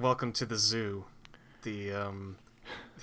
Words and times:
welcome 0.00 0.32
to 0.32 0.46
the 0.46 0.56
zoo, 0.56 1.04
the 1.62 1.92
um, 1.92 2.36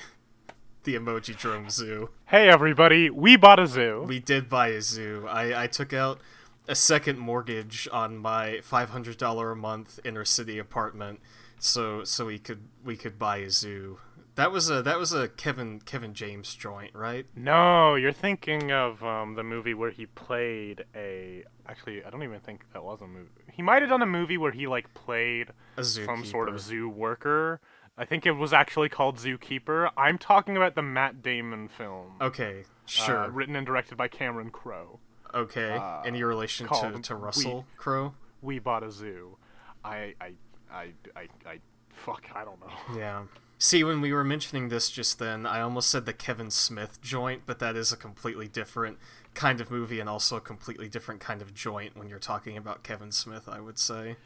the 0.83 0.95
Emojidrome 0.95 1.69
zoo. 1.69 2.09
Hey 2.25 2.49
everybody, 2.49 3.09
we 3.09 3.35
bought 3.35 3.59
a 3.59 3.67
zoo. 3.67 4.03
We 4.07 4.19
did 4.19 4.49
buy 4.49 4.69
a 4.69 4.81
zoo. 4.81 5.27
I 5.29 5.63
I 5.63 5.67
took 5.67 5.93
out 5.93 6.19
a 6.67 6.75
second 6.75 7.19
mortgage 7.19 7.87
on 7.91 8.17
my 8.17 8.61
five 8.63 8.89
hundred 8.89 9.17
dollar 9.17 9.51
a 9.51 9.55
month 9.55 9.99
inner 10.03 10.25
city 10.25 10.57
apartment, 10.57 11.19
so 11.59 12.03
so 12.03 12.25
we 12.25 12.39
could 12.39 12.61
we 12.83 12.97
could 12.97 13.19
buy 13.19 13.37
a 13.37 13.49
zoo. 13.49 13.99
That 14.35 14.51
was 14.51 14.69
a 14.69 14.81
that 14.81 14.97
was 14.97 15.13
a 15.13 15.27
Kevin 15.27 15.79
Kevin 15.81 16.13
James 16.13 16.55
joint, 16.55 16.95
right? 16.95 17.25
no, 17.35 17.95
you're 17.95 18.11
thinking 18.11 18.71
of 18.71 19.03
um, 19.03 19.35
the 19.35 19.43
movie 19.43 19.73
where 19.73 19.91
he 19.91 20.05
played 20.07 20.85
a. 20.95 21.43
Actually, 21.67 22.03
I 22.03 22.09
don't 22.09 22.23
even 22.23 22.39
think 22.39 22.65
that 22.73 22.83
was 22.83 23.01
a 23.01 23.07
movie. 23.07 23.46
He 23.57 23.63
might 23.63 23.81
have 23.81 23.89
done 23.89 24.01
a 24.03 24.05
movie 24.05 24.37
where 24.37 24.51
he 24.51 24.67
like 24.67 24.93
played 24.93 25.47
some 25.81 26.23
sort 26.23 26.47
of 26.47 26.61
zoo 26.61 26.87
worker. 26.87 27.59
I 27.97 28.05
think 28.05 28.27
it 28.27 28.33
was 28.33 28.53
actually 28.53 28.89
called 28.89 29.17
Zookeeper. 29.17 29.89
I'm 29.97 30.19
talking 30.19 30.55
about 30.55 30.75
the 30.75 30.83
Matt 30.83 31.23
Damon 31.23 31.67
film. 31.67 32.11
Okay, 32.21 32.59
uh, 32.61 32.63
sure. 32.85 33.29
written 33.31 33.55
and 33.55 33.65
directed 33.65 33.97
by 33.97 34.07
Cameron 34.07 34.51
Crowe. 34.51 34.99
okay. 35.33 35.71
uh, 35.71 36.03
Any 36.05 36.21
relation 36.23 36.67
to, 36.67 36.99
to 37.01 37.15
Russell 37.15 37.65
Crowe? 37.75 38.13
We 38.43 38.59
bought 38.59 38.83
a 38.83 38.91
zoo. 38.91 39.37
I 39.83 40.13
I 40.21 40.33
I 40.71 40.91
I, 41.15 41.27
I 41.45 41.59
fuck. 41.89 42.23
I 42.35 42.45
don't 42.45 42.59
know. 42.59 42.69
Yeah. 42.99 43.23
See, 43.59 43.83
when 43.83 44.01
we 44.01 44.13
were 44.13 44.23
mentioning 44.23 44.69
this 44.69 44.91
just 44.91 45.17
then, 45.17 45.47
I 45.47 45.61
almost 45.61 45.89
said 45.89 46.05
the 46.05 46.13
Kevin 46.13 46.51
Smith 46.51 47.01
joint, 47.01 47.41
but 47.47 47.57
that 47.57 47.75
is 47.75 47.91
a 47.91 47.97
completely 47.97 48.47
different 48.47 48.99
kind 49.37 49.61
of 49.61 49.69
movie 49.69 49.99
and 49.99 50.09
also 50.09 50.35
a 50.35 50.41
completely 50.41 50.89
different 50.89 51.21
kind 51.21 51.43
of 51.43 51.53
joint 51.53 51.95
when 51.95 52.09
you're 52.09 52.17
talking 52.17 52.57
about 52.57 52.81
Kevin 52.81 53.11
Smith, 53.11 53.47
I 53.47 53.61
would 53.61 53.77
say. 53.77 54.17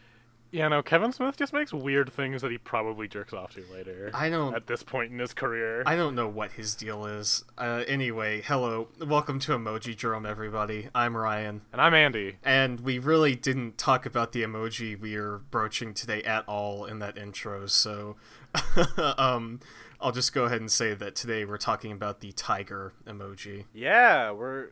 Yeah, 0.52 0.70
no. 0.70 0.82
Kevin 0.82 1.12
Smith 1.12 1.38
just 1.38 1.52
makes 1.52 1.74
weird 1.74 2.12
things 2.12 2.42
that 2.42 2.52
he 2.52 2.58
probably 2.58 3.10
jerks 3.10 3.34
off 3.34 3.54
to 3.56 3.64
later. 3.74 4.12
I 4.14 4.30
don't 4.30 4.56
At 4.56 4.68
this 4.68 4.84
point 4.84 5.12
in 5.12 5.20
his 5.20 5.34
career. 5.34 5.84
I 5.86 5.98
don't 5.98 6.16
know 6.16 6.30
what 6.30 6.54
his 6.54 6.76
deal 6.76 7.06
is. 7.06 7.44
Uh, 7.58 7.84
anyway, 7.88 8.42
hello. 8.42 8.88
Welcome 9.06 9.40
to 9.40 9.52
Emojidrome, 9.52 10.26
everybody. 10.26 10.90
I'm 10.96 11.16
Ryan. 11.16 11.62
And 11.74 11.82
I'm 11.82 11.94
Andi. 11.94 12.36
And 12.44 12.80
we 12.80 12.98
really 12.98 13.36
didn't 13.36 13.78
talk 13.78 14.06
about 14.06 14.32
the 14.32 14.44
emoji 14.44 15.00
we 15.00 15.16
are 15.16 15.40
broaching 15.40 15.94
today 15.94 16.24
at 16.24 16.46
all 16.48 16.86
in 16.86 17.00
that 17.00 17.18
intro, 17.18 17.66
so 17.68 18.16
um, 19.18 19.60
I'll 20.00 20.14
just 20.14 20.34
go 20.34 20.46
ahead 20.46 20.62
and 20.62 20.72
say 20.72 20.94
that 20.94 21.16
today 21.16 21.46
we're 21.46 21.58
talking 21.58 21.92
about 21.92 22.22
the 22.22 22.32
tiger 22.32 22.94
emoji. 23.06 23.66
Yeah, 23.74 24.32
we're 24.32 24.70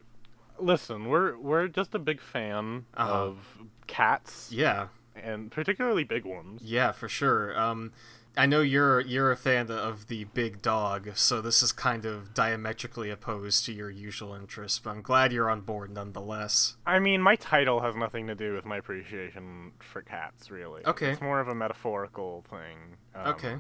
listen, 0.60 1.06
we're 1.08 1.38
we're 1.38 1.68
just 1.68 1.94
a 1.96 2.00
big 2.00 2.22
fan 2.22 2.86
Uh-huh. 2.96 3.12
of 3.12 3.58
cats 3.88 4.50
Yeah, 4.52 4.88
and 5.16 5.52
particularly 5.52 6.04
big 6.04 6.26
ones. 6.26 6.62
yeah, 6.64 6.92
for 6.92 7.10
sure. 7.10 7.58
Um, 7.60 7.92
I 8.38 8.46
know 8.46 8.62
you're 8.62 9.02
you're 9.02 9.32
a 9.32 9.36
fan 9.36 9.70
of 9.72 10.08
the 10.08 10.24
big 10.26 10.62
dog, 10.62 11.10
so 11.16 11.42
this 11.42 11.62
is 11.64 11.72
kind 11.72 12.06
of 12.06 12.34
diametrically 12.34 13.10
opposed 13.10 13.66
to 13.66 13.74
your 13.74 13.90
usual 13.90 14.34
interests, 14.36 14.80
but 14.80 14.92
I'm 14.92 15.02
glad 15.02 15.34
you're 15.34 15.50
on 15.50 15.62
board 15.62 15.92
nonetheless. 15.92 16.78
I 16.86 17.00
mean, 17.00 17.22
my 17.22 17.36
title 17.36 17.82
has 17.82 17.96
nothing 17.96 18.28
to 18.28 18.36
do 18.36 18.54
with 18.54 18.66
my 18.66 18.78
appreciation 18.78 19.72
for 19.80 20.02
cats, 20.04 20.52
really. 20.52 20.86
Okay. 20.86 21.10
It's 21.12 21.22
more 21.22 21.40
of 21.40 21.48
a 21.48 21.56
metaphorical 21.56 22.46
thing. 22.50 22.98
Um, 23.16 23.28
Okay. 23.34 23.56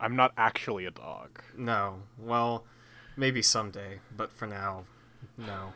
I'm 0.00 0.16
not 0.16 0.32
actually 0.36 0.84
a 0.84 0.90
dog. 0.90 1.40
No, 1.56 2.02
well, 2.18 2.64
maybe 3.16 3.40
someday, 3.40 4.00
but 4.14 4.32
for 4.32 4.48
now, 4.48 4.84
no. 5.38 5.74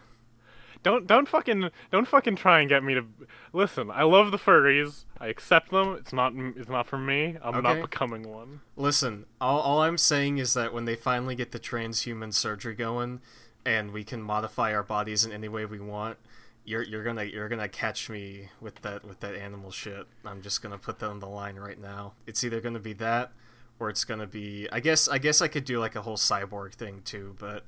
Don't 0.87 1.05
don't 1.05 1.27
fucking 1.27 1.71
don't 1.91 2.07
fucking 2.07 2.37
try 2.37 2.61
and 2.61 2.69
get 2.69 2.85
me 2.85 2.95
to 2.95 3.05
listen. 3.53 3.91
I 3.91 4.05
love 4.05 4.31
the 4.31 4.39
furries. 4.39 5.05
I 5.19 5.27
accept 5.27 5.73
them. 5.73 5.97
It's 5.99 6.13
not 6.13 6.33
it's 6.37 6.69
not 6.69 6.87
for 6.87 6.97
me. 6.97 7.37
I'm 7.43 7.57
Okay. 7.57 7.61
not 7.75 7.83
becoming 7.91 8.23
one. 8.33 8.61
Listen, 8.77 9.27
all, 9.41 9.59
all 9.59 9.83
I'm 9.83 9.99
saying 9.99 10.39
is 10.39 10.55
that 10.55 10.73
when 10.73 10.85
they 10.85 10.95
finally 10.95 11.35
get 11.35 11.51
the 11.51 11.59
transhuman 11.59 12.33
surgery 12.33 12.77
going, 12.77 13.21
and 13.65 13.91
we 13.93 14.05
can 14.05 14.23
modify 14.23 14.73
our 14.73 14.85
bodies 14.85 15.25
in 15.25 15.33
any 15.33 15.49
way 15.49 15.67
we 15.67 15.81
want, 15.81 16.19
you're 16.65 16.85
you're 16.85 17.03
gonna 17.03 17.25
you're 17.25 17.49
gonna 17.49 17.69
catch 17.69 18.09
me 18.09 18.51
with 18.61 18.77
that 18.83 19.05
with 19.05 19.19
that 19.19 19.35
animal 19.35 19.73
shit. 19.73 20.07
I'm 20.25 20.41
just 20.41 20.63
gonna 20.63 20.79
put 20.79 21.01
that 21.01 21.09
on 21.11 21.19
the 21.19 21.27
line 21.29 21.57
right 21.57 21.81
now. 21.81 22.13
It's 22.29 22.45
either 22.45 22.61
gonna 22.61 22.79
be 22.79 22.93
that, 22.93 23.33
or 23.81 23.91
it's 23.91 24.05
gonna 24.05 24.29
be. 24.29 24.69
I 24.71 24.79
guess 24.79 25.09
I 25.09 25.19
guess 25.19 25.43
I 25.43 25.49
could 25.49 25.65
do 25.65 25.81
like 25.81 25.97
a 25.97 26.03
whole 26.03 26.17
cyborg 26.17 26.75
thing 26.75 27.03
too, 27.05 27.35
but 27.41 27.65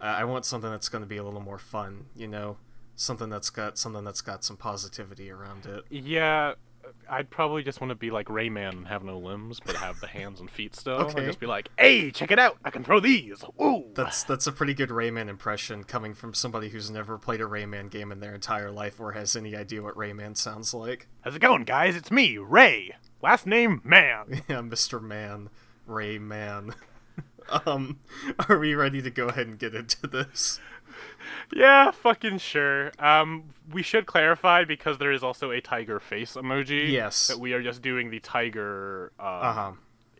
uh, 0.00 0.04
I 0.04 0.24
want 0.24 0.44
something 0.44 0.70
that's 0.70 0.88
gonna 0.88 1.06
be 1.06 1.16
a 1.16 1.24
little 1.24 1.40
more 1.40 1.58
fun. 1.58 2.06
You 2.14 2.28
know, 2.28 2.58
something 2.94 3.28
that's 3.28 3.50
got 3.50 3.78
something 3.78 4.04
that's 4.04 4.20
got 4.20 4.44
some 4.44 4.56
positivity 4.56 5.30
around 5.30 5.66
it. 5.66 5.84
Yeah, 5.90 6.54
I'd 7.08 7.30
probably 7.30 7.62
just 7.62 7.80
want 7.80 7.90
to 7.90 7.94
be 7.94 8.10
like 8.10 8.26
Rayman 8.26 8.70
and 8.70 8.86
have 8.88 9.02
no 9.02 9.18
limbs, 9.18 9.60
but 9.64 9.76
have 9.76 10.00
the 10.00 10.06
hands 10.06 10.40
and 10.40 10.50
feet 10.50 10.74
still. 10.74 10.94
Okay. 10.96 11.18
And 11.18 11.26
just 11.26 11.40
be 11.40 11.46
like, 11.46 11.68
hey, 11.78 12.10
check 12.10 12.30
it 12.30 12.38
out. 12.38 12.58
I 12.64 12.70
can 12.70 12.84
throw 12.84 13.00
these. 13.00 13.44
Ooh. 13.60 13.84
That's 13.94 14.24
that's 14.24 14.46
a 14.46 14.52
pretty 14.52 14.74
good 14.74 14.90
Rayman 14.90 15.28
impression 15.28 15.84
coming 15.84 16.14
from 16.14 16.34
somebody 16.34 16.68
who's 16.70 16.90
never 16.90 17.18
played 17.18 17.40
a 17.40 17.44
Rayman 17.44 17.90
game 17.90 18.10
in 18.12 18.20
their 18.20 18.34
entire 18.34 18.70
life 18.70 19.00
or 19.00 19.12
has 19.12 19.36
any 19.36 19.54
idea 19.56 19.82
what 19.82 19.94
Rayman 19.96 20.36
sounds 20.36 20.74
like. 20.74 21.08
How's 21.20 21.36
it 21.36 21.40
going, 21.40 21.64
guys? 21.64 21.96
It's 21.96 22.10
me, 22.10 22.38
Ray. 22.38 22.94
Last 23.22 23.46
name, 23.46 23.80
Man. 23.84 24.42
Yeah, 24.48 24.60
Mr. 24.60 25.00
Man, 25.00 25.50
Rayman. 25.88 26.74
Um, 27.66 27.98
are 28.48 28.58
we 28.58 28.74
ready 28.74 29.02
to 29.02 29.10
go 29.10 29.28
ahead 29.28 29.46
and 29.46 29.58
get 29.58 29.74
into 29.74 30.06
this? 30.06 30.60
yeah, 31.54 31.90
fucking 31.90 32.38
sure. 32.38 32.92
Um, 32.98 33.44
we 33.72 33.82
should 33.82 34.06
clarify 34.06 34.64
because 34.64 34.98
there 34.98 35.12
is 35.12 35.22
also 35.22 35.50
a 35.50 35.60
tiger 35.60 36.00
face 36.00 36.34
emoji. 36.34 36.90
Yes. 36.90 37.28
That 37.28 37.38
we 37.38 37.52
are 37.52 37.62
just 37.62 37.82
doing 37.82 38.10
the 38.10 38.20
tiger. 38.20 39.12
Um, 39.18 39.26
Uh 39.26 39.52
huh. 39.52 39.72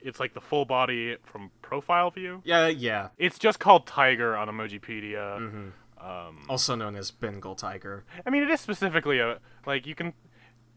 It's 0.03 0.21
like 0.21 0.35
the 0.35 0.41
full 0.41 0.65
body 0.65 1.17
from 1.25 1.51
profile 1.63 2.11
view. 2.11 2.41
Yeah, 2.45 2.69
yeah. 2.69 3.09
It's 3.19 3.39
just 3.39 3.59
called 3.59 3.87
tiger 3.87 4.37
on 4.37 4.47
Emojipedia. 4.49 5.39
hmm 5.39 5.69
Um, 6.01 6.45
Also 6.49 6.77
known 6.77 6.95
as 6.95 7.11
Bengal 7.11 7.57
tiger. 7.57 8.05
I 8.25 8.31
mean, 8.31 8.43
it 8.45 8.51
is 8.51 8.61
specifically 8.61 9.19
a 9.19 9.39
like 9.67 9.87
you 9.87 9.95
can. 9.97 10.13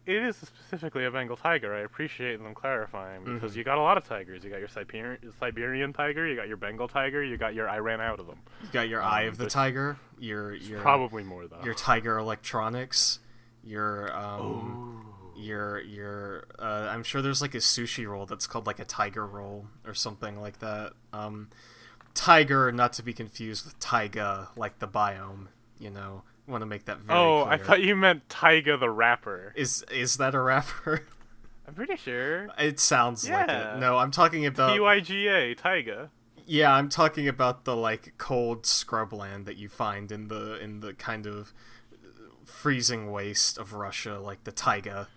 It 0.09 0.23
is 0.23 0.37
specifically 0.37 1.05
a 1.05 1.11
Bengal 1.11 1.37
tiger. 1.37 1.75
I 1.75 1.81
appreciate 1.81 2.41
them 2.41 2.55
clarifying 2.55 3.23
because 3.25 3.55
you 3.55 3.63
got 3.63 3.77
a 3.77 3.81
lot 3.81 3.95
of 3.95 4.07
tigers. 4.07 4.43
You 4.43 4.49
got 4.49 4.57
your 4.59 4.67
Siberian 4.67 5.19
Siberian 5.39 5.93
tiger. 5.93 6.25
You 6.27 6.35
got 6.35 6.47
your 6.47 6.57
Bengal 6.57 6.87
tiger. 6.87 7.23
You 7.23 7.37
got 7.37 7.53
your 7.53 7.69
I 7.69 7.77
ran 7.77 8.01
out 8.01 8.19
of 8.19 8.25
them. 8.25 8.39
You 8.63 8.69
got 8.71 8.89
your 8.89 9.03
Eye 9.03 9.23
Um, 9.23 9.29
of 9.29 9.37
the 9.37 9.45
Tiger. 9.45 9.97
Your 10.17 10.55
your 10.55 10.81
Probably 10.81 11.23
more 11.23 11.45
though. 11.47 11.61
your 11.63 11.75
Tiger 11.75 12.17
Electronics. 12.17 13.19
Your 13.63 14.11
um. 14.17 15.13
your 15.37 15.79
your 15.81 16.45
uh, 16.57 16.87
I'm 16.89 17.03
sure 17.03 17.21
there's 17.21 17.41
like 17.41 17.53
a 17.53 17.59
sushi 17.59 18.07
roll 18.07 18.25
that's 18.25 18.47
called 18.47 18.65
like 18.65 18.79
a 18.79 18.85
tiger 18.85 19.27
roll 19.27 19.67
or 19.85 19.93
something 19.93 20.41
like 20.41 20.57
that. 20.59 20.93
Um, 21.13 21.49
tiger, 22.15 22.71
not 22.71 22.93
to 22.93 23.03
be 23.03 23.13
confused 23.13 23.63
with 23.65 23.79
taiga, 23.79 24.49
like 24.55 24.79
the 24.79 24.87
biome. 24.87 25.49
You 25.77 25.91
know, 25.91 26.23
want 26.49 26.61
to 26.61 26.65
make 26.65 26.85
that 26.85 26.99
very 26.99 27.17
oh, 27.19 27.43
clear. 27.43 27.53
I 27.53 27.57
thought 27.57 27.81
you 27.81 27.95
meant 27.95 28.27
Tyga 28.29 28.79
the 28.79 28.89
rapper. 28.89 29.53
is 29.55 29.83
is 29.91 30.17
that 30.17 30.33
a 30.35 30.41
rapper? 30.41 31.03
I'm 31.67 31.73
pretty 31.75 31.97
sure. 31.97 32.49
it 32.57 32.79
sounds 32.79 33.29
like 33.29 33.47
Yeah. 33.47 33.75
it. 33.75 33.79
No, 33.79 33.97
I'm 33.97 34.11
talking 34.11 34.45
about 34.45 34.73
T 34.73 34.79
Y 34.79 34.99
G 35.01 35.27
A 35.27 35.53
Tyga. 35.55 36.09
yeah, 36.45 36.73
I'm 36.73 36.89
talking 36.89 37.27
about 37.27 37.65
the 37.65 37.75
like 37.75 38.13
cold 38.17 38.63
scrubland 38.63 39.45
that 39.45 39.57
you 39.57 39.69
find 39.69 40.11
in 40.11 40.27
the 40.29 40.59
in 40.59 40.79
the 40.79 40.93
kind 40.93 41.27
of 41.27 41.53
freezing 42.43 43.11
waste 43.11 43.57
of 43.57 43.73
Russia, 43.73 44.19
like 44.19 44.43
the 44.43 44.51
taiga. 44.51 45.07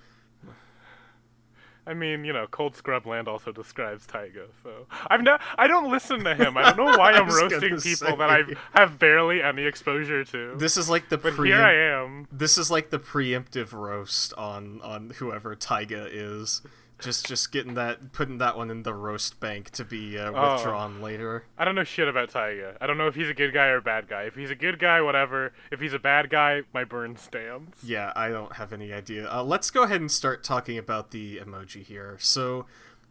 I 1.86 1.94
mean, 1.94 2.24
you 2.24 2.32
know, 2.32 2.46
Cold 2.48 2.74
Scrubland 2.74 3.26
also 3.26 3.50
describes 3.50 4.06
Tyga, 4.06 4.46
so 4.62 4.86
I'm 5.08 5.24
not. 5.24 5.40
I 5.58 5.66
don't 5.66 5.90
listen 5.90 6.22
to 6.24 6.34
him. 6.34 6.56
I 6.56 6.72
don't 6.72 6.76
know 6.76 6.84
why 6.98 7.12
I'm 7.12 7.28
roasting 7.28 7.80
people 7.80 8.16
that. 8.16 8.30
I 8.30 8.42
have 8.78 8.98
barely 8.98 9.42
any 9.42 9.64
exposure 9.64 10.24
to. 10.24 10.54
This 10.56 10.76
is 10.76 10.88
like 10.88 11.08
the 11.08 11.18
but 11.18 11.34
pre 11.34 11.48
here 11.50 11.60
I 11.60 12.02
am. 12.02 12.28
This 12.30 12.56
is 12.56 12.70
like 12.70 12.90
the 12.90 13.00
preemptive 13.00 13.72
roast 13.72 14.32
on 14.34 14.80
on 14.82 15.10
whoever 15.16 15.56
Tyga 15.56 16.08
is. 16.10 16.62
Just 17.02 17.26
just 17.26 17.52
getting 17.52 17.74
that 17.74 18.12
putting 18.12 18.38
that 18.38 18.56
one 18.56 18.70
in 18.70 18.82
the 18.84 18.94
roast 18.94 19.40
bank 19.40 19.70
to 19.72 19.84
be 19.84 20.18
uh, 20.18 20.30
Oh. 20.34 20.52
withdrawn 20.54 21.02
later. 21.02 21.44
I 21.58 21.64
don't 21.64 21.74
know 21.74 21.84
shit 21.84 22.08
about 22.08 22.30
Tyga. 22.30 22.76
I 22.80 22.86
don't 22.86 22.96
know 22.98 23.08
if 23.08 23.14
he's 23.14 23.28
a 23.28 23.34
good 23.34 23.52
guy 23.52 23.66
or 23.68 23.76
a 23.78 23.82
bad 23.82 24.08
guy. 24.08 24.22
If 24.22 24.34
he's 24.34 24.50
a 24.50 24.54
good 24.54 24.78
guy, 24.78 25.00
whatever. 25.02 25.52
If 25.70 25.80
he's 25.80 25.92
a 25.92 25.98
bad 25.98 26.30
guy, 26.30 26.62
my 26.72 26.84
burn 26.84 27.16
stands. 27.16 27.78
Yeah, 27.82 28.12
I 28.16 28.28
don't 28.28 28.54
have 28.56 28.72
any 28.72 28.92
idea. 28.92 29.30
Uh, 29.32 29.42
let's 29.42 29.70
go 29.70 29.82
ahead 29.82 30.00
and 30.00 30.10
start 30.10 30.44
talking 30.44 30.78
about 30.78 31.10
the 31.10 31.38
emoji 31.38 31.82
here. 31.84 32.16
So, 32.20 32.66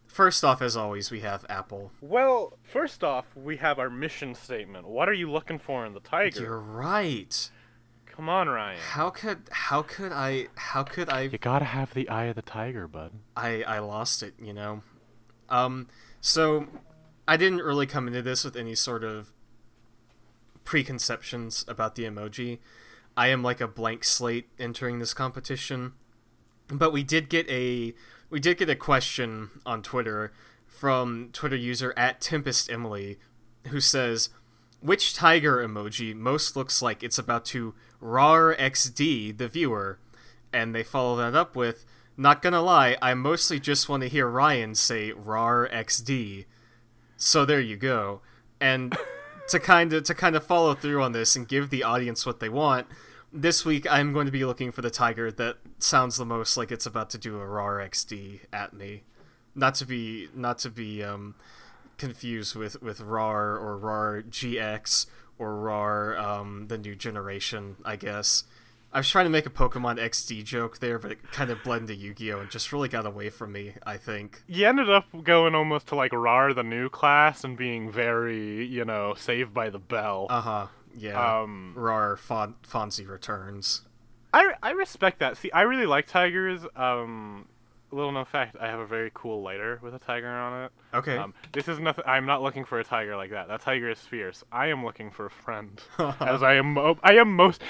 first 0.07 0.43
off, 0.43 0.61
as 0.61 0.75
always, 0.77 1.11
we 1.11 1.19
have 1.21 1.45
Apple. 1.49 1.91
Well, 2.01 2.57
first 2.63 3.03
off, 3.03 3.25
we 3.35 3.57
have 3.57 3.77
our 3.79 3.89
mission 3.89 4.35
statement. 4.35 4.88
What 4.88 5.09
are 5.09 5.13
you 5.13 5.29
looking 5.31 5.59
for 5.59 5.85
in 5.85 5.93
the 5.93 5.99
tiger? 5.99 6.41
You're 6.41 6.59
right. 6.59 7.49
Come 8.21 8.29
on, 8.29 8.50
Ryan. 8.50 8.77
How 8.79 9.09
could 9.09 9.50
how 9.50 9.81
could 9.81 10.12
I 10.12 10.50
how 10.53 10.83
could 10.83 11.09
I 11.09 11.21
You 11.21 11.39
gotta 11.39 11.65
have 11.65 11.95
the 11.95 12.07
eye 12.07 12.25
of 12.25 12.35
the 12.35 12.44
tiger, 12.44 12.88
bud. 12.88 13.13
I 13.35 13.63
I 13.63 13.79
lost 13.79 14.21
it, 14.21 14.35
you 14.39 14.53
know. 14.53 14.83
Um, 15.50 15.88
so 16.19 16.68
I 17.27 17.35
didn't 17.35 17.63
really 17.63 17.88
come 17.88 18.07
into 18.07 18.21
this 18.21 18.44
with 18.44 18.56
any 18.56 18.75
sort 18.75 19.03
of 19.03 19.33
preconceptions 20.65 21.65
about 21.68 21.95
the 21.95 22.03
emoji. 22.03 22.59
I 23.18 23.29
am 23.29 23.41
like 23.41 23.59
a 23.59 23.68
blank 23.68 24.03
slate 24.03 24.50
entering 24.59 25.00
this 25.00 25.15
competition. 25.15 25.94
but 26.67 26.94
we 26.94 27.01
did 27.01 27.27
get 27.27 27.50
a 27.50 27.95
we 28.29 28.39
did 28.39 28.59
get 28.59 28.69
a 28.69 28.75
question 28.75 29.50
on 29.65 29.81
Twitter 29.81 30.31
from 30.67 31.31
Twitter 31.33 31.56
user 31.56 31.91
at 31.97 32.21
Tempest 32.21 32.69
Emily, 32.69 33.17
who 33.69 33.79
says, 33.79 34.29
"Which 34.79 35.15
tiger 35.15 35.57
emoji 35.67 36.13
most 36.13 36.56
looks 36.56 36.83
like 36.83 37.01
it's 37.01 37.17
about 37.17 37.45
to 37.45 37.74
rawr 38.01 38.57
XD 38.57 39.38
the 39.38 39.48
viewer?" 39.48 40.00
And 40.53 40.75
they 40.75 40.83
follow 40.83 41.18
that 41.18 41.36
up 41.36 41.56
with, 41.56 41.86
"Not 42.18 42.42
gonna 42.42 42.62
lie, 42.62 42.98
I 43.01 43.13
mostly 43.13 43.59
just 43.59 43.88
want 43.89 44.03
to 44.03 44.09
hear 44.09 44.27
Ryan 44.27 44.75
say 44.75 45.12
rawr 45.12 45.71
XD." 45.71 46.45
So 47.18 47.45
there 47.45 47.62
you 47.62 47.77
go, 47.77 48.21
and. 48.59 48.98
to 49.51 49.59
kind 49.59 49.92
of 49.94 50.03
to 50.03 50.13
kind 50.13 50.36
of 50.36 50.45
follow 50.45 50.74
through 50.74 51.01
on 51.03 51.12
this 51.12 51.36
and 51.36 51.48
give 51.48 51.69
the 51.69 51.83
audience 51.83 52.25
what 52.25 52.39
they 52.39 52.50
want, 52.50 52.88
this 53.31 53.65
week 53.65 53.86
I'm 53.89 54.13
going 54.13 54.25
to 54.25 54.31
be 54.31 54.45
looking 54.45 54.71
for 54.71 54.81
the 54.81 54.89
tiger 54.89 55.31
that 55.31 55.57
sounds 55.80 56.18
the 56.18 56.25
most 56.25 56.57
like 56.57 56.71
it's 56.71 56.86
about 56.86 57.09
to 57.12 57.18
do 57.18 57.38
a 57.38 57.45
rawr 57.45 57.86
XD 57.88 58.42
at 58.51 58.74
me. 58.74 59.03
Not 59.53 59.75
to 59.75 59.86
be 59.86 60.30
not 60.33 60.57
to 60.59 60.69
be 60.69 61.03
um, 61.03 61.36
confused 61.98 62.56
with 62.56 62.81
with 62.81 63.01
RAR 63.01 63.57
or 63.57 63.77
RAR 63.77 64.24
GX 64.24 65.06
or 65.37 65.55
RAR 65.55 66.17
um, 66.17 66.67
the 66.67 66.77
new 66.77 66.95
generation, 66.95 67.77
I 67.83 67.95
guess. 67.95 68.43
I 68.93 68.99
was 68.99 69.09
trying 69.09 69.25
to 69.25 69.29
make 69.29 69.45
a 69.45 69.49
Pokemon 69.49 69.99
XD 69.99 70.43
joke 70.43 70.79
there, 70.79 70.99
but 70.99 71.11
it 71.11 71.31
kind 71.31 71.49
of 71.49 71.63
blended 71.63 71.91
into 71.91 72.03
Yu-Gi-Oh 72.03 72.41
and 72.41 72.49
just 72.51 72.73
really 72.73 72.89
got 72.89 73.05
away 73.05 73.29
from 73.29 73.53
me. 73.53 73.73
I 73.85 73.95
think. 73.95 74.43
You 74.47 74.67
ended 74.67 74.89
up 74.89 75.05
going 75.23 75.55
almost 75.55 75.87
to 75.87 75.95
like 75.95 76.11
RAR 76.11 76.53
the 76.53 76.63
new 76.63 76.89
class 76.89 77.45
and 77.45 77.57
being 77.57 77.89
very, 77.89 78.65
you 78.65 78.83
know, 78.83 79.13
saved 79.15 79.53
by 79.53 79.69
the 79.69 79.79
bell. 79.79 80.27
Uh 80.29 80.41
huh. 80.41 80.67
Yeah. 80.93 81.41
Um, 81.41 81.73
RAR 81.77 82.17
Fon- 82.17 82.55
Fonzie 82.67 83.07
returns. 83.07 83.83
I 84.33 84.53
I 84.61 84.71
respect 84.71 85.19
that. 85.19 85.37
See, 85.37 85.51
I 85.51 85.61
really 85.61 85.85
like 85.85 86.07
tigers. 86.07 86.61
Um, 86.75 87.47
little 87.91 88.11
known 88.11 88.25
fact: 88.25 88.57
I 88.59 88.67
have 88.67 88.79
a 88.79 88.85
very 88.85 89.11
cool 89.13 89.41
lighter 89.41 89.79
with 89.81 89.93
a 89.93 89.99
tiger 89.99 90.27
on 90.27 90.65
it. 90.65 90.71
Okay. 90.93 91.17
Um, 91.17 91.33
this 91.53 91.67
is 91.67 91.79
nothing. 91.79 92.03
I'm 92.05 92.25
not 92.25 92.41
looking 92.41 92.65
for 92.65 92.79
a 92.79 92.83
tiger 92.83 93.15
like 93.15 93.31
that. 93.31 93.47
That 93.47 93.61
tiger 93.61 93.89
is 93.89 93.99
fierce. 93.99 94.43
I 94.51 94.67
am 94.67 94.83
looking 94.83 95.09
for 95.09 95.25
a 95.25 95.29
friend, 95.29 95.81
as 96.19 96.43
I 96.43 96.55
am. 96.55 96.77
I 96.77 97.13
am 97.13 97.33
most. 97.35 97.61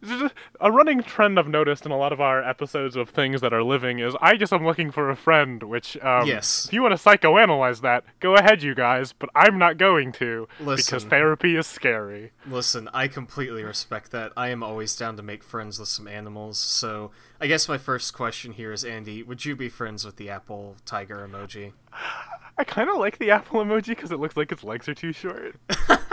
this 0.00 0.22
is 0.22 0.30
A 0.60 0.72
running 0.72 1.02
trend 1.02 1.38
I've 1.38 1.48
noticed 1.48 1.86
in 1.86 1.92
a 1.92 1.96
lot 1.96 2.12
of 2.12 2.20
our 2.20 2.42
episodes 2.42 2.96
of 2.96 3.10
things 3.10 3.40
that 3.42 3.52
are 3.52 3.62
living 3.62 4.00
is 4.00 4.14
I 4.20 4.36
just 4.36 4.52
am 4.52 4.64
looking 4.64 4.90
for 4.90 5.08
a 5.10 5.16
friend. 5.16 5.62
Which, 5.62 5.96
um, 5.98 6.26
Yes. 6.26 6.66
if 6.66 6.72
you 6.72 6.82
want 6.82 6.98
to 6.98 7.02
psychoanalyze 7.02 7.80
that, 7.82 8.04
go 8.20 8.34
ahead, 8.34 8.62
you 8.62 8.74
guys. 8.74 9.12
But 9.12 9.30
I'm 9.34 9.58
not 9.58 9.78
going 9.78 10.12
to 10.12 10.48
because 10.58 11.04
therapy 11.04 11.56
is 11.56 11.66
scary. 11.66 12.32
Listen, 12.46 12.88
I 12.92 13.06
completely 13.08 13.62
respect 13.62 14.10
that. 14.10 14.32
I 14.36 14.48
am 14.48 14.62
always 14.62 14.96
down 14.96 15.16
to 15.16 15.22
make 15.22 15.44
friends 15.44 15.78
with 15.78 15.88
some 15.88 16.08
animals. 16.08 16.58
So, 16.58 17.12
I 17.40 17.46
guess 17.46 17.68
my 17.68 17.78
first 17.78 18.14
question 18.14 18.52
here 18.52 18.72
is 18.72 18.84
Andi, 18.84 19.24
would 19.24 19.44
you 19.44 19.54
be 19.54 19.68
friends 19.68 20.04
with 20.04 20.16
the 20.16 20.28
apple 20.28 20.76
tiger 20.84 21.26
emoji? 21.28 21.72
I 22.56 22.64
kind 22.64 22.88
of 22.88 22.96
like 22.98 23.18
the 23.18 23.30
apple 23.32 23.64
emoji 23.64 23.88
because 23.88 24.12
it 24.12 24.20
looks 24.20 24.36
like 24.36 24.52
its 24.52 24.62
legs 24.64 24.88
are 24.88 24.94
too 24.94 25.12
short. 25.12 25.56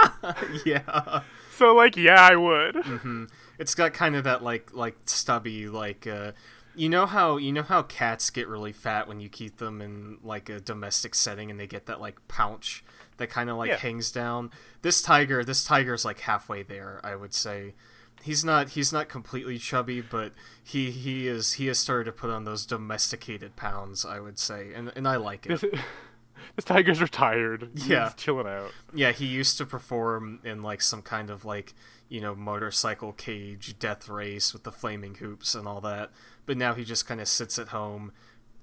yeah. 0.65 1.21
So, 1.55 1.73
like, 1.75 1.95
yeah, 1.95 2.19
I 2.19 2.35
would. 2.35 2.75
Mm-hmm. 2.75 3.25
It's 3.59 3.75
got 3.75 3.93
kind 3.93 4.15
of 4.15 4.23
that 4.23 4.43
like 4.43 4.73
like 4.73 4.95
stubby 5.05 5.67
like 5.67 6.07
uh 6.07 6.31
you 6.73 6.89
know 6.89 7.05
how 7.05 7.37
you 7.37 7.51
know 7.51 7.61
how 7.61 7.83
cats 7.83 8.29
get 8.31 8.47
really 8.47 8.71
fat 8.71 9.07
when 9.07 9.19
you 9.19 9.29
keep 9.29 9.57
them 9.57 9.81
in 9.81 10.17
like 10.23 10.49
a 10.49 10.59
domestic 10.59 11.13
setting 11.13 11.51
and 11.51 11.59
they 11.59 11.67
get 11.67 11.85
that 11.85 12.01
like 12.01 12.17
pouch 12.27 12.83
that 13.17 13.29
kind 13.29 13.49
of 13.51 13.57
like 13.57 13.69
Yeah. 13.69 13.77
hangs 13.77 14.11
down. 14.11 14.49
This 14.81 15.01
tiger, 15.03 15.43
this 15.43 15.63
tiger's 15.63 16.03
like 16.05 16.21
halfway 16.21 16.63
there, 16.63 16.99
I 17.03 17.15
would 17.15 17.33
say. 17.35 17.75
He's 18.23 18.43
not 18.43 18.69
he's 18.69 18.91
not 18.91 19.09
completely 19.09 19.57
chubby, 19.59 20.01
but 20.01 20.33
he 20.63 20.89
he 20.89 21.27
is 21.27 21.53
he 21.53 21.67
has 21.67 21.77
started 21.77 22.05
to 22.05 22.11
put 22.11 22.29
on 22.31 22.45
those 22.45 22.65
domesticated 22.65 23.55
pounds, 23.55 24.05
I 24.05 24.19
would 24.19 24.39
say. 24.39 24.73
And 24.73 24.91
and 24.95 25.07
I 25.07 25.17
like 25.17 25.45
it. 25.45 25.63
This, 26.55 26.65
tiger's 26.65 27.01
retired. 27.01 27.69
Yeah. 27.75 28.05
He's 28.05 28.15
chilling 28.15 28.47
out. 28.47 28.71
Yeah, 28.93 29.11
he 29.11 29.25
used 29.25 29.57
to 29.57 29.65
perform 29.65 30.39
in 30.43 30.61
like 30.61 30.81
some 30.81 31.01
kind 31.01 31.29
of 31.29 31.45
like, 31.45 31.73
you 32.09 32.21
know, 32.21 32.35
motorcycle 32.35 33.13
cage 33.13 33.77
death 33.79 34.09
race 34.09 34.53
with 34.53 34.63
the 34.63 34.71
flaming 34.71 35.15
hoops 35.15 35.55
and 35.55 35.67
all 35.67 35.81
that. 35.81 36.11
But 36.45 36.57
now 36.57 36.73
he 36.73 36.83
just 36.83 37.07
kind 37.07 37.21
of 37.21 37.27
sits 37.27 37.57
at 37.57 37.69
home 37.69 38.11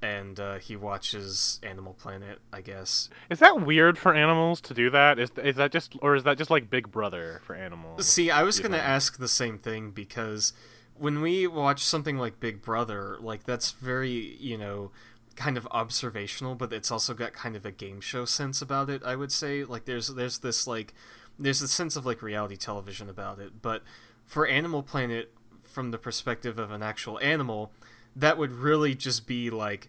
and 0.01 0.39
uh, 0.39 0.59
he 0.59 0.77
watches 0.77 1.59
Animal 1.63 1.95
Planet, 1.95 2.39
I 2.53 2.61
guess. 2.61 3.09
Is 3.31 3.41
that 3.41 3.61
weird 3.63 3.99
for 3.99 4.15
animals 4.15 4.61
to 4.63 4.75
do 4.75 4.91
that? 4.91 5.19
Is 5.19 5.31
is 5.43 5.57
that 5.57 5.73
just 5.73 5.97
or 6.01 6.15
is 6.15 6.25
that 6.25 6.39
just 6.39 6.51
like 6.51 6.71
Big 6.71 6.91
Brother 6.91 7.41
for 7.45 7.55
animals? 7.55 8.07
See, 8.07 8.31
I 8.31 8.43
was 8.43 8.61
going 8.61 8.73
to 8.73 8.79
think? 8.79 8.89
ask 8.89 9.19
the 9.19 9.29
same 9.29 9.59
thing 9.59 9.91
because 9.91 10.53
when 10.97 11.21
we 11.21 11.47
watch 11.47 11.83
something 11.85 12.19
like 12.19 12.41
Big 12.41 12.63
Brother, 12.63 13.17
like 13.21 13.45
that's 13.45 13.73
very, 13.73 14.37
you 14.41 14.59
know, 14.59 14.91
kind 15.39 15.57
of 15.57 15.69
observational, 15.71 16.57
but 16.57 16.73
it's 16.73 16.91
also 16.91 17.15
got 17.15 17.33
kind 17.33 17.55
of 17.55 17.65
a 17.65 17.71
game 17.71 18.01
show 18.01 18.25
sense 18.25 18.61
about 18.61 18.91
it, 18.91 19.03
I 19.05 19.15
would 19.15 19.31
say. 19.31 19.65
Like 19.65 19.85
there's 19.85 20.09
there's 20.09 20.41
this 20.41 20.67
like 20.67 20.93
there's 21.39 21.63
a 21.63 21.69
sense 21.69 21.95
of 21.95 22.05
like 22.05 22.21
reality 22.21 22.57
television 22.57 23.09
about 23.09 23.39
it, 23.39 23.63
but 23.63 23.83
for 24.27 24.47
Animal 24.47 24.83
Planet 24.83 25.33
from 25.63 25.93
the 25.93 25.99
perspective 25.99 26.59
of 26.59 26.73
an 26.73 26.83
actual 26.83 27.21
animal, 27.21 27.71
that 28.17 28.37
would 28.37 28.51
really 28.51 28.97
just 28.97 29.29
be 29.29 29.49
like 29.49 29.89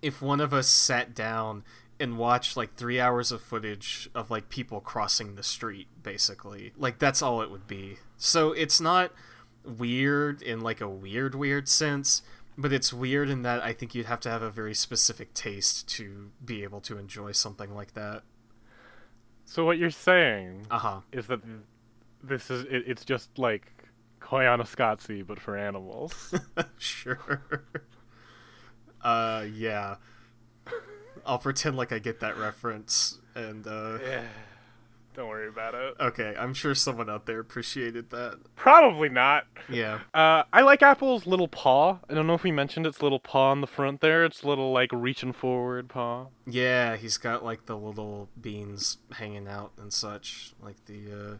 if 0.00 0.22
one 0.22 0.40
of 0.40 0.54
us 0.54 0.68
sat 0.68 1.12
down 1.12 1.64
and 1.98 2.16
watched 2.16 2.56
like 2.56 2.76
three 2.76 3.00
hours 3.00 3.32
of 3.32 3.42
footage 3.42 4.08
of 4.14 4.30
like 4.30 4.48
people 4.48 4.80
crossing 4.80 5.34
the 5.34 5.42
street 5.42 5.88
basically. 6.04 6.72
Like 6.76 7.00
that's 7.00 7.20
all 7.20 7.42
it 7.42 7.50
would 7.50 7.66
be. 7.66 7.96
So 8.16 8.52
it's 8.52 8.80
not 8.80 9.10
weird 9.64 10.40
in 10.40 10.60
like 10.60 10.80
a 10.80 10.88
weird 10.88 11.34
weird 11.34 11.68
sense 11.68 12.22
but 12.58 12.72
it's 12.72 12.92
weird 12.92 13.28
in 13.30 13.42
that 13.42 13.62
i 13.62 13.72
think 13.72 13.94
you'd 13.94 14.06
have 14.06 14.20
to 14.20 14.30
have 14.30 14.42
a 14.42 14.50
very 14.50 14.74
specific 14.74 15.34
taste 15.34 15.88
to 15.88 16.30
be 16.44 16.62
able 16.62 16.80
to 16.80 16.98
enjoy 16.98 17.32
something 17.32 17.74
like 17.74 17.94
that 17.94 18.22
So 19.44 19.64
what 19.64 19.78
you're 19.78 19.90
saying 19.90 20.66
uh-huh 20.70 21.00
is 21.12 21.26
that 21.28 21.40
this 22.22 22.50
is 22.50 22.64
it, 22.64 22.84
it's 22.86 23.04
just 23.04 23.38
like 23.38 23.72
Koyaanisqatsi 24.20 25.24
but 25.26 25.38
for 25.38 25.56
animals. 25.56 26.34
sure 26.78 27.52
uh 29.02 29.44
yeah 29.52 29.96
i'll 31.24 31.38
pretend 31.38 31.76
like 31.76 31.92
i 31.92 31.98
get 31.98 32.20
that 32.20 32.36
reference 32.38 33.18
and 33.34 33.66
uh 33.66 33.98
yeah. 34.02 34.22
Don't 35.16 35.28
worry 35.28 35.48
about 35.48 35.74
it. 35.74 35.94
okay 35.98 36.34
i'm 36.38 36.52
sure 36.54 36.74
someone 36.74 37.08
out 37.10 37.26
there 37.26 37.40
appreciated 37.40 38.10
that 38.10 38.38
Probably 38.54 39.08
not. 39.08 39.46
yeah 39.68 40.00
Uh, 40.14 40.42
I 40.52 40.60
like 40.62 40.82
Apple's 40.82 41.26
little 41.26 41.48
paw. 41.48 41.98
I 42.08 42.14
don't 42.14 42.26
know 42.26 42.34
if 42.34 42.42
we 42.44 42.52
mentioned 42.52 42.86
its 42.86 43.02
little 43.02 43.18
paw 43.18 43.50
on 43.50 43.60
the 43.62 43.66
front 43.66 44.00
there. 44.00 44.24
It's 44.24 44.44
little 44.44 44.72
like 44.72 44.90
reaching 44.92 45.32
forward 45.32 45.88
paw. 45.88 46.26
Yeah, 46.46 46.96
he's 46.96 47.16
got 47.16 47.44
like 47.44 47.66
the 47.66 47.76
little 47.76 48.28
beans 48.40 48.98
hanging 49.12 49.48
out 49.48 49.72
and 49.78 49.92
such, 49.92 50.52
like 50.62 50.76
the 50.86 51.00
uh, 51.12 51.36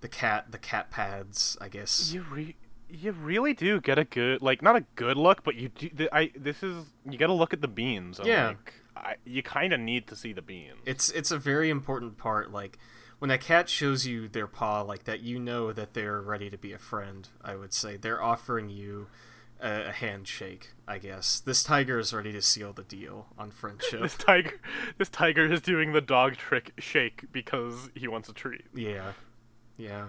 the 0.00 0.08
cat 0.08 0.50
the 0.52 0.58
cat 0.58 0.90
pads, 0.90 1.56
I 1.60 1.68
guess. 1.68 2.12
You 2.12 2.24
re- 2.30 2.56
you 2.90 3.12
really 3.12 3.52
do 3.54 3.80
get 3.80 3.98
a 3.98 4.04
good 4.04 4.40
like 4.42 4.62
not 4.62 4.76
a 4.76 4.84
good 4.94 5.16
look, 5.16 5.42
but 5.44 5.54
you 5.54 5.68
do. 5.68 5.88
th- 5.90 6.10
I 6.12 6.30
this 6.36 6.62
is 6.62 6.86
you 7.08 7.18
got 7.18 7.26
to 7.28 7.32
look 7.34 7.52
at 7.52 7.60
the 7.60 7.68
beans. 7.68 8.18
and, 8.18 8.28
Yeah. 8.28 8.46
like, 8.48 8.74
I, 8.96 9.14
you 9.24 9.42
kind 9.42 9.72
of 9.72 9.80
need 9.80 10.06
to 10.08 10.16
see 10.16 10.32
the 10.32 10.42
beans. 10.42 10.78
It's 10.86 11.10
it's 11.10 11.30
a 11.30 11.38
very 11.38 11.70
important 11.70 12.18
part. 12.18 12.50
Like 12.52 12.78
when 13.18 13.30
a 13.30 13.38
cat 13.38 13.68
shows 13.68 14.06
you 14.06 14.28
their 14.28 14.46
paw 14.46 14.82
like 14.82 15.04
that, 15.04 15.20
you 15.20 15.38
know 15.38 15.72
that 15.72 15.94
they're 15.94 16.20
ready 16.20 16.50
to 16.50 16.58
be 16.58 16.72
a 16.72 16.78
friend. 16.78 17.28
I 17.42 17.56
would 17.56 17.72
say 17.72 17.96
they're 17.96 18.22
offering 18.22 18.68
you 18.68 19.08
a, 19.60 19.88
a 19.88 19.92
handshake. 19.92 20.72
I 20.86 20.98
guess 20.98 21.40
this 21.40 21.62
tiger 21.62 21.98
is 21.98 22.12
ready 22.12 22.32
to 22.32 22.42
seal 22.42 22.72
the 22.72 22.84
deal 22.84 23.26
on 23.36 23.50
friendship. 23.50 24.00
This 24.02 24.16
tiger, 24.16 24.60
this 24.98 25.08
tiger 25.08 25.52
is 25.52 25.60
doing 25.60 25.92
the 25.92 26.00
dog 26.00 26.36
trick 26.36 26.72
shake 26.78 27.24
because 27.32 27.90
he 27.94 28.06
wants 28.08 28.28
a 28.28 28.32
treat. 28.32 28.64
yeah, 28.74 29.12
yeah. 29.76 30.08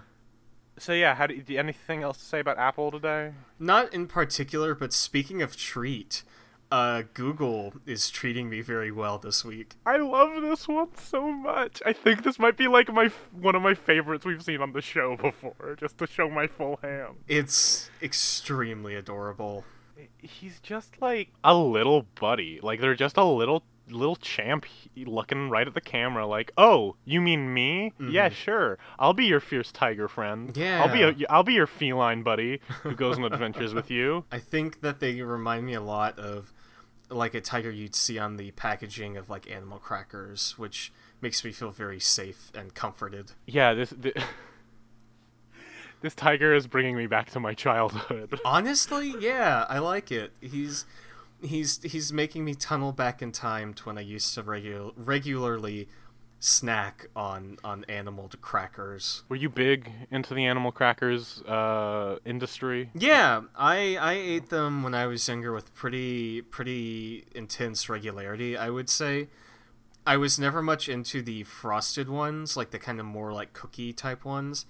So 0.77 0.93
yeah, 0.93 1.15
how 1.15 1.27
do 1.27 1.33
you, 1.33 1.41
do 1.41 1.57
anything 1.57 2.03
else 2.03 2.17
to 2.19 2.23
say 2.23 2.39
about 2.39 2.57
Apple 2.57 2.89
today? 2.89 3.33
Not 3.59 3.93
in 3.93 4.07
particular, 4.07 4.73
but 4.73 4.93
speaking 4.93 5.41
of 5.41 5.57
treat, 5.57 6.23
uh, 6.71 7.03
Google 7.13 7.73
is 7.85 8.09
treating 8.09 8.49
me 8.49 8.61
very 8.61 8.91
well 8.91 9.17
this 9.17 9.43
week. 9.43 9.75
I 9.85 9.97
love 9.97 10.41
this 10.41 10.67
one 10.67 10.89
so 10.95 11.31
much. 11.31 11.81
I 11.85 11.93
think 11.93 12.23
this 12.23 12.37
might 12.37 12.57
be 12.57 12.67
like 12.67 12.91
my 12.93 13.09
one 13.31 13.55
of 13.55 13.61
my 13.61 13.73
favorites 13.73 14.25
we've 14.25 14.43
seen 14.43 14.61
on 14.61 14.73
the 14.73 14.81
show 14.81 15.17
before, 15.17 15.75
just 15.79 15.97
to 15.97 16.07
show 16.07 16.29
my 16.29 16.47
full 16.47 16.79
hand. 16.81 17.15
It's 17.27 17.89
extremely 18.01 18.95
adorable. 18.95 19.65
He's 20.17 20.59
just 20.59 21.01
like 21.01 21.29
a 21.43 21.55
little 21.55 22.05
buddy. 22.19 22.59
Like 22.61 22.81
they're 22.81 22.95
just 22.95 23.17
a 23.17 23.23
little 23.23 23.63
little 23.91 24.15
champ 24.15 24.65
looking 24.95 25.49
right 25.49 25.67
at 25.67 25.73
the 25.73 25.81
camera 25.81 26.25
like, 26.27 26.51
"Oh, 26.57 26.95
you 27.05 27.21
mean 27.21 27.53
me? 27.53 27.93
Yeah, 27.99 28.29
sure. 28.29 28.77
I'll 28.97 29.13
be 29.13 29.25
your 29.25 29.39
fierce 29.39 29.71
tiger 29.71 30.07
friend. 30.07 30.55
Yeah, 30.55 30.83
I'll 30.83 30.93
be 30.93 31.01
a, 31.01 31.29
I'll 31.29 31.43
be 31.43 31.53
your 31.53 31.67
feline 31.67 32.23
buddy 32.23 32.61
who 32.83 32.95
goes 32.95 33.17
on 33.17 33.23
adventures 33.33 33.73
with 33.73 33.89
you." 33.89 34.25
I 34.31 34.39
think 34.39 34.81
that 34.81 34.99
they 34.99 35.21
remind 35.21 35.65
me 35.65 35.73
a 35.73 35.81
lot 35.81 36.17
of 36.19 36.53
like 37.09 37.33
a 37.33 37.41
tiger 37.41 37.71
you'd 37.71 37.95
see 37.95 38.19
on 38.19 38.37
the 38.37 38.51
packaging 38.51 39.17
of 39.17 39.29
like 39.29 39.49
animal 39.49 39.79
crackers, 39.79 40.57
which 40.57 40.91
makes 41.21 41.43
me 41.43 41.51
feel 41.51 41.71
very 41.71 41.99
safe 41.99 42.51
and 42.55 42.73
comforted. 42.73 43.31
Yeah, 43.45 43.73
this 43.73 43.93
th- 44.01 44.15
This 46.01 46.15
tiger 46.15 46.53
is 46.53 46.65
bringing 46.65 46.95
me 46.95 47.07
back 47.07 47.29
to 47.31 47.39
my 47.41 47.53
childhood. 47.53 48.39
Honestly, 48.45 49.15
yeah, 49.19 49.65
I 49.67 49.79
like 49.79 50.11
it. 50.11 50.31
He's 50.39 50.85
he's 51.41 51.81
he's 51.83 52.13
making 52.13 52.45
me 52.45 52.55
tunnel 52.55 52.93
back 52.93 53.21
in 53.21 53.31
time 53.33 53.73
to 53.75 53.83
when 53.83 53.97
I 53.97 54.01
used 54.01 54.33
to 54.35 54.43
regu- 54.43 54.93
regularly 54.95 55.89
snack 56.39 57.07
on 57.15 57.57
on 57.63 57.85
animal 57.89 58.29
crackers. 58.41 59.23
Were 59.29 59.35
you 59.35 59.49
big 59.49 59.91
into 60.09 60.33
the 60.33 60.45
animal 60.45 60.71
crackers 60.71 61.41
uh, 61.43 62.17
industry? 62.25 62.89
Yeah, 62.93 63.41
I 63.55 63.97
I 63.97 64.13
ate 64.13 64.49
them 64.49 64.83
when 64.83 64.95
I 64.95 65.05
was 65.05 65.27
younger 65.27 65.53
with 65.53 65.73
pretty 65.75 66.41
pretty 66.41 67.25
intense 67.35 67.89
regularity. 67.89 68.57
I 68.57 68.69
would 68.69 68.89
say. 68.89 69.27
I 70.07 70.17
was 70.17 70.39
never 70.39 70.63
much 70.63 70.89
into 70.89 71.21
the 71.21 71.43
frosted 71.43 72.09
ones, 72.09 72.57
like 72.57 72.71
the 72.71 72.79
kind 72.79 72.99
of 72.99 73.05
more 73.05 73.31
like 73.31 73.53
cookie 73.53 73.93
type 73.93 74.25
ones. 74.25 74.65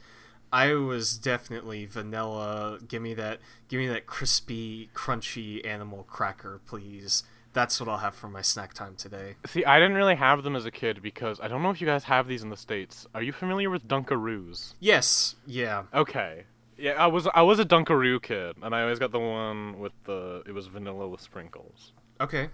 I 0.51 0.73
was 0.73 1.17
definitely 1.17 1.85
vanilla. 1.85 2.79
Give 2.85 3.01
me 3.01 3.13
that. 3.13 3.39
Give 3.67 3.79
me 3.79 3.87
that 3.87 4.05
crispy, 4.05 4.89
crunchy 4.93 5.65
animal 5.65 6.03
cracker, 6.03 6.59
please. 6.65 7.23
That's 7.59 7.77
what 7.77 7.89
I'll 7.89 7.97
have 7.97 8.15
for 8.15 8.29
my 8.29 8.41
snack 8.41 8.73
time 8.73 8.95
today. 8.95 9.35
See, 9.45 9.65
I 9.65 9.79
didn't 9.79 9.97
really 9.97 10.15
have 10.15 10.43
them 10.43 10.55
as 10.55 10.65
a 10.65 10.71
kid 10.71 11.01
because 11.01 11.41
I 11.41 11.49
don't 11.49 11.61
know 11.61 11.71
if 11.71 11.81
you 11.81 11.87
guys 11.87 12.05
have 12.05 12.25
these 12.25 12.41
in 12.41 12.49
the 12.49 12.55
states. 12.55 13.05
Are 13.13 13.21
you 13.21 13.33
familiar 13.33 13.69
with 13.69 13.85
Dunkaroos? 13.85 14.75
Yes. 14.79 15.35
Yeah. 15.45 15.83
Okay. 15.93 16.45
Yeah, 16.77 16.91
I 16.93 17.07
was 17.07 17.27
I 17.35 17.41
was 17.41 17.59
a 17.59 17.65
Dunkaroo 17.65 18.21
kid, 18.21 18.55
and 18.63 18.73
I 18.73 18.83
always 18.83 18.97
got 18.97 19.11
the 19.11 19.19
one 19.19 19.77
with 19.77 19.91
the 20.05 20.41
it 20.45 20.53
was 20.53 20.67
vanilla 20.67 21.09
with 21.09 21.19
sprinkles. 21.19 21.91
Okay. 22.21 22.47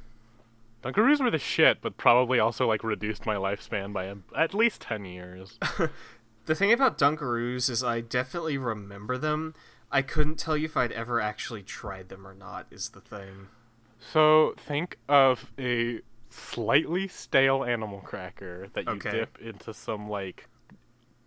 Dunkaroos 0.84 1.20
were 1.20 1.30
the 1.30 1.38
shit, 1.38 1.82
but 1.82 1.98
probably 1.98 2.40
also 2.40 2.68
like 2.68 2.84
reduced 2.84 3.28
my 3.28 3.36
lifespan 3.36 3.94
by 3.94 4.06
a, 4.06 4.16
at 4.36 4.56
least 4.56 4.82
ten 4.82 5.06
years. 5.06 5.60
The 6.46 6.54
thing 6.54 6.72
about 6.72 7.00
Dunkaroos 7.00 7.72
is 7.72 7.84
I 7.84 8.02
definitely 8.02 8.60
remember 8.60 9.18
them. 9.18 9.56
I 9.92 10.04
couldn't 10.04 10.38
tell 10.38 10.56
you 10.56 10.66
if 10.66 10.78
I'd 10.78 10.92
ever 10.92 11.20
actually 11.20 11.64
tried 11.64 12.10
them 12.10 12.28
or 12.28 12.36
not. 12.36 12.68
Is 12.70 12.90
the 12.90 13.02
thing. 13.02 13.48
So 14.00 14.54
think 14.58 14.98
of 15.08 15.52
a 15.58 16.02
slightly 16.30 17.08
stale 17.08 17.64
animal 17.64 18.02
cracker 18.02 18.68
that 18.74 18.86
you 18.86 18.94
Okay. 18.94 19.12
dip 19.12 19.40
into 19.40 19.74
some 19.74 20.10
like 20.10 20.48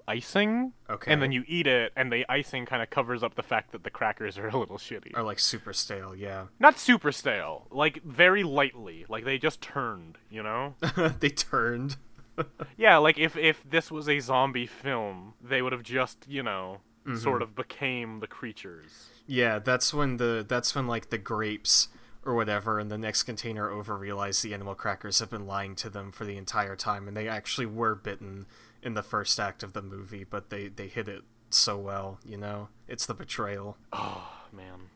icing, 0.06 0.72
Okay. 0.88 1.12
and 1.12 1.20
then 1.20 1.32
you 1.32 1.44
eat 1.46 1.66
it, 1.66 1.92
and 1.94 2.10
the 2.10 2.24
icing 2.30 2.64
kind 2.64 2.82
of 2.82 2.88
covers 2.88 3.22
up 3.22 3.34
the 3.34 3.42
fact 3.42 3.72
that 3.72 3.84
the 3.84 3.90
crackers 3.90 4.38
are 4.38 4.48
a 4.48 4.56
little 4.56 4.78
shitty. 4.78 5.16
Or 5.16 5.22
like 5.22 5.38
super 5.38 5.72
stale. 5.72 6.16
Yeah. 6.16 6.46
Not 6.58 6.78
super 6.78 7.12
stale, 7.12 7.66
like 7.70 8.02
very 8.02 8.42
lightly, 8.42 9.04
like 9.08 9.24
they 9.24 9.38
just 9.38 9.60
turned, 9.60 10.16
you 10.30 10.42
know? 10.42 10.74
they 11.20 11.28
turned. 11.28 11.96
yeah, 12.76 12.96
like 12.96 13.18
if 13.18 13.36
if 13.36 13.68
this 13.68 13.90
was 13.90 14.08
a 14.08 14.20
zombie 14.20 14.66
film, 14.66 15.34
they 15.42 15.60
would 15.60 15.72
have 15.72 15.82
just, 15.82 16.24
you 16.28 16.42
know, 16.42 16.80
mm-hmm. 17.06 17.18
sort 17.18 17.42
of 17.42 17.54
became 17.54 18.20
the 18.20 18.26
creatures. 18.26 19.08
Yeah, 19.26 19.58
that's 19.58 19.92
when 19.92 20.16
the 20.16 20.44
that's 20.48 20.74
when 20.74 20.86
like 20.86 21.10
the 21.10 21.18
grapes 21.18 21.88
or 22.24 22.34
whatever 22.34 22.78
and 22.78 22.90
the 22.90 22.98
next 22.98 23.22
container 23.22 23.70
over 23.70 23.96
realize 23.96 24.42
the 24.42 24.52
animal 24.52 24.74
crackers 24.74 25.18
have 25.20 25.30
been 25.30 25.46
lying 25.46 25.74
to 25.76 25.88
them 25.88 26.12
for 26.12 26.24
the 26.24 26.36
entire 26.36 26.76
time 26.76 27.08
and 27.08 27.16
they 27.16 27.28
actually 27.28 27.66
were 27.66 27.94
bitten 27.94 28.46
in 28.82 28.94
the 28.94 29.02
first 29.02 29.40
act 29.40 29.62
of 29.62 29.72
the 29.72 29.82
movie, 29.82 30.24
but 30.24 30.50
they 30.50 30.68
they 30.68 30.86
hit 30.88 31.08
it 31.08 31.22
so 31.50 31.76
well, 31.78 32.18
you 32.24 32.36
know? 32.36 32.68
It's 32.86 33.06
the 33.06 33.14
betrayal. 33.14 33.76
Oh, 33.92 34.28
man. 34.52 34.90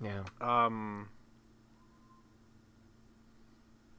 Yeah. 0.00 0.24
Um 0.40 1.08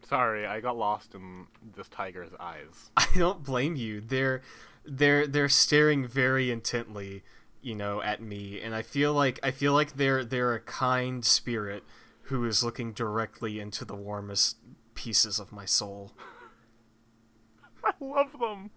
Sorry, 0.07 0.45
I 0.45 0.59
got 0.59 0.77
lost 0.77 1.15
in 1.15 1.47
this 1.75 1.87
tiger's 1.87 2.31
eyes. 2.39 2.91
I 2.97 3.07
don't 3.15 3.43
blame 3.43 3.75
you. 3.75 4.01
They're 4.01 4.41
they're 4.85 5.25
they're 5.25 5.49
staring 5.49 6.05
very 6.05 6.51
intently, 6.51 7.23
you 7.61 7.73
know, 7.75 8.01
at 8.01 8.21
me, 8.21 8.61
and 8.61 8.75
I 8.75 8.81
feel 8.81 9.13
like 9.13 9.39
I 9.41 9.51
feel 9.51 9.73
like 9.73 9.95
they're 9.95 10.25
they're 10.25 10.53
a 10.53 10.59
kind 10.59 11.23
spirit 11.23 11.83
who 12.23 12.45
is 12.45 12.63
looking 12.63 12.93
directly 12.93 13.59
into 13.59 13.85
the 13.85 13.95
warmest 13.95 14.57
pieces 14.95 15.39
of 15.39 15.51
my 15.51 15.65
soul. 15.65 16.11
I 17.83 17.91
love 17.99 18.37
them. 18.39 18.71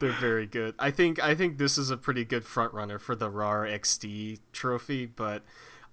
They're 0.00 0.12
very 0.12 0.46
good. 0.46 0.74
I 0.78 0.90
think 0.90 1.22
I 1.22 1.34
think 1.34 1.58
this 1.58 1.76
is 1.76 1.90
a 1.90 1.96
pretty 1.96 2.24
good 2.24 2.44
front 2.44 2.72
runner 2.72 2.98
for 2.98 3.14
the 3.14 3.30
RAR 3.30 3.66
XD 3.66 4.38
trophy, 4.52 5.06
but 5.06 5.42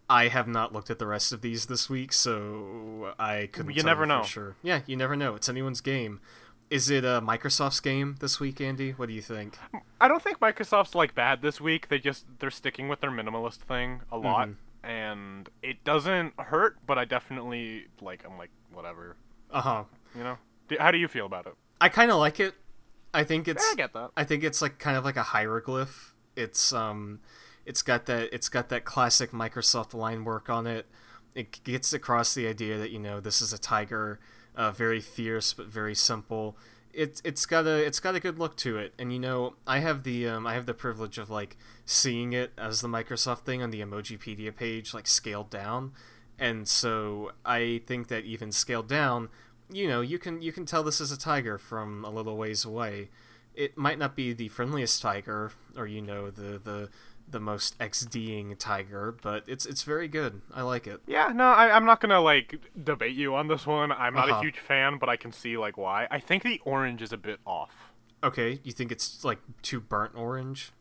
I 0.10 0.30
have 0.30 0.48
not 0.48 0.72
looked 0.74 0.90
at 0.90 1.00
the 1.00 1.08
rest 1.08 1.34
of 1.34 1.42
these 1.42 1.66
this 1.66 1.90
week, 1.90 2.14
so 2.14 3.14
I 3.20 3.50
couldn't. 3.52 3.76
You 3.76 3.84
never 3.84 4.06
know. 4.06 4.24
Sure. 4.24 4.56
Yeah, 4.64 4.82
you 4.86 4.96
never 4.96 5.16
know. 5.18 5.36
It's 5.36 5.50
anyone's 5.50 5.82
game. 5.82 6.22
Is 6.70 6.90
it 6.90 7.06
uh, 7.06 7.22
Microsoft's 7.22 7.80
game 7.80 8.16
this 8.20 8.40
week, 8.42 8.58
Andi? 8.58 8.98
What 8.98 9.08
do 9.08 9.14
you 9.14 9.22
think? 9.22 9.58
I 10.02 10.08
don't 10.10 10.22
think 10.22 10.40
Microsoft's 10.40 10.96
like 10.96 11.16
bad 11.16 11.42
this 11.42 11.60
week. 11.62 11.88
They 11.90 12.00
just 12.00 12.26
they're 12.40 12.52
sticking 12.52 12.88
with 12.90 13.00
their 13.02 13.12
minimalist 13.12 13.58
thing 13.58 14.02
a 14.12 14.18
lot, 14.18 14.50
Mm-hmm. 14.50 14.60
And 14.88 15.50
it 15.62 15.84
doesn't 15.84 16.34
hurt. 16.40 16.78
But 16.86 16.98
I 16.98 17.06
definitely 17.06 17.88
like. 18.02 18.24
I'm 18.26 18.38
like 18.38 18.52
whatever. 18.74 19.18
Uh 19.52 19.62
huh. 19.62 19.84
You 20.16 20.24
know. 20.24 20.38
D- 20.70 20.78
How 20.80 20.92
do 20.92 20.98
you 20.98 21.08
feel 21.08 21.26
about 21.26 21.46
it? 21.48 21.54
I 21.80 21.90
kind 21.90 22.10
of 22.12 22.18
like 22.18 22.40
it. 22.40 22.56
I 23.14 23.24
think 23.24 23.48
it's. 23.48 23.66
I 23.72 23.76
get 23.76 23.94
that. 23.94 24.12
I 24.18 24.24
think 24.24 24.44
it's 24.44 24.62
like 24.62 24.80
kind 24.80 24.98
of 24.98 25.04
like 25.06 25.18
a 25.18 25.24
hieroglyph. 25.24 26.14
It's 26.36 26.72
um, 26.74 27.20
it's 27.66 27.82
got 27.82 28.06
that 28.08 28.30
it's 28.34 28.50
got 28.50 28.70
that 28.70 28.86
classic 28.86 29.32
Microsoft 29.32 29.94
line 29.94 30.24
work 30.24 30.50
on 30.50 30.66
it. 30.68 30.86
It 31.36 31.64
gets 31.64 31.94
across 31.94 32.34
the 32.34 32.48
idea 32.48 32.78
that 32.78 32.92
you 32.92 33.00
know 33.00 33.20
this 33.20 33.42
is 33.42 33.54
a 33.54 33.58
tiger, 33.58 34.20
uh, 34.56 34.72
very 34.72 35.02
fierce 35.02 35.54
but 35.54 35.68
very 35.68 35.96
simple. 35.96 36.58
It's 36.98 37.22
it's 37.24 37.46
got 37.46 37.68
a 37.68 37.86
it's 37.86 38.00
got 38.00 38.16
a 38.16 38.20
good 38.20 38.40
look 38.40 38.58
to 38.58 38.80
it, 38.80 38.96
and 38.98 39.14
you 39.14 39.20
know 39.20 39.54
I 39.68 39.80
have 39.80 40.02
the 40.02 40.28
um, 40.28 40.48
I 40.48 40.56
have 40.56 40.66
the 40.66 40.74
privilege 40.74 41.20
of 41.20 41.30
like 41.30 41.56
seeing 41.86 42.34
it 42.34 42.54
as 42.58 42.82
the 42.82 42.88
Microsoft 42.88 43.42
thing 43.42 43.62
on 43.62 43.70
the 43.70 43.82
Emojipedia 43.82 44.56
page, 44.56 44.96
like 44.96 45.06
scaled 45.06 45.52
down, 45.52 45.92
and 46.40 46.68
so 46.68 47.34
I 47.46 47.82
think 47.86 48.08
that 48.08 48.26
even 48.26 48.52
scaled 48.52 48.90
down, 48.90 49.30
you 49.72 49.88
know, 49.88 50.02
you 50.02 50.18
can 50.18 50.42
you 50.42 50.52
can 50.52 50.66
tell 50.66 50.82
this 50.82 51.00
is 51.00 51.12
a 51.12 51.20
tiger 51.20 51.60
from 51.60 52.04
a 52.04 52.10
little 52.10 52.36
ways 52.36 52.66
away. 52.66 53.10
It 53.54 53.78
might 53.78 54.00
not 54.00 54.16
be 54.16 54.34
the 54.34 54.48
friendliest 54.48 55.00
tiger, 55.00 55.52
or 55.76 55.86
you 55.86 56.02
know, 56.02 56.32
the 56.32 56.58
the 56.58 56.90
the 57.30 57.40
most 57.40 57.78
XDing 57.80 58.58
tiger, 58.58 59.16
but 59.22 59.44
it's 59.48 59.66
it's 59.66 59.84
very 59.84 60.08
good. 60.08 60.42
I 60.54 60.62
like 60.62 60.88
it. 60.88 61.02
Yeah, 61.08 61.32
no, 61.36 61.46
I, 61.46 61.76
I'm 61.76 61.86
not 61.86 62.00
gonna 62.00 62.22
like 62.22 62.60
debate 62.82 63.16
you 63.16 63.36
on 63.36 63.48
this 63.48 63.66
one. 63.68 63.92
I'm 63.92 64.14
not 64.14 64.30
Uh-huh. 64.30 64.40
a 64.40 64.42
huge 64.44 64.60
fan, 64.60 64.98
but 64.98 65.10
I 65.10 65.18
can 65.18 65.32
see 65.32 65.58
like 65.58 65.78
why. 65.78 66.08
I 66.10 66.20
think 66.20 66.44
the 66.44 66.62
orange 66.64 67.02
is 67.02 67.12
a 67.12 67.18
bit 67.18 67.40
off. 67.46 67.92
Okay, 68.24 68.60
you 68.64 68.72
think 68.72 68.92
it's 68.92 69.24
like 69.24 69.40
too 69.62 69.80
burnt 69.80 70.16
orange? 70.16 70.72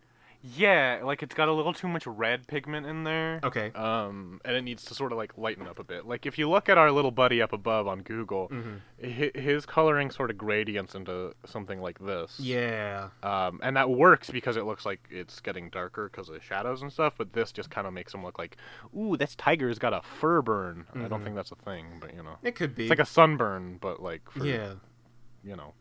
Yeah, 0.43 1.01
like 1.05 1.23
it's 1.23 1.35
got 1.35 1.49
a 1.49 1.53
little 1.53 1.73
too 1.73 1.89
much 1.89 2.07
red 2.07 2.47
pigment 2.47 2.87
in 2.87 3.05
there. 3.05 3.41
Okay. 3.43 3.73
Um, 3.73 4.41
and 4.45 4.57
it 4.57 4.63
needs 4.63 4.85
to 4.87 4.95
sort 4.95 5.13
of 5.13 5.19
like 5.19 5.37
lighten 5.37 5.67
up 5.67 5.79
a 5.79 5.85
bit. 5.85 6.07
Like 6.07 6.27
if 6.27 6.39
you 6.39 6.49
look 6.49 6.69
at 6.69 6.79
our 6.79 6.91
little 6.93 7.11
buddy 7.11 7.43
up 7.43 7.53
above 7.53 7.87
on 7.89 8.03
Google, 8.03 8.51
hi 8.51 9.31
his 9.37 9.67
coloring 9.67 10.11
sort 10.11 10.31
of 10.31 10.39
gradients 10.39 10.95
into 10.95 11.33
something 11.45 11.81
like 11.81 11.99
this. 11.99 12.39
Yeah. 12.41 13.09
Um, 13.23 13.61
and 13.63 13.77
that 13.77 13.91
works 13.91 14.31
because 14.31 14.57
it 14.57 14.65
looks 14.65 14.87
like 14.87 15.01
it's 15.11 15.41
getting 15.41 15.69
darker 15.71 16.09
because 16.11 16.29
of 16.29 16.35
the 16.35 16.41
shadows 16.41 16.83
and 16.83 16.93
stuff. 16.93 17.15
But 17.19 17.33
this 17.33 17.53
just 17.53 17.71
kind 17.71 17.87
of 17.87 17.93
makes 17.93 18.15
him 18.15 18.25
look 18.25 18.39
like, 18.39 18.57
ooh, 18.97 19.17
this 19.17 19.35
tiger's 19.35 19.79
got 19.79 19.93
a 19.93 20.03
fur 20.03 20.43
burn. 20.43 20.87
I 20.95 21.09
don't 21.09 21.23
think 21.25 21.37
that's 21.37 21.53
a 21.53 21.57
thing, 21.57 21.87
but 22.01 22.15
you 22.15 22.23
know, 22.23 22.37
It 22.43 22.55
could 22.55 22.75
be. 22.75 22.85
it's 22.85 22.91
like 22.91 22.99
a 22.99 23.07
sunburn, 23.07 23.79
but 23.81 24.03
like 24.03 24.31
for 24.31 24.45
yeah. 24.45 24.75
you 25.45 25.57
know, 25.57 25.75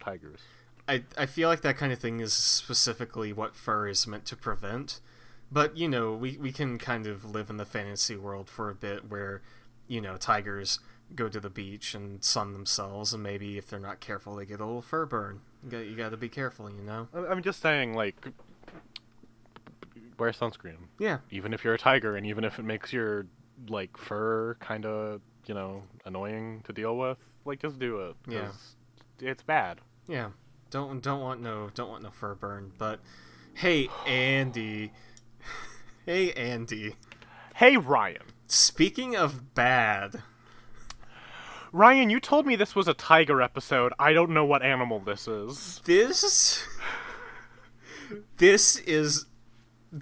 tigers. 0.00 0.40
I, 0.88 1.04
I 1.16 1.26
feel 1.26 1.48
like 1.48 1.60
that 1.62 1.76
kind 1.76 1.92
of 1.92 1.98
thing 1.98 2.20
is 2.20 2.32
specifically 2.32 3.32
what 3.32 3.54
fur 3.54 3.88
is 3.88 4.06
meant 4.06 4.26
to 4.26 4.36
prevent. 4.36 5.00
But, 5.50 5.76
you 5.76 5.88
know, 5.88 6.12
we, 6.14 6.36
we 6.38 6.50
can 6.50 6.78
kind 6.78 7.06
of 7.06 7.24
live 7.24 7.50
in 7.50 7.56
the 7.58 7.66
fantasy 7.66 8.16
world 8.16 8.48
for 8.48 8.70
a 8.70 8.74
bit 8.74 9.10
where, 9.10 9.42
you 9.86 10.00
know, 10.00 10.16
tigers 10.16 10.80
go 11.14 11.28
to 11.28 11.38
the 11.38 11.50
beach 11.50 11.94
and 11.94 12.24
sun 12.24 12.54
themselves, 12.54 13.12
and 13.12 13.22
maybe 13.22 13.58
if 13.58 13.68
they're 13.68 13.78
not 13.78 14.00
careful, 14.00 14.34
they 14.36 14.46
get 14.46 14.60
a 14.60 14.64
little 14.64 14.80
fur 14.82 15.04
burn. 15.04 15.40
You 15.62 15.70
got, 15.70 15.78
you 15.86 15.94
got 15.96 16.10
to 16.10 16.16
be 16.16 16.30
careful, 16.30 16.70
you 16.70 16.82
know? 16.82 17.06
I'm 17.14 17.42
just 17.42 17.60
saying, 17.60 17.92
like, 17.94 18.16
wear 20.18 20.30
sunscreen. 20.32 20.76
Yeah. 20.98 21.18
even 21.30 21.52
if 21.52 21.64
you're 21.64 21.74
a 21.74 21.78
tiger 21.78 22.16
and 22.16 22.26
even 22.26 22.44
if 22.44 22.58
it 22.58 22.64
makes 22.64 22.92
your 22.92 23.26
like 23.68 23.96
fur 23.96 24.54
kind 24.60 24.84
of 24.86 25.20
you 25.46 25.54
know 25.54 25.82
annoying 26.04 26.62
to 26.64 26.72
deal 26.72 26.96
with 26.96 27.18
like 27.44 27.60
just 27.60 27.78
do 27.78 28.00
it 28.00 28.16
Yeah. 28.28 28.48
it's 29.20 29.42
bad 29.42 29.80
Yeah. 30.08 30.30
Don't 30.72 31.02
don't 31.02 31.20
want 31.20 31.40
no 31.40 31.70
don't 31.74 31.90
want 31.90 32.02
no 32.02 32.10
fur 32.10 32.34
burn. 32.34 32.72
But 32.78 32.98
hey, 33.54 33.86
Andi. 34.06 34.90
hey, 36.06 36.32
Andi. 36.32 36.94
hey 37.56 37.76
ryan 37.76 38.22
Speaking 38.46 39.14
of 39.14 39.54
bad, 39.54 40.22
ryan 41.72 42.10
you 42.10 42.18
told 42.18 42.46
me 42.46 42.56
this 42.56 42.74
was 42.74 42.88
a 42.88 42.92
tiger 42.94 43.40
episode 43.40 43.92
i 43.98 44.12
don't 44.12 44.30
know 44.30 44.44
what 44.44 44.62
animal 44.62 44.98
this 44.98 45.26
is 45.26 45.80
this 45.86 46.62
this 48.36 48.76
is 48.80 49.26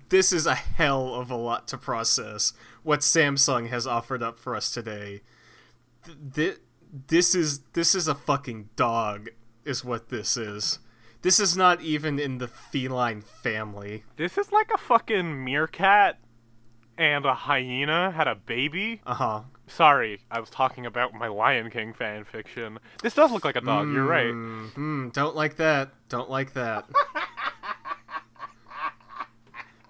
this 0.09 0.33
is 0.33 0.47
a 0.47 0.55
hell 0.55 1.15
of 1.15 1.31
a 1.31 1.37
lot 1.37 1.69
to 1.69 1.79
process 1.79 2.53
what 2.83 3.00
Samsung 3.00 3.69
has 3.69 3.87
offered 3.87 4.23
up 4.23 4.39
for 4.39 4.55
us 4.55 4.73
today. 4.73 5.23
Th- 6.05 6.55
thi- 6.55 6.61
this 7.07 7.35
is 7.35 7.61
this 7.73 7.95
is 7.95 8.09
a 8.09 8.15
fucking 8.15 8.71
dog 8.77 9.29
is 9.64 9.85
what 9.85 10.09
this 10.09 10.37
is. 10.37 10.79
this 11.23 11.38
is 11.38 11.57
not 11.57 11.81
even 11.83 12.19
in 12.19 12.38
the 12.38 12.49
feline 12.49 13.23
family. 13.23 14.05
This 14.17 14.38
is 14.38 14.52
like 14.52 14.71
a 14.73 14.79
fucking 14.79 15.45
meerkat 15.45 16.19
and 16.97 17.25
a 17.25 17.35
hyena 17.35 18.11
had 18.11 18.29
a 18.29 18.35
baby. 18.35 19.00
Uh 19.07 19.14
huh. 19.14 19.40
Sorry, 19.67 20.21
I 20.31 20.40
was 20.40 20.50
talking 20.50 20.85
about 20.85 21.14
my 21.14 21.29
Lion 21.29 21.71
King 21.71 21.95
fan 21.95 22.25
fiction. 22.25 22.79
This 23.02 23.14
does 23.14 23.31
look 23.31 23.45
like 23.45 23.57
a 23.57 23.61
dog. 23.61 23.88
You're 23.93 24.05
right. 24.05 24.26
Mm, 24.26 25.12
don't 25.12 25.37
like 25.37 25.57
that. 25.57 25.90
Don't 26.09 26.29
like 26.29 26.55
that. 26.55 26.87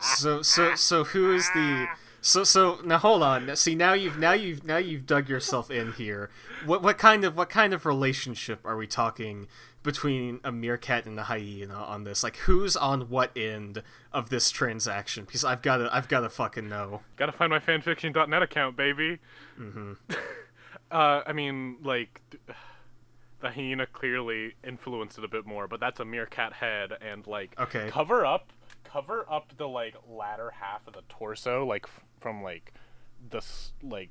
so 0.00 0.42
so 0.42 0.74
so 0.74 1.04
who 1.04 1.34
is 1.34 1.48
the 1.54 1.86
so 2.20 2.44
so 2.44 2.78
now 2.84 2.98
hold 2.98 3.22
on. 3.22 3.54
See 3.56 3.74
now 3.74 3.92
you've 3.92 4.18
now 4.18 4.32
you've 4.32 4.64
now 4.64 4.76
you've 4.78 5.06
dug 5.06 5.28
yourself 5.28 5.70
in 5.70 5.92
here. 5.92 6.30
What 6.64 6.82
what 6.82 6.98
kind 6.98 7.24
of 7.24 7.36
what 7.36 7.48
kind 7.50 7.72
of 7.74 7.86
relationship 7.86 8.60
are 8.64 8.76
we 8.76 8.86
talking 8.86 9.46
between 9.82 10.40
a 10.44 10.52
meerkat 10.52 11.06
and 11.06 11.18
a 11.18 11.24
hyena 11.24 11.74
on 11.74 12.04
this? 12.04 12.22
Like 12.22 12.36
who's 12.38 12.76
on 12.76 13.08
what 13.08 13.36
end 13.36 13.82
of 14.12 14.28
this 14.30 14.50
transaction? 14.50 15.24
Because 15.24 15.44
I've 15.44 15.62
got 15.62 15.78
to 15.78 15.94
I've 15.94 16.08
got 16.08 16.20
to 16.20 16.28
fucking 16.28 16.68
know. 16.68 17.00
Gotta 17.16 17.32
find 17.32 17.50
my 17.50 17.58
fanfiction.net 17.60 18.42
account, 18.42 18.76
baby. 18.76 19.18
Mm-hmm. 19.58 19.92
uh, 20.90 21.22
I 21.26 21.32
mean, 21.32 21.76
like, 21.82 22.20
the 23.40 23.50
hyena 23.50 23.86
clearly 23.86 24.54
influenced 24.66 25.16
it 25.18 25.24
a 25.24 25.28
bit 25.28 25.46
more, 25.46 25.66
but 25.66 25.80
that's 25.80 25.98
a 26.00 26.04
meerkat 26.04 26.52
head, 26.52 26.92
and 27.00 27.26
like, 27.26 27.54
Okay. 27.58 27.88
cover 27.90 28.26
up, 28.26 28.52
cover 28.84 29.24
up 29.30 29.56
the 29.56 29.68
like 29.68 29.94
latter 30.08 30.50
half 30.60 30.86
of 30.86 30.94
the 30.94 31.02
torso, 31.08 31.64
like 31.66 31.84
f- 31.86 32.00
from 32.20 32.42
like 32.42 32.72
this, 33.30 33.72
like, 33.82 34.08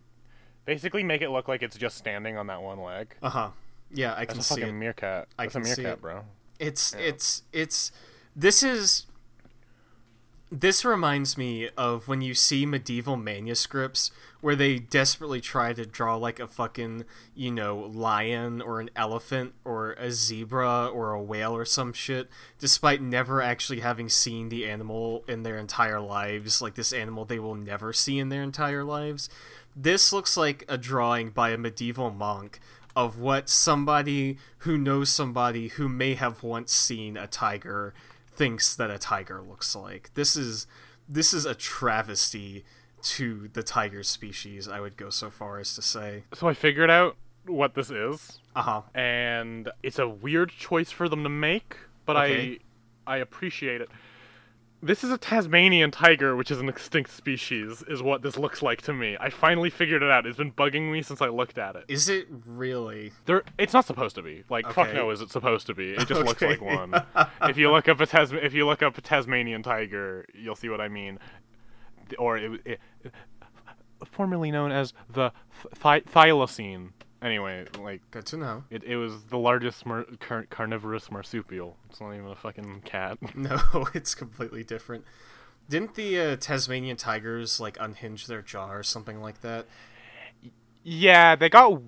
basically 0.65 1.03
make 1.03 1.21
it 1.21 1.29
look 1.29 1.47
like 1.47 1.61
it's 1.63 1.77
just 1.77 1.97
standing 1.97 2.38
on 2.38 2.47
that 2.47 2.61
one 2.61 2.79
leg. 2.81 3.15
Uh 3.21 3.29
huh. 3.29 3.49
Yeah, 3.91 4.13
I 4.15 4.25
can 4.25 4.38
That's 4.38 4.51
a 4.51 4.53
see 4.53 4.61
fucking 4.61 4.75
it. 4.75 4.79
meerkat. 4.79 5.27
I 5.38 5.43
That's 5.45 5.53
can 5.53 5.61
a 5.63 5.65
see 5.65 5.81
meerkat, 5.81 5.97
it. 5.97 6.01
bro. 6.01 6.21
It's 6.59 6.93
Yeah. 6.97 7.05
it's 7.05 7.43
it's 7.51 7.91
this 8.35 8.61
is 8.63 9.05
this 10.51 10.83
reminds 10.83 11.37
me 11.37 11.69
of 11.77 12.07
when 12.07 12.21
you 12.21 12.33
see 12.33 12.65
medieval 12.65 13.15
manuscripts 13.15 14.11
where 14.41 14.55
they 14.55 14.79
desperately 14.79 15.39
try 15.39 15.73
to 15.73 15.85
draw 15.85 16.15
like 16.15 16.39
a 16.39 16.47
fucking, 16.47 17.05
you 17.35 17.51
know, 17.51 17.77
lion 17.77 18.61
or 18.61 18.79
an 18.79 18.89
elephant 18.95 19.53
or 19.63 19.93
a 19.93 20.11
zebra 20.11 20.87
or 20.87 21.11
a 21.11 21.21
whale 21.21 21.55
or 21.55 21.65
some 21.65 21.93
shit, 21.93 22.29
despite 22.57 23.01
never 23.01 23.41
actually 23.41 23.81
having 23.81 24.09
seen 24.09 24.49
the 24.49 24.67
animal 24.67 25.23
in 25.27 25.43
their 25.43 25.57
entire 25.57 25.99
lives, 25.99 26.61
like 26.61 26.75
this 26.75 26.93
animal 26.93 27.25
they 27.25 27.39
will 27.39 27.55
never 27.55 27.93
see 27.93 28.17
in 28.17 28.29
their 28.29 28.41
entire 28.41 28.83
lives. 28.83 29.29
This 29.75 30.11
looks 30.11 30.35
like 30.35 30.65
a 30.67 30.77
drawing 30.77 31.29
by 31.29 31.51
a 31.51 31.57
medieval 31.57 32.09
monk 32.09 32.59
of 32.95 33.19
what 33.19 33.49
somebody 33.49 34.37
who 34.59 34.77
knows 34.77 35.09
somebody 35.09 35.67
who 35.69 35.87
may 35.87 36.15
have 36.15 36.41
once 36.41 36.73
seen 36.73 37.17
a 37.17 37.27
tiger 37.27 37.93
thinks 38.36 38.75
that 38.75 38.89
a 38.89 38.98
tiger 38.98 39.41
looks 39.41 39.75
like. 39.75 40.12
This 40.13 40.36
is 40.36 40.67
this 41.07 41.33
is 41.33 41.45
a 41.45 41.55
travesty 41.55 42.63
to 43.01 43.50
the 43.53 43.63
tiger 43.63 44.03
species, 44.03 44.67
I 44.67 44.79
would 44.81 44.98
go 44.98 45.09
so 45.09 45.29
far 45.29 45.59
as 45.59 45.74
to 45.75 45.81
say. 45.81 46.25
So 46.33 46.48
I 46.50 46.53
figured 46.53 46.89
out 46.89 47.15
what 47.45 47.74
this 47.74 47.89
is. 47.89 48.39
Uh-huh. 48.55 48.81
and 48.93 49.69
it's 49.83 50.00
a 50.00 50.07
weird 50.07 50.50
choice 50.50 50.91
for 50.91 51.07
them 51.07 51.24
to 51.24 51.29
make, 51.29 51.77
but 52.05 52.17
Okay. 52.17 52.59
I 53.07 53.15
I 53.15 53.17
appreciate 53.17 53.79
it. 53.81 53.89
This 54.81 55.03
is 55.03 55.12
a 55.12 55.17
Tasmanian 55.17 55.91
tiger, 55.91 56.38
which 56.38 56.50
is 56.50 56.59
an 56.59 56.69
extinct 56.69 57.12
species, 57.12 57.83
is 57.89 58.01
what 58.01 58.21
this 58.21 58.38
looks 58.38 58.62
like 58.62 58.81
to 58.83 58.93
me. 58.93 59.17
I 59.19 59.29
finally 59.29 59.69
figured 59.69 60.01
it 60.01 60.09
out. 60.09 60.25
It's 60.25 60.38
been 60.38 60.53
bugging 60.53 60.89
me 60.89 61.01
since 61.01 61.21
I 61.21 61.27
looked 61.27 61.57
at 61.57 61.75
it. 61.75 61.83
Is 61.89 62.07
it 62.07 62.27
really? 62.45 63.12
There, 63.25 63.43
it's 63.57 63.74
not 63.74 63.86
supposed 63.86 64.15
to 64.15 64.21
be. 64.21 64.45
Like, 64.50 64.71
fuck 64.71 64.93
no, 64.93 65.09
is 65.09 65.19
it 65.19 65.31
supposed 65.31 65.67
to 65.67 65.74
be? 65.74 65.91
It 65.91 66.07
just 66.07 66.21
looks 66.21 66.41
like 66.41 66.62
one. 66.62 66.93
if 67.43 67.57
you 67.57 67.69
look 67.71 67.89
up 67.89 68.00
a 68.00 68.05
Tas, 68.05 68.31
if 68.31 68.53
you 68.53 68.65
look 68.65 68.81
up 68.81 68.98
a 68.98 69.01
Tasmanian 69.01 69.63
tiger, 69.63 70.25
you'll 70.33 70.55
see 70.55 70.69
what 70.69 70.79
I 70.79 70.88
mean. 70.88 71.19
Or 72.17 72.38
it, 72.38 72.62
it, 72.63 72.79
formerly 74.05 74.50
known 74.50 74.71
as 74.71 74.93
the 75.10 75.32
th- 75.84 76.06
thylacine. 76.06 76.91
Anyway, 77.21 77.65
like 77.79 78.01
Good 78.12 78.25
to 78.27 78.38
know. 78.38 78.63
it, 78.69 78.84
it 78.86 78.95
was 78.95 79.23
the 79.25 79.38
largest 79.38 79.86
mar- 79.86 80.05
car- 80.19 80.47
carnivorous 80.49 81.12
marsupial. 81.12 81.75
It's 81.89 81.99
not 81.99 82.13
even 82.13 82.27
a 82.27 82.36
fucking 82.36 82.82
cat. 82.86 83.17
No, 83.36 83.60
it's 83.93 84.15
completely 84.15 84.63
different. 84.63 85.03
Didn't 85.69 85.95
the 85.95 86.19
uh, 86.19 86.36
Tasmanian 86.38 86.95
tigers 86.97 87.60
like 87.60 87.77
unhinge 87.79 88.27
their 88.27 88.41
jaw 88.41 88.71
or 88.71 88.84
something 88.84 89.21
like 89.21 89.41
that? 89.41 89.65
yeah, 90.84 91.36
they 91.36 91.49
got 91.49 91.82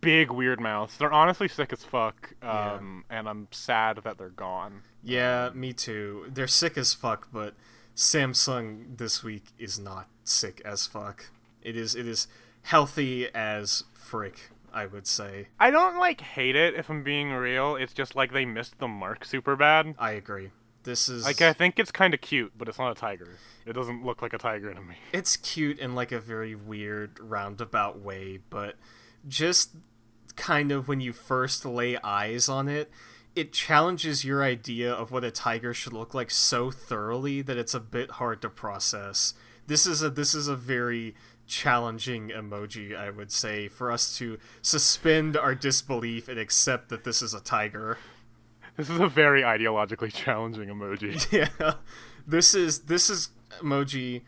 big 0.00 0.30
weird 0.30 0.60
mouths. 0.60 0.96
They're 0.98 1.12
honestly 1.12 1.48
sick 1.48 1.72
as 1.72 1.82
fuck. 1.84 2.34
Yeah. 2.42 2.74
Um, 2.74 3.04
and 3.10 3.28
I'm 3.28 3.48
sad 3.50 4.00
that 4.04 4.18
they're 4.18 4.28
gone. 4.28 4.82
Yeah, 5.02 5.50
me 5.54 5.72
too. 5.72 6.26
They're 6.28 6.46
sick 6.46 6.76
as 6.76 6.92
fuck, 6.94 7.28
but 7.32 7.54
Samsung 7.96 8.98
this 8.98 9.24
week 9.24 9.44
is 9.58 9.78
not 9.78 10.08
sick 10.24 10.60
as 10.64 10.86
fuck. 10.86 11.30
It 11.62 11.76
is 11.76 11.94
it 11.94 12.06
is 12.06 12.28
healthy 12.62 13.28
as 13.34 13.84
frick, 13.94 14.50
I 14.76 14.84
would 14.84 15.06
say. 15.06 15.48
I 15.58 15.70
don't 15.70 15.98
like 15.98 16.20
hate 16.20 16.54
it 16.54 16.74
if 16.74 16.90
I'm 16.90 17.02
being 17.02 17.32
real. 17.32 17.76
It's 17.76 17.94
just 17.94 18.14
like 18.14 18.32
they 18.32 18.44
missed 18.44 18.78
the 18.78 18.86
mark 18.86 19.24
super 19.24 19.56
bad. 19.56 19.94
I 19.98 20.12
agree. 20.12 20.50
This 20.82 21.08
is 21.08 21.24
Like 21.24 21.40
I 21.40 21.54
think 21.54 21.78
it's 21.78 21.90
kind 21.90 22.12
of 22.12 22.20
cute, 22.20 22.52
but 22.58 22.68
it's 22.68 22.78
not 22.78 22.92
a 22.92 22.94
tiger. 22.94 23.38
It 23.64 23.72
doesn't 23.72 24.04
look 24.04 24.20
like 24.20 24.34
a 24.34 24.38
tiger 24.38 24.72
to 24.74 24.80
me. 24.82 24.96
it's 25.14 25.38
cute 25.38 25.78
in 25.78 25.94
like 25.94 26.12
a 26.12 26.20
very 26.20 26.54
weird 26.54 27.18
roundabout 27.18 28.00
way, 28.00 28.38
but 28.50 28.76
just 29.26 29.70
kind 30.36 30.70
of 30.70 30.88
when 30.88 31.00
you 31.00 31.14
first 31.14 31.64
lay 31.64 31.96
eyes 32.04 32.46
on 32.46 32.68
it, 32.68 32.90
it 33.34 33.54
challenges 33.54 34.24
your 34.26 34.44
idea 34.44 34.92
of 34.92 35.10
what 35.10 35.24
a 35.24 35.30
tiger 35.30 35.72
should 35.72 35.94
look 35.94 36.12
like 36.12 36.30
so 36.30 36.70
thoroughly 36.70 37.40
that 37.40 37.56
it's 37.56 37.74
a 37.74 37.80
bit 37.80 38.12
hard 38.12 38.42
to 38.42 38.50
process. 38.50 39.32
This 39.66 39.86
is 39.86 40.02
a 40.02 40.10
this 40.10 40.34
is 40.34 40.48
a 40.48 40.54
very 40.56 41.14
challenging 41.46 42.28
emoji, 42.30 42.96
I 42.96 43.10
would 43.10 43.30
say, 43.30 43.68
for 43.68 43.90
us 43.90 44.16
to 44.18 44.38
suspend 44.62 45.36
our 45.36 45.54
disbelief 45.54 46.28
and 46.28 46.38
accept 46.38 46.88
that 46.88 47.04
this 47.04 47.22
is 47.22 47.34
a 47.34 47.40
tiger. 47.40 47.98
This 48.76 48.90
is 48.90 49.00
a 49.00 49.08
very 49.08 49.42
ideologically 49.42 50.12
challenging 50.12 50.68
emoji. 50.68 51.32
yeah 51.60 51.74
this 52.26 52.54
is 52.54 52.80
this 52.80 53.08
is 53.08 53.30
emoji 53.60 54.22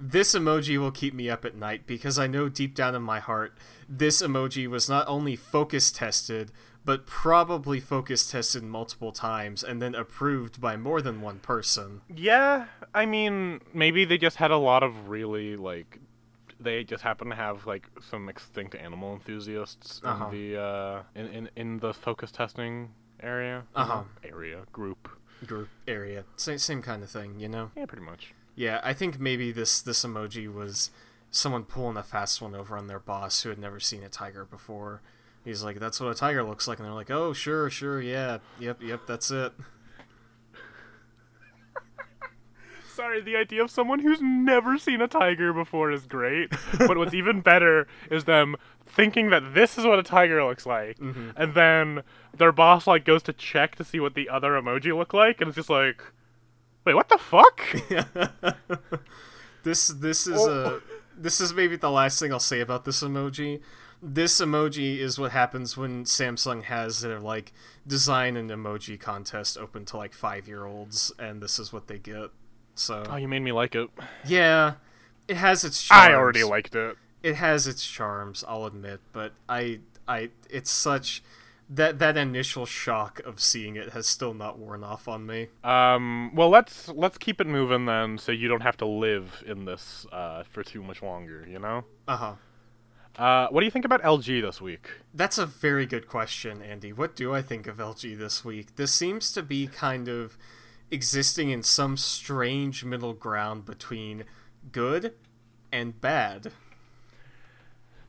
this 0.00 0.34
emoji 0.34 0.78
will 0.78 0.90
keep 0.90 1.12
me 1.12 1.28
up 1.28 1.44
at 1.44 1.54
night 1.54 1.86
because 1.86 2.18
i 2.18 2.26
know 2.26 2.48
deep 2.48 2.74
down 2.74 2.94
in 2.94 3.02
my 3.02 3.20
heart 3.20 3.56
this 3.88 4.22
emoji 4.22 4.66
was 4.66 4.88
not 4.88 5.06
only 5.06 5.36
focus 5.36 5.90
tested 5.92 6.50
but 6.84 7.04
probably 7.04 7.80
focus 7.80 8.30
tested 8.30 8.62
multiple 8.62 9.12
times 9.12 9.62
and 9.62 9.82
then 9.82 9.94
approved 9.94 10.58
by 10.60 10.74
more 10.76 11.02
than 11.02 11.20
one 11.20 11.38
person 11.38 12.00
Yeah, 12.14 12.66
I 12.94 13.04
mean, 13.04 13.60
maybe 13.74 14.06
they 14.06 14.16
just 14.16 14.36
had 14.36 14.50
a 14.50 14.56
lot 14.56 14.82
of 14.82 15.10
really 15.10 15.54
like 15.56 16.00
they 16.60 16.84
just 16.84 17.02
happen 17.02 17.28
to 17.30 17.36
have 17.36 17.66
like 17.66 17.86
some 18.10 18.28
extinct 18.28 18.74
animal 18.74 19.12
enthusiasts 19.14 20.00
Uh-huh. 20.04 20.26
in 20.26 20.30
the 20.30 20.60
uh 20.60 21.02
in, 21.14 21.26
in 21.26 21.50
in 21.56 21.78
the 21.78 21.92
focus 21.94 22.30
testing 22.32 22.90
area. 23.22 23.64
Uh-huh. 23.74 24.02
Area 24.24 24.62
group. 24.72 25.08
group 25.46 25.68
area 25.86 26.24
same, 26.36 26.58
same 26.58 26.82
kind 26.82 27.02
of 27.02 27.08
thing 27.10 27.38
you 27.38 27.48
know 27.48 27.70
Yeah, 27.76 27.86
pretty 27.86 28.04
much. 28.04 28.34
yeah 28.56 28.80
i 28.82 28.92
think 28.92 29.20
maybe 29.20 29.52
this 29.52 29.80
this 29.80 30.04
emoji 30.04 30.52
was 30.52 30.90
someone 31.30 31.62
pulling 31.64 31.96
a 31.96 32.02
fast 32.02 32.42
one 32.42 32.54
over 32.56 32.76
on 32.76 32.88
their 32.88 32.98
boss 32.98 33.42
who 33.42 33.48
had 33.50 33.58
never 33.58 33.78
seen 33.78 34.02
a 34.02 34.08
tiger 34.08 34.44
before 34.44 35.00
he's 35.44 35.62
like 35.62 35.78
that's 35.78 36.00
what 36.00 36.10
a 36.10 36.14
tiger 36.14 36.42
looks 36.42 36.66
like 36.66 36.78
and 36.80 36.86
they're 36.86 36.94
like 36.94 37.10
oh 37.10 37.32
sure 37.32 37.70
sure 37.70 38.00
yeah 38.02 38.38
yep 38.58 38.82
yep 38.82 39.02
that's 39.06 39.30
it 39.30 39.52
Sorry, 42.98 43.20
the 43.20 43.36
idea 43.36 43.62
of 43.62 43.70
someone 43.70 44.00
who's 44.00 44.20
never 44.20 44.76
seen 44.76 45.00
a 45.00 45.06
tiger 45.06 45.52
before 45.52 45.92
is 45.92 46.04
great. 46.04 46.50
but 46.78 46.98
what's 46.98 47.14
even 47.14 47.40
better 47.40 47.86
is 48.10 48.24
them 48.24 48.56
thinking 48.86 49.30
that 49.30 49.54
this 49.54 49.78
is 49.78 49.84
what 49.84 50.00
a 50.00 50.02
tiger 50.02 50.44
looks 50.44 50.66
like, 50.66 50.98
Mm-hmm. 50.98 51.30
and 51.36 51.54
then 51.54 52.02
their 52.36 52.50
boss 52.50 52.88
like 52.88 53.04
goes 53.04 53.22
to 53.22 53.32
check 53.32 53.76
to 53.76 53.84
see 53.84 54.00
what 54.00 54.14
the 54.14 54.28
other 54.28 54.50
emoji 54.60 54.96
look 54.96 55.14
like, 55.14 55.40
and 55.40 55.46
it's 55.48 55.54
just 55.54 55.70
like, 55.70 56.02
wait, 56.84 56.94
what 56.94 57.08
the 57.08 57.18
fuck? 57.18 57.60
this 59.62 59.88
this 59.88 60.26
is 60.26 60.40
Oh. 60.40 60.80
a 60.80 61.20
this 61.20 61.40
is 61.40 61.54
maybe 61.54 61.76
the 61.76 61.90
last 61.90 62.18
thing 62.18 62.32
I'll 62.32 62.40
say 62.40 62.60
about 62.60 62.84
this 62.84 63.02
emoji. 63.02 63.60
This 64.02 64.40
emoji 64.40 64.98
is 64.98 65.18
what 65.18 65.32
happens 65.32 65.76
when 65.76 66.04
Samsung 66.04 66.62
has 66.64 67.00
their 67.02 67.20
like 67.20 67.52
design 67.86 68.36
an 68.36 68.48
emoji 68.48 68.98
contest 68.98 69.56
open 69.58 69.84
to 69.86 69.96
like 69.96 70.14
five 70.14 70.48
year 70.48 70.64
olds, 70.66 71.12
and 71.18 71.40
this 71.42 71.58
is 71.58 71.72
what 71.72 71.86
they 71.88 71.98
get. 71.98 72.30
So 72.78 73.04
oh, 73.08 73.16
you 73.16 73.28
made 73.28 73.40
me 73.40 73.52
like 73.52 73.74
it. 73.74 73.90
yeah, 74.26 74.74
it 75.26 75.36
has 75.36 75.64
its 75.64 75.82
charms. 75.82 76.10
I 76.10 76.14
already 76.14 76.44
liked 76.44 76.74
it. 76.74 76.96
it 77.22 77.34
has 77.36 77.66
its 77.66 77.86
charms. 77.86 78.44
I'll 78.46 78.64
admit, 78.66 79.00
but 79.12 79.32
I 79.48 79.80
I 80.06 80.30
it's 80.48 80.70
such 80.70 81.22
that 81.70 81.98
that 81.98 82.16
initial 82.16 82.64
shock 82.64 83.20
of 83.26 83.40
seeing 83.40 83.76
it 83.76 83.90
has 83.90 84.06
still 84.06 84.32
not 84.32 84.58
worn 84.58 84.82
off 84.82 85.06
on 85.06 85.26
me. 85.26 85.48
Um, 85.62 86.34
well, 86.34 86.48
let's 86.48 86.88
let's 86.88 87.18
keep 87.18 87.40
it 87.40 87.46
moving 87.46 87.86
then, 87.86 88.16
so 88.18 88.32
you 88.32 88.48
don't 88.48 88.62
have 88.62 88.76
to 88.78 88.86
live 88.86 89.42
in 89.46 89.64
this 89.66 90.06
uh, 90.12 90.44
for 90.44 90.62
too 90.62 90.82
much 90.82 91.02
longer. 91.02 91.46
You 91.48 91.58
know. 91.58 91.84
Uh 92.06 92.16
huh. 92.16 92.34
Uh, 93.16 93.48
what 93.48 93.60
do 93.60 93.64
you 93.64 93.70
think 93.70 93.84
about 93.84 94.00
LG 94.02 94.40
this 94.42 94.60
week? 94.60 94.88
That's 95.12 95.38
a 95.38 95.46
very 95.46 95.86
good 95.86 96.06
question, 96.06 96.60
Andi. 96.60 96.96
What 96.96 97.16
do 97.16 97.34
I 97.34 97.42
think 97.42 97.66
of 97.66 97.78
LG 97.78 98.16
this 98.16 98.44
week? 98.44 98.76
This 98.76 98.92
seems 98.92 99.32
to 99.32 99.42
be 99.42 99.66
kind 99.66 100.06
of 100.08 100.38
existing 100.90 101.50
in 101.50 101.62
some 101.62 101.96
strange 101.96 102.84
middle 102.84 103.12
ground 103.14 103.64
between 103.66 104.24
good 104.72 105.14
and 105.72 106.00
bad. 106.00 106.52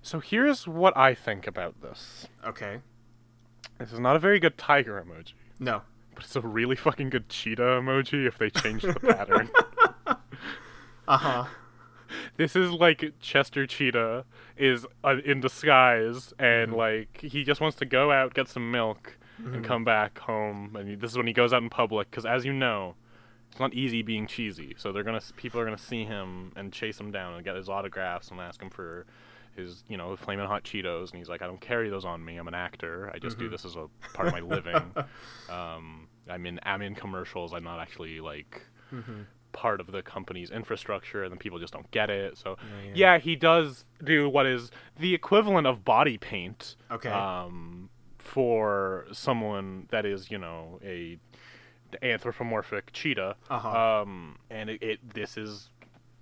So 0.02 0.20
here's 0.20 0.68
what 0.68 0.96
I 0.98 1.14
think 1.14 1.46
about 1.48 1.82
this. 1.82 2.28
Okay. 2.46 2.80
This 3.78 3.92
is 3.92 4.00
not 4.00 4.16
a 4.16 4.20
very 4.20 4.40
good 4.40 4.58
tiger 4.58 5.02
emoji, 5.06 5.34
No. 5.60 5.82
but 6.16 6.24
it's 6.24 6.36
a 6.36 6.42
really 6.42 6.76
fucking 6.76 7.10
good 7.10 7.30
cheetah 7.30 7.62
emoji 7.62 8.26
if 8.28 8.38
they 8.38 8.50
change 8.50 8.82
the 8.84 8.94
pattern. 9.00 9.50
Uh 11.08 11.18
huh. 11.18 11.46
this 12.38 12.56
is 12.56 12.70
like 12.72 13.14
Chester 13.20 13.66
Cheetah 13.66 14.26
is 14.58 14.86
uh, 15.04 15.16
in 15.26 15.40
disguise 15.40 16.34
and 16.38 16.72
like 16.74 17.20
he 17.22 17.44
just 17.44 17.60
wants 17.62 17.78
to 17.78 17.86
go 17.86 18.12
out 18.12 18.36
get 18.36 18.48
some 18.48 18.70
milk 18.70 19.18
and 19.46 19.64
come 19.64 19.84
back 19.84 20.20
home 20.20 20.76
and 20.76 21.00
this 21.02 21.12
is 21.12 21.18
when 21.18 21.28
he 21.28 21.34
goes 21.34 21.54
out 21.54 21.62
in 21.64 21.70
public 21.70 22.10
because 22.12 22.26
as 22.26 22.46
you 22.46 22.54
know 22.54 22.96
it's 23.50 23.60
not 23.60 23.74
easy 23.74 24.04
being 24.04 24.28
cheesy. 24.28 24.76
So 24.78 24.92
they're 24.92 25.04
gonna 25.04 25.22
people 25.36 25.60
are 25.60 25.66
gonna 25.66 25.78
see 25.78 26.04
him 26.04 26.52
and 26.56 26.72
chase 26.72 27.00
him 27.00 27.12
down 27.12 27.34
and 27.34 27.44
get 27.44 27.56
his 27.56 27.68
autographs 27.68 28.30
and 28.30 28.40
ask 28.40 28.62
him 28.62 28.70
for 28.70 29.08
his 29.56 29.84
you 29.88 29.98
know 29.98 30.16
flaming 30.16 30.46
hot 30.46 30.64
cheetos 30.64 31.10
and 31.10 31.18
he's 31.18 31.28
like 31.28 31.42
i 31.42 31.48
don't 31.48 31.60
carry 31.60 31.90
those 31.90 32.06
on 32.06 32.24
me. 32.24 32.38
I'm 32.38 32.48
an 32.48 32.54
actor. 32.54 33.12
I 33.14 33.18
just 33.18 33.40
do 33.40 33.50
this 33.50 33.66
as 33.66 33.76
a 33.76 33.88
part 34.14 34.28
of 34.28 34.34
my 34.34 34.42
living. 34.42 34.82
Um, 35.50 36.08
i'm 36.30 36.46
in 36.46 36.60
i'm 36.64 36.82
in 36.84 36.94
commercials. 36.94 37.54
I'm 37.54 37.64
not 37.64 37.80
actually 37.80 38.20
like 38.20 38.62
part 39.52 39.82
of 39.82 39.92
the 39.92 40.04
company's 40.04 40.52
infrastructure 40.52 41.24
and 41.24 41.32
then 41.32 41.40
people 41.40 41.58
just 41.58 41.74
don't 41.74 41.90
get 41.90 42.12
it. 42.12 42.38
So 42.38 42.56
Yeah, 42.60 42.84
yeah, 42.84 42.92
yeah. 42.96 43.18
he 43.20 43.36
does 43.36 43.84
do 44.04 44.30
what 44.30 44.46
is 44.46 44.70
the 45.00 45.16
equivalent 45.16 45.66
of 45.66 45.84
body 45.84 46.18
paint. 46.20 46.76
Okay. 46.92 47.10
um, 47.10 47.90
for 48.30 49.06
someone 49.12 49.88
that 49.90 50.06
is 50.06 50.30
you 50.32 50.38
know 50.38 50.80
a 50.84 51.18
anthropomorphic 52.04 52.92
cheetah 52.94 53.36
Uh-huh. 53.50 54.02
um, 54.02 54.38
and 54.50 54.70
it, 54.70 54.82
it 54.84 55.14
this 55.14 55.38
is 55.38 55.70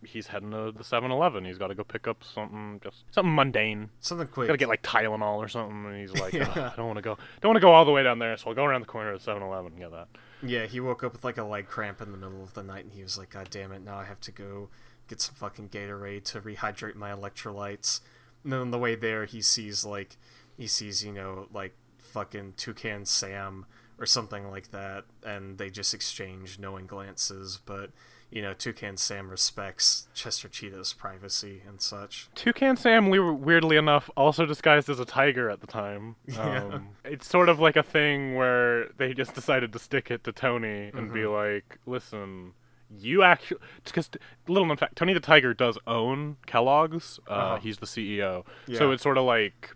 he's 0.05 0.27
heading 0.27 0.51
to 0.51 0.71
the 0.71 0.83
7-eleven 0.83 1.43
he's 1.43 1.57
got 1.57 1.67
to 1.67 1.75
go 1.75 1.83
pick 1.83 2.07
up 2.07 2.23
something 2.23 2.79
just 2.83 3.03
something 3.11 3.33
mundane 3.35 3.89
Something 3.99 4.27
quick. 4.27 4.47
gotta 4.47 4.57
get 4.57 4.69
like 4.69 4.83
Tylenol 4.83 5.37
or 5.37 5.47
something, 5.47 5.85
and 5.85 5.99
he's 5.99 6.13
like, 6.13 6.33
Yeah. 6.41 6.71
I 6.71 6.75
don't 6.77 6.85
want 6.87 6.97
to 6.97 7.01
go, 7.01 7.17
don't 7.41 7.49
want 7.49 7.57
to 7.57 7.61
go 7.61 7.71
all 7.71 7.83
the 7.83 7.91
way 7.91 8.03
down 8.03 8.19
there, 8.19 8.37
so 8.37 8.49
I'll 8.49 8.55
go 8.55 8.63
around 8.63 8.81
the 8.81 8.87
corner 8.87 9.11
of 9.13 9.23
the 9.25 9.31
7-Eleven 9.31 9.71
and 9.73 9.81
get 9.81 9.91
that. 9.91 10.07
Yeah, 10.43 10.65
he 10.67 10.79
woke 10.79 11.03
up 11.03 11.13
with 11.13 11.23
like 11.23 11.37
a 11.37 11.43
leg 11.43 11.67
cramp 11.67 11.99
in 11.99 12.11
the 12.11 12.17
middle 12.17 12.43
of 12.43 12.53
the 12.53 12.63
night 12.63 12.85
and 12.85 12.93
he 12.93 13.01
was 13.03 13.17
like, 13.17 13.31
God 13.31 13.49
damn 13.49 13.71
it, 13.71 13.83
now 13.83 13.97
I 13.97 14.05
have 14.05 14.21
to 14.21 14.31
go 14.31 14.69
get 15.09 15.19
some 15.19 15.35
fucking 15.35 15.69
Gatorade 15.69 16.23
to 16.25 16.41
rehydrate 16.41 16.95
my 16.95 17.11
electrolytes. 17.11 17.99
And 18.43 18.53
then 18.53 18.59
on 18.59 18.71
the 18.71 18.77
way 18.77 18.93
there, 18.95 19.25
he 19.25 19.41
sees 19.41 19.83
like, 19.83 20.15
he 20.55 20.67
sees, 20.67 21.03
you 21.03 21.11
know, 21.11 21.47
like 21.51 21.73
fucking 22.17 22.53
Toucan 22.57 23.05
Sam 23.05 23.65
or 23.99 24.05
something 24.05 24.49
like 24.49 24.71
that. 24.71 25.05
And 25.25 25.57
they 25.57 25.69
just 25.69 25.93
exchange 25.93 26.59
knowing 26.59 26.85
glances. 26.87 27.59
But, 27.65 27.91
you 28.29 28.41
know, 28.41 28.53
Toucan 28.53 28.97
Sam 28.97 29.29
respects 29.29 30.07
Chester 30.13 30.47
Cheetah's 30.49 30.93
privacy 30.93 31.61
and 31.67 31.79
such. 31.81 32.29
Toucan 32.35 32.75
Sam, 32.77 33.09
we- 33.09 33.19
weirdly 33.19 33.77
enough, 33.77 34.09
also 34.17 34.45
disguised 34.45 34.89
as 34.89 34.99
a 34.99 35.05
tiger 35.05 35.49
at 35.49 35.61
the 35.61 35.67
time. 35.67 36.15
Yeah. 36.27 36.63
Um, 36.63 36.89
it's 37.05 37.27
sort 37.27 37.49
of 37.49 37.59
like 37.59 37.75
a 37.75 37.83
thing 37.83 38.35
where 38.35 38.89
they 38.97 39.13
just 39.13 39.33
decided 39.33 39.71
to 39.73 39.79
stick 39.79 40.11
it 40.11 40.23
to 40.25 40.31
Tony 40.31 40.91
and 40.93 41.13
be 41.13 41.25
like, 41.25 41.77
listen, 41.85 42.53
you 42.89 43.23
actually. 43.23 43.59
Because, 43.83 44.09
little 44.47 44.65
known 44.67 44.77
fact, 44.77 44.95
Tony 44.95 45.13
the 45.13 45.19
Tiger 45.19 45.53
does 45.53 45.77
own 45.87 46.37
Kellogg's. 46.45 47.19
Uh, 47.27 47.31
Uh-huh. 47.33 47.55
He's 47.59 47.77
the 47.77 47.85
CEO. 47.85 48.45
So 48.73 48.91
it's 48.91 49.03
sort 49.03 49.17
of 49.17 49.23
like. 49.25 49.75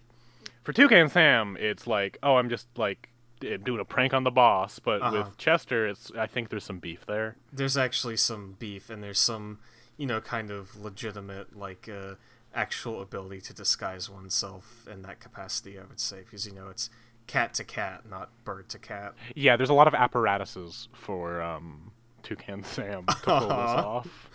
For 0.63 0.73
Toucan 0.73 1.09
Sam, 1.09 1.57
it's 1.59 1.87
like, 1.87 2.17
oh, 2.23 2.35
I'm 2.37 2.49
just 2.49 2.67
like 2.77 3.09
eh, 3.43 3.57
doing 3.57 3.79
a 3.79 3.85
prank 3.85 4.13
on 4.13 4.23
the 4.23 4.31
boss. 4.31 4.79
But 4.79 5.01
Uh-huh. 5.01 5.23
with 5.25 5.37
Chester, 5.37 5.87
it's 5.87 6.11
I 6.17 6.27
think 6.27 6.49
there's 6.49 6.63
some 6.63 6.79
beef 6.79 7.05
there. 7.05 7.35
there's 7.51 7.77
actually 7.77 8.17
some 8.17 8.55
beef 8.59 8.89
and 8.89 9.01
there's 9.03 9.19
some 9.19 9.59
you 9.97 10.05
know 10.05 10.21
kind 10.21 10.51
of 10.51 10.75
legitimate 10.77 11.55
like 11.57 11.89
uh, 11.89 12.15
actual 12.53 13.01
ability 13.01 13.41
to 13.41 13.53
disguise 13.53 14.09
oneself 14.09 14.85
in 14.91 15.01
that 15.03 15.19
capacity 15.21 15.79
i 15.79 15.83
would 15.83 15.99
say 15.99 16.19
because 16.19 16.45
you 16.45 16.51
know 16.53 16.67
it's 16.69 16.89
cat 17.27 17.53
to 17.53 17.63
cat 17.63 18.01
not 18.09 18.29
bird 18.43 18.67
to 18.67 18.77
cat 18.79 19.13
Yeah, 19.35 19.55
there's 19.55 19.69
a 19.69 19.73
lot 19.73 19.87
of 19.87 19.93
apparatuses 19.93 20.89
for 20.91 21.41
um, 21.41 21.91
Toucan 22.23 22.63
Sam 22.63 23.05
to 23.05 23.15
pull 23.15 23.39
this 23.41 23.49
off. 23.49 24.29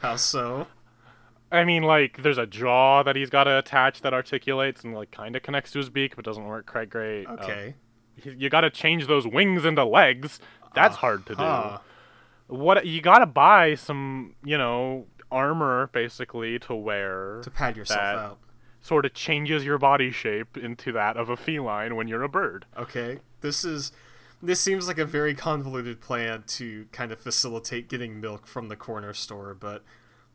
how 0.00 0.16
so 0.16 0.66
I 1.52 1.64
mean, 1.64 1.82
like, 1.82 2.22
there's 2.22 2.38
a 2.38 2.46
jaw 2.46 3.02
that 3.02 3.16
he's 3.16 3.30
got 3.30 3.44
to 3.44 3.58
attach 3.58 4.02
that 4.02 4.12
articulates 4.14 4.84
and 4.84 4.94
like 4.94 5.10
kind 5.10 5.34
of 5.34 5.42
connects 5.42 5.72
to 5.72 5.78
his 5.78 5.90
beak, 5.90 6.16
but 6.16 6.24
doesn't 6.24 6.44
work 6.44 6.66
quite 6.66 6.90
great. 6.90 7.26
Um, 7.26 7.38
okay 7.40 7.74
you 8.24 8.48
got 8.48 8.62
to 8.62 8.70
change 8.70 9.06
those 9.06 9.26
wings 9.26 9.64
into 9.64 9.84
legs. 9.84 10.40
That's 10.74 10.96
hard 10.96 11.26
to 11.26 11.34
do. 11.34 12.54
What 12.54 12.86
you 12.86 13.00
got 13.00 13.18
to 13.18 13.26
buy 13.26 13.74
some, 13.74 14.34
you 14.44 14.58
know, 14.58 15.06
armor 15.30 15.88
basically 15.92 16.58
to 16.60 16.74
wear. 16.74 17.40
to 17.42 17.50
pad 17.50 17.76
yourself 17.76 18.00
that 18.00 18.16
out 18.16 18.38
Sort 18.82 19.04
of 19.04 19.12
changes 19.12 19.64
your 19.64 19.78
body 19.78 20.10
shape 20.10 20.56
into 20.56 20.90
that 20.92 21.16
of 21.16 21.28
a 21.28 21.36
feline 21.36 21.96
when 21.96 22.08
you're 22.08 22.22
a 22.22 22.28
bird. 22.28 22.66
okay 22.76 23.18
this 23.40 23.64
is 23.64 23.92
this 24.42 24.58
seems 24.58 24.88
like 24.88 24.98
a 24.98 25.04
very 25.04 25.34
convoluted 25.34 26.00
plan 26.00 26.42
to 26.46 26.86
kind 26.90 27.12
of 27.12 27.20
facilitate 27.20 27.88
getting 27.88 28.20
milk 28.20 28.46
from 28.46 28.68
the 28.68 28.76
corner 28.76 29.12
store 29.12 29.54
but 29.54 29.84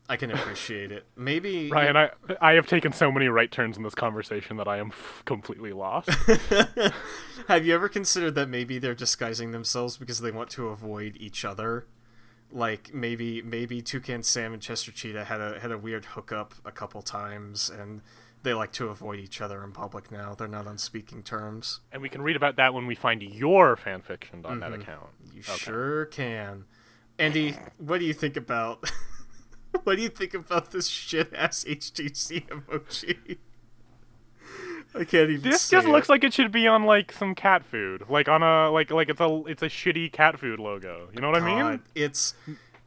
i 0.08 0.16
can 0.16 0.30
appreciate 0.30 0.90
it 0.92 1.06
maybe 1.16 1.70
Ryan, 1.72 1.96
I 1.96 2.10
I 2.40 2.52
have 2.52 2.66
taken 2.66 2.92
so 2.92 3.10
many 3.10 3.28
right 3.28 3.50
turns 3.50 3.76
in 3.76 3.82
this 3.82 3.94
conversation 3.94 4.56
that 4.56 4.68
I 4.68 4.78
am 4.78 4.88
f- 4.88 5.22
completely 5.24 5.72
lost. 5.72 6.10
Have 7.48 7.66
you 7.66 7.74
ever 7.74 7.88
considered 7.88 8.34
that 8.34 8.48
maybe 8.48 8.78
they're 8.78 8.94
disguising 8.94 9.52
themselves 9.52 9.96
because 9.96 10.20
they 10.20 10.30
want 10.30 10.50
to 10.50 10.68
avoid 10.68 11.16
each 11.18 11.44
other? 11.44 11.86
Like 12.52 12.92
maybe 12.94 13.42
maybe 13.42 13.82
Toucan 13.82 14.22
Sam 14.22 14.52
and 14.52 14.62
Chester 14.62 14.92
Cheetah 14.92 15.24
had 15.24 15.40
a 15.40 15.60
had 15.60 15.72
a 15.72 15.78
weird 15.78 16.04
hookup 16.06 16.54
a 16.64 16.72
couple 16.72 17.02
times 17.02 17.68
and 17.70 18.02
they 18.42 18.54
like 18.54 18.72
to 18.72 18.88
avoid 18.88 19.18
each 19.18 19.40
other 19.40 19.64
in 19.64 19.72
public 19.72 20.10
now. 20.12 20.34
They're 20.34 20.46
not 20.48 20.66
on 20.66 20.78
speaking 20.78 21.22
terms. 21.22 21.80
and 21.92 22.00
we 22.02 22.08
can 22.08 22.22
read 22.22 22.36
about 22.36 22.56
that 22.56 22.74
when 22.74 22.86
we 22.86 22.94
find 22.94 23.22
your 23.22 23.76
fan 23.76 24.02
fiction 24.02 24.44
on 24.44 24.60
that 24.60 24.70
mm-hmm. 24.70 24.82
account. 24.82 25.08
You 25.32 25.40
Okay. 25.40 25.52
sure 25.52 26.06
can. 26.06 26.64
Andi, 27.18 27.56
what 27.78 27.98
do 27.98 28.04
you 28.04 28.12
think 28.14 28.36
about 28.36 28.88
what 29.84 29.96
do 29.96 30.02
you 30.02 30.08
think 30.08 30.34
about 30.34 30.70
this 30.70 30.86
shit 30.88 31.32
ass 31.34 31.64
HTC 31.64 32.46
emoji? 32.48 33.38
I 34.94 35.04
can't 35.04 35.30
even 35.30 35.50
This 35.50 35.68
just 35.68 35.86
looks 35.86 36.08
like 36.08 36.24
it 36.24 36.32
should 36.32 36.52
be 36.52 36.66
on 36.66 36.84
like 36.84 37.12
some 37.12 37.34
cat 37.34 37.64
food, 37.64 38.04
like 38.08 38.28
on 38.28 38.42
a 38.42 38.70
like 38.70 38.90
like 38.90 39.08
it's 39.08 39.20
a 39.20 39.42
it's 39.46 39.62
a 39.62 39.68
shitty 39.68 40.10
cat 40.12 40.38
food 40.38 40.58
logo. 40.58 41.08
You 41.14 41.20
know 41.20 41.30
what 41.30 41.42
I 41.42 41.44
mean? 41.44 41.80
It's 41.94 42.34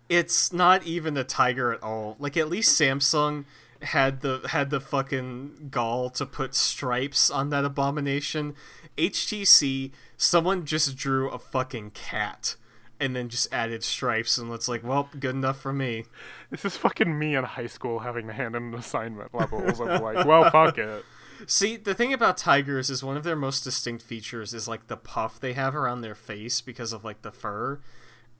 it's 0.08 0.52
not 0.52 0.84
even 0.84 1.17
a 1.17 1.23
tiger 1.23 1.71
at 1.71 1.84
all. 1.84 2.15
Like 2.19 2.36
at 2.36 2.49
least 2.49 2.80
Samsung 2.80 3.45
had 3.82 4.21
the 4.21 4.41
had 4.49 4.71
the 4.71 4.80
fucking 4.80 5.69
gall 5.69 6.10
to 6.12 6.25
put 6.25 6.56
stripes 6.56 7.30
on 7.30 7.49
that 7.52 7.63
abomination. 7.63 8.56
HTC, 8.97 9.91
someone 10.17 10.65
just 10.65 10.97
drew 10.97 11.30
a 11.30 11.38
fucking 11.38 11.91
cat 11.91 12.56
and 13.00 13.16
then 13.16 13.30
just 13.30 13.52
added 13.54 13.84
stripes 13.84 14.38
and 14.38 14.52
it's 14.52 14.68
like, 14.68 14.84
well, 14.84 15.10
good 15.20 15.36
enough 15.36 15.60
for 15.60 15.72
me. 15.72 16.06
This 16.50 16.66
is 16.66 16.78
fucking 16.78 17.18
me 17.18 17.36
in 17.36 17.44
high 17.44 17.68
school 17.68 18.00
having 18.00 18.28
to 18.28 18.34
hand 18.34 18.56
in 18.56 18.74
an 18.74 18.76
assignment 18.76 19.34
levels 19.34 19.80
of 19.80 20.02
like, 20.02 20.26
well, 20.26 20.50
fuck 20.50 20.78
it. 20.78 21.06
See, 21.48 21.78
the 21.78 21.94
thing 21.94 22.12
about 22.12 22.38
tigers 22.38 22.90
is 22.90 23.04
one 23.04 23.16
of 23.16 23.24
their 23.24 23.36
most 23.36 23.64
distinct 23.64 24.04
features 24.04 24.54
is 24.54 24.68
like 24.68 24.88
the 24.88 24.98
puff 24.98 25.40
they 25.40 25.54
have 25.54 25.76
around 25.76 26.02
their 26.02 26.16
face 26.16 26.60
because 26.60 26.92
of 26.92 27.06
like 27.06 27.22
the 27.22 27.32
fur. 27.32 27.80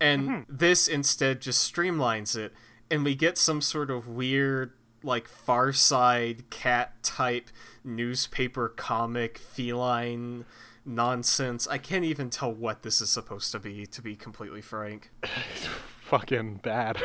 And 0.02 0.30
mm-hmm. 0.30 0.42
this 0.50 0.88
instead 0.88 1.42
just 1.42 1.74
streamlines 1.74 2.36
it 2.36 2.54
and 2.92 3.04
we 3.04 3.16
get 3.16 3.38
some 3.38 3.62
sort 3.62 3.90
of 3.90 4.08
weird 4.08 4.74
like 5.04 5.28
far 5.28 5.72
side 5.72 6.50
cat 6.50 7.02
type 7.04 7.50
newspaper 7.84 8.68
comic 8.68 9.38
feline 9.38 10.46
nonsense. 10.90 11.68
I 11.68 11.78
can't 11.78 12.04
even 12.04 12.30
tell 12.30 12.52
what 12.52 12.84
this 12.84 13.00
is 13.00 13.10
supposed 13.10 13.52
to 13.54 13.60
be 13.60 13.86
to 13.86 14.02
be 14.02 14.16
completely 14.16 14.62
frank. 14.62 15.12
It's 15.56 15.68
Fucking 16.02 16.56
bad. 16.64 16.98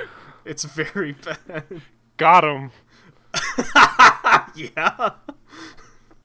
It's 0.47 0.65
very 0.65 1.13
bad. 1.49 1.83
Got 2.17 2.45
him. 2.45 2.71
yeah. 4.55 5.11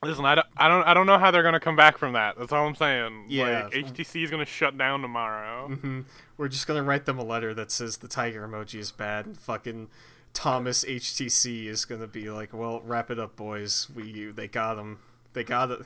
Listen, 0.02 0.24
I 0.24 0.36
don't, 0.36 0.48
I 0.56 0.70
don't, 0.70 0.84
I 0.84 0.94
don't 0.94 1.06
know 1.06 1.18
how 1.18 1.30
they're 1.30 1.44
gonna 1.44 1.60
come 1.60 1.76
back 1.76 1.98
from 1.98 2.14
that. 2.14 2.38
That's 2.40 2.54
all 2.54 2.66
I'm 2.66 2.76
saying. 2.76 3.26
Yeah. 3.28 3.66
Like, 3.66 3.74
HTC 3.74 4.24
is 4.24 4.32
gonna 4.32 4.46
shut 4.46 4.78
down 4.78 5.02
tomorrow. 5.02 5.68
hmm 5.68 6.02
We're 6.38 6.48
just 6.48 6.68
gonna 6.68 6.84
write 6.84 7.06
them 7.06 7.20
a 7.20 7.24
letter 7.26 7.54
that 7.54 7.70
says 7.70 7.98
the 7.98 8.08
tiger 8.08 8.48
emoji 8.48 8.80
is 8.80 8.92
bad, 8.94 9.26
and 9.26 9.38
fucking 9.38 9.90
Thomas 10.34 10.86
HTC 10.86 11.66
is 11.66 11.84
gonna 11.84 12.08
be 12.08 12.30
like, 12.30 12.54
"Well, 12.54 12.80
wrap 12.86 13.12
it 13.12 13.20
up, 13.20 13.36
boys. 13.36 13.90
We 13.94 14.32
they 14.32 14.48
got 14.48 14.76
them. 14.76 15.00
They 15.34 15.44
got 15.44 15.70
it. 15.72 15.82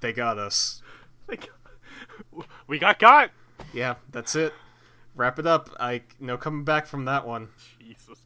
They 0.00 0.12
got 0.12 0.38
us. 0.38 0.82
Like, 1.28 1.48
we 2.66 2.78
got 2.78 2.98
got. 2.98 3.30
Yeah, 3.72 3.96
that's 4.10 4.34
it. 4.34 4.52
Wrap 5.14 5.38
it 5.38 5.46
up. 5.46 5.70
I 5.78 6.02
no 6.18 6.36
coming 6.36 6.64
back 6.64 6.86
from 6.86 7.04
that 7.04 7.26
one. 7.26 7.48
Jesus 7.78 8.18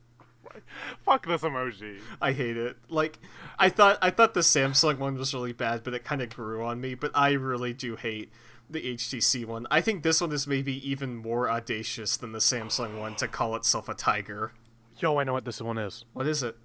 Fuck 1.01 1.27
this 1.27 1.43
emoji. 1.43 2.01
I 2.21 2.33
hate 2.33 2.57
it. 2.57 2.77
Like 2.89 3.19
I 3.59 3.69
thought 3.69 3.99
I 4.01 4.11
thought 4.11 4.35
the 4.35 4.41
Samsung 4.41 4.99
one 4.99 5.17
was 5.17 5.35
really 5.35 5.53
bad, 5.53 5.83
but 5.83 5.95
it 5.95 6.05
kind 6.05 6.23
of 6.23 6.31
grew 6.31 6.65
on 6.65 6.81
me, 6.81 6.95
but 6.95 7.11
I 7.15 7.33
really 7.33 7.73
do 7.73 7.97
hate 7.97 8.31
the 8.71 8.95
HTC 8.95 9.45
one. 9.47 9.67
I 9.71 9.81
think 9.81 10.03
this 10.03 10.21
one 10.21 10.33
is 10.33 10.47
maybe 10.47 10.89
even 10.89 11.17
more 11.17 11.51
audacious 11.51 12.17
than 12.17 12.33
the 12.33 12.39
Samsung 12.39 12.99
one 12.99 13.17
to 13.17 13.29
call 13.29 13.57
itself 13.57 13.89
a 13.89 13.95
tiger. 13.95 14.53
Yo, 14.99 15.19
I 15.19 15.25
know 15.25 15.33
what 15.33 15.45
this 15.45 15.61
one 15.61 15.79
is. 15.79 16.05
What 16.13 16.27
is 16.27 16.43
it? 16.43 16.57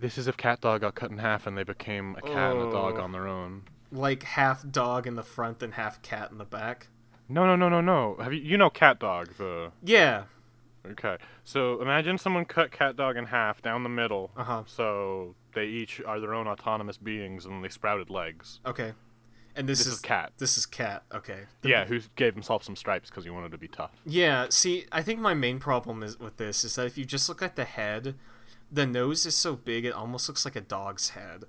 This 0.00 0.16
is 0.16 0.28
if 0.28 0.36
cat 0.36 0.60
dog 0.60 0.82
got 0.82 0.94
cut 0.94 1.10
in 1.10 1.18
half 1.18 1.46
and 1.46 1.58
they 1.58 1.64
became 1.64 2.14
a 2.16 2.22
cat 2.22 2.52
and 2.54 2.68
a 2.68 2.70
dog 2.72 2.96
Oh. 2.98 3.02
on 3.02 3.12
their 3.12 3.26
own. 3.26 3.62
Like 3.94 4.24
half 4.24 4.68
dog 4.70 5.06
in 5.06 5.14
the 5.14 5.22
front 5.22 5.62
and 5.62 5.74
half 5.74 6.02
cat 6.02 6.30
in 6.30 6.38
the 6.38 6.44
back. 6.44 6.88
No, 7.28 7.46
no, 7.46 7.56
no, 7.56 7.68
no, 7.68 7.80
no. 7.80 8.16
Have 8.20 8.32
you 8.34 8.40
you 8.40 8.56
know 8.58 8.68
cat 8.70 8.98
dog 8.98 9.28
the 9.38 9.70
Yeah. 9.82 10.24
Okay. 10.86 11.16
So 11.44 11.80
imagine 11.80 12.18
someone 12.18 12.44
cut 12.44 12.70
cat 12.70 12.96
dog 12.96 13.16
in 13.16 13.26
half 13.26 13.62
down 13.62 13.82
the 13.84 13.88
middle. 13.88 14.30
Uh-huh. 14.36 14.64
So 14.66 15.34
they 15.54 15.64
each 15.66 16.02
are 16.04 16.20
their 16.20 16.34
own 16.34 16.46
autonomous 16.46 16.98
beings 16.98 17.46
and 17.46 17.64
they 17.64 17.68
sprouted 17.70 18.10
legs. 18.10 18.60
Okay. 18.66 18.92
And 19.56 19.68
this, 19.68 19.78
This 19.78 19.86
is, 19.86 19.92
is 19.94 20.00
cat. 20.00 20.32
This 20.38 20.58
is 20.58 20.66
cat. 20.66 21.04
Okay. 21.14 21.44
The- 21.62 21.68
Yeah, 21.68 21.84
who 21.84 22.00
gave 22.16 22.34
himself 22.34 22.64
some 22.64 22.74
stripes 22.74 23.08
because 23.08 23.24
he 23.24 23.30
wanted 23.30 23.52
to 23.52 23.58
be 23.58 23.68
tough. 23.68 23.92
Yeah, 24.04 24.46
see, 24.50 24.84
I 24.90 25.00
think 25.00 25.20
my 25.20 25.32
main 25.32 25.60
problem 25.60 26.02
is 26.02 26.18
with 26.18 26.36
this 26.38 26.64
is 26.64 26.74
that 26.74 26.86
if 26.86 26.98
you 26.98 27.04
just 27.04 27.28
look 27.28 27.40
at 27.40 27.54
the 27.54 27.64
head, 27.64 28.16
the 28.70 28.84
nose 28.84 29.24
is 29.24 29.36
so 29.36 29.54
big 29.54 29.84
it 29.84 29.92
almost 29.94 30.28
looks 30.28 30.44
like 30.44 30.56
a 30.56 30.60
dog's 30.60 31.10
head. 31.10 31.44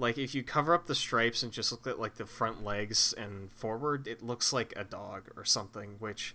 Like 0.00 0.16
if 0.16 0.34
you 0.34 0.42
cover 0.42 0.72
up 0.72 0.86
the 0.86 0.94
stripes 0.94 1.42
and 1.42 1.52
just 1.52 1.70
look 1.70 1.86
at 1.86 2.00
like 2.00 2.14
the 2.14 2.24
front 2.24 2.64
legs 2.64 3.12
and 3.12 3.52
forward, 3.52 4.08
it 4.08 4.22
looks 4.22 4.50
like 4.50 4.72
a 4.74 4.82
dog 4.82 5.28
or 5.36 5.44
something, 5.44 5.96
which 5.98 6.34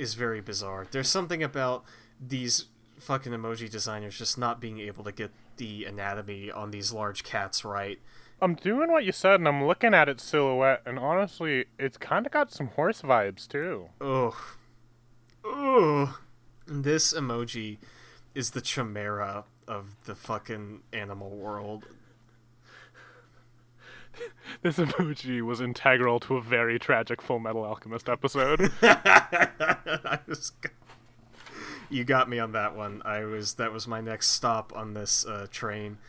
is 0.00 0.14
very 0.14 0.40
bizarre. 0.40 0.84
There's 0.90 1.08
something 1.08 1.40
about 1.40 1.84
these 2.20 2.66
fucking 2.98 3.32
emoji 3.32 3.70
designers 3.70 4.18
just 4.18 4.36
not 4.36 4.60
being 4.60 4.80
able 4.80 5.04
to 5.04 5.12
get 5.12 5.30
the 5.58 5.84
anatomy 5.84 6.50
on 6.50 6.72
these 6.72 6.92
large 6.92 7.22
cats 7.22 7.64
right. 7.64 8.00
I'm 8.42 8.56
doing 8.56 8.90
what 8.90 9.04
you 9.04 9.12
said 9.12 9.36
and 9.36 9.46
I'm 9.46 9.64
looking 9.64 9.94
at 9.94 10.08
its 10.08 10.24
silhouette 10.24 10.82
and 10.84 10.98
honestly, 10.98 11.66
it's 11.78 11.96
kind 11.96 12.26
of 12.26 12.32
got 12.32 12.52
some 12.52 12.66
horse 12.68 13.02
vibes 13.02 13.46
too. 13.46 13.90
Ugh. 14.00 14.34
Ugh. 15.44 16.16
This 16.66 17.12
emoji 17.12 17.78
is 18.34 18.50
the 18.50 18.60
chimera 18.60 19.44
of 19.68 19.94
the 20.04 20.16
fucking 20.16 20.80
animal 20.92 21.30
world. 21.30 21.86
This 24.62 24.78
emoji 24.78 25.42
was 25.42 25.60
integral 25.60 26.18
to 26.20 26.36
a 26.36 26.40
very 26.40 26.78
tragic 26.78 27.20
Full 27.22 27.38
Metal 27.38 27.62
Alchemist 27.64 28.08
episode. 28.08 28.72
I 28.82 30.18
was 30.26 30.52
you 31.90 32.04
got 32.04 32.28
me 32.28 32.38
on 32.38 32.52
that 32.52 32.76
one. 32.76 33.02
I 33.04 33.24
was 33.24 33.54
that 33.54 33.72
was 33.72 33.86
my 33.86 34.00
next 34.00 34.28
stop 34.28 34.72
on 34.76 34.94
this 34.94 35.24
uh, 35.26 35.46
train. 35.50 35.98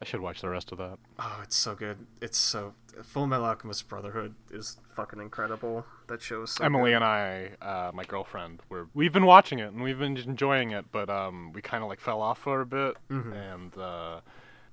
I 0.00 0.04
should 0.04 0.20
watch 0.20 0.40
the 0.42 0.48
rest 0.48 0.70
of 0.70 0.78
that. 0.78 0.98
Oh, 1.18 1.40
it's 1.42 1.56
so 1.56 1.74
good. 1.74 2.06
It's 2.22 2.38
so 2.38 2.74
Full 3.02 3.26
Metal 3.26 3.46
Alchemist 3.46 3.88
Brotherhood 3.88 4.34
is 4.52 4.76
fucking 4.94 5.20
incredible. 5.20 5.86
That 6.06 6.22
show 6.22 6.42
is 6.42 6.52
so 6.52 6.64
Emily 6.64 6.90
good. 6.92 6.96
and 6.96 7.04
I, 7.04 7.50
uh, 7.60 7.90
my 7.92 8.04
girlfriend, 8.04 8.62
we're 8.68 8.86
we've 8.94 9.12
been 9.12 9.26
watching 9.26 9.58
it 9.58 9.72
and 9.72 9.82
we've 9.82 9.98
been 9.98 10.16
enjoying 10.16 10.70
it, 10.70 10.84
but 10.92 11.10
um, 11.10 11.52
we 11.52 11.62
kind 11.62 11.82
of 11.82 11.88
like 11.88 11.98
fell 12.00 12.20
off 12.22 12.38
for 12.38 12.60
a 12.60 12.66
bit, 12.66 12.96
Mhm. 13.10 13.32
and 13.54 13.76
uh, 13.76 14.20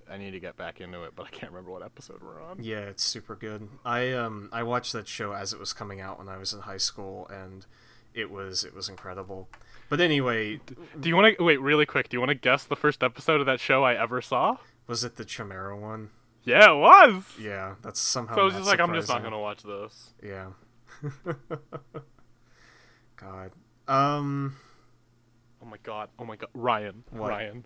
I 0.10 0.18
need 0.18 0.32
to 0.32 0.40
get 0.40 0.56
back 0.56 0.82
into 0.82 1.04
it, 1.04 1.14
but 1.16 1.26
I 1.26 1.30
can't 1.30 1.52
remember 1.52 1.72
what 1.72 1.82
episode 1.84 2.22
we're 2.22 2.42
on. 2.42 2.64
Yeah, 2.64 2.80
it's 2.80 3.04
super 3.04 3.36
good. 3.36 3.68
I 3.84 4.12
um 4.14 4.50
I 4.54 4.64
watched 4.64 4.94
that 4.94 5.08
show 5.08 5.32
as 5.34 5.52
it 5.54 5.60
was 5.60 5.74
coming 5.74 6.00
out 6.02 6.18
when 6.20 6.30
I 6.30 6.38
was 6.38 6.54
in 6.54 6.62
high 6.62 6.78
school, 6.78 7.28
and 7.28 7.66
it 8.14 8.30
was 8.30 8.64
it 8.64 8.74
was 8.76 8.88
incredible. 8.90 9.50
But 9.90 10.00
anyway, 10.02 10.60
Do 11.00 11.10
you 11.10 11.16
want 11.16 11.38
to 11.38 11.44
wait 11.44 11.62
really 11.62 11.86
quick? 11.86 12.10
Do 12.10 12.16
you 12.18 12.22
want 12.22 12.30
to 12.30 12.36
guess 12.36 12.64
the 12.64 12.76
first 12.76 13.04
episode 13.04 13.40
of 13.40 13.46
that 13.46 13.60
show 13.60 13.84
I 13.84 13.94
ever 14.02 14.22
saw? 14.22 14.58
was 14.88 15.04
it 15.04 15.16
the 15.16 15.26
Chimera 15.26 15.76
one? 15.78 16.10
Yeah, 16.44 16.72
it 16.72 16.76
was. 16.78 17.24
Yeah, 17.40 17.76
that's 17.82 18.00
somehow. 18.00 18.36
so 18.36 18.42
I 18.42 18.44
was 18.46 18.54
just 18.54 18.68
like, 18.68 18.80
I'm 18.80 18.94
just 18.94 19.10
not 19.10 19.24
gonna 19.24 19.40
watch 19.40 19.64
this. 19.64 20.14
Yeah. 20.24 20.50
God. 23.16 23.52
Um. 23.88 24.56
Oh 25.62 25.66
my 25.66 25.78
god. 25.84 26.10
Oh 26.20 26.26
my 26.26 26.36
god. 26.36 26.50
Ryan. 26.54 27.04
What? 27.12 27.30
Ryan. 27.30 27.66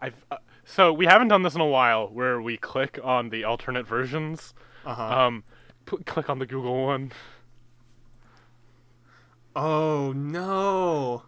I've 0.00 0.24
uh, 0.30 0.36
so 0.64 0.92
we 0.92 1.06
haven't 1.06 1.28
done 1.28 1.42
this 1.42 1.54
in 1.54 1.60
a 1.60 1.66
while 1.66 2.08
where 2.08 2.40
we 2.40 2.56
click 2.56 2.98
on 3.02 3.30
the 3.30 3.44
alternate 3.44 3.86
versions. 3.86 4.54
Uh 4.84 4.94
huh. 4.94 5.20
Um, 5.26 5.44
p- 5.86 5.98
click 6.04 6.30
on 6.30 6.38
the 6.38 6.46
Google 6.46 6.86
one. 6.86 7.12
oh 9.56 10.12
no. 10.14 11.24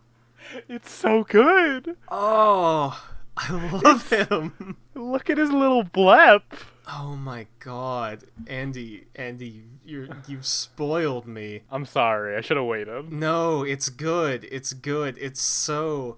It's 0.69 0.91
so 0.91 1.23
good. 1.25 1.97
Oh, 2.11 3.01
I 3.37 3.53
love 3.83 4.11
him. 4.11 4.77
Look 4.95 5.31
at 5.31 5.39
his 5.39 5.51
little 5.51 5.85
blep. 5.85 6.43
Oh 6.89 7.15
my 7.17 7.47
God, 7.61 8.25
Andi, 8.45 9.05
Andi, 9.15 9.63
you 9.85 10.09
you've 10.27 10.45
spoiled 10.47 11.27
me. 11.27 11.63
I'm 11.71 11.87
sorry. 11.87 12.37
I 12.37 12.41
should 12.41 12.57
have 12.57 12.67
waited. 12.67 13.13
No, 13.13 13.63
it's 13.63 13.89
good. 13.89 14.47
It's 14.51 14.73
good. 14.73 15.17
It's 15.19 15.41
so 15.41 16.17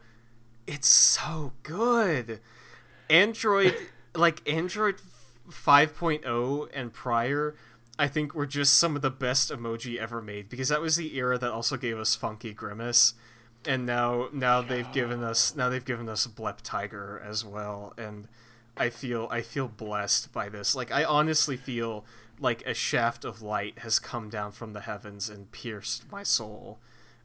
it's 0.66 0.88
so 0.88 1.52
good. 1.62 2.40
Android 3.10 3.74
like 4.14 4.48
Android 4.48 4.96
5.0 5.50 6.68
and 6.72 6.92
prior 6.92 7.54
I 7.98 8.08
think 8.08 8.34
were 8.34 8.46
just 8.46 8.74
some 8.74 8.96
of 8.96 9.02
the 9.02 9.10
best 9.10 9.50
emoji 9.50 9.98
ever 9.98 10.22
made 10.22 10.48
because 10.48 10.68
that 10.68 10.80
was 10.80 10.96
the 10.96 11.16
era 11.16 11.38
that 11.38 11.50
also 11.50 11.76
gave 11.76 11.98
us 11.98 12.14
Funky 12.14 12.52
Grimace 12.52 13.14
and 13.66 13.84
now 13.84 14.28
now 14.32 14.62
they've 14.62 14.90
given 14.92 15.22
us 15.22 15.54
now 15.54 15.68
they've 15.68 15.84
given 15.84 16.08
us 16.08 16.26
Blep 16.26 16.60
Tiger 16.62 17.22
as 17.24 17.44
well 17.44 17.92
and 17.98 18.28
I 18.76 18.90
feel 18.90 19.28
I 19.30 19.42
feel 19.42 19.68
blessed 19.68 20.32
by 20.32 20.48
this. 20.48 20.74
Like 20.74 20.90
I 20.90 21.04
honestly 21.04 21.56
feel 21.56 22.04
like 22.40 22.62
a 22.66 22.74
shaft 22.74 23.24
of 23.24 23.42
light 23.42 23.80
has 23.80 23.98
come 23.98 24.28
down 24.28 24.52
from 24.52 24.72
the 24.72 24.80
heavens 24.80 25.28
and 25.28 25.52
pierced 25.52 26.10
my 26.10 26.22
soul 26.22 26.78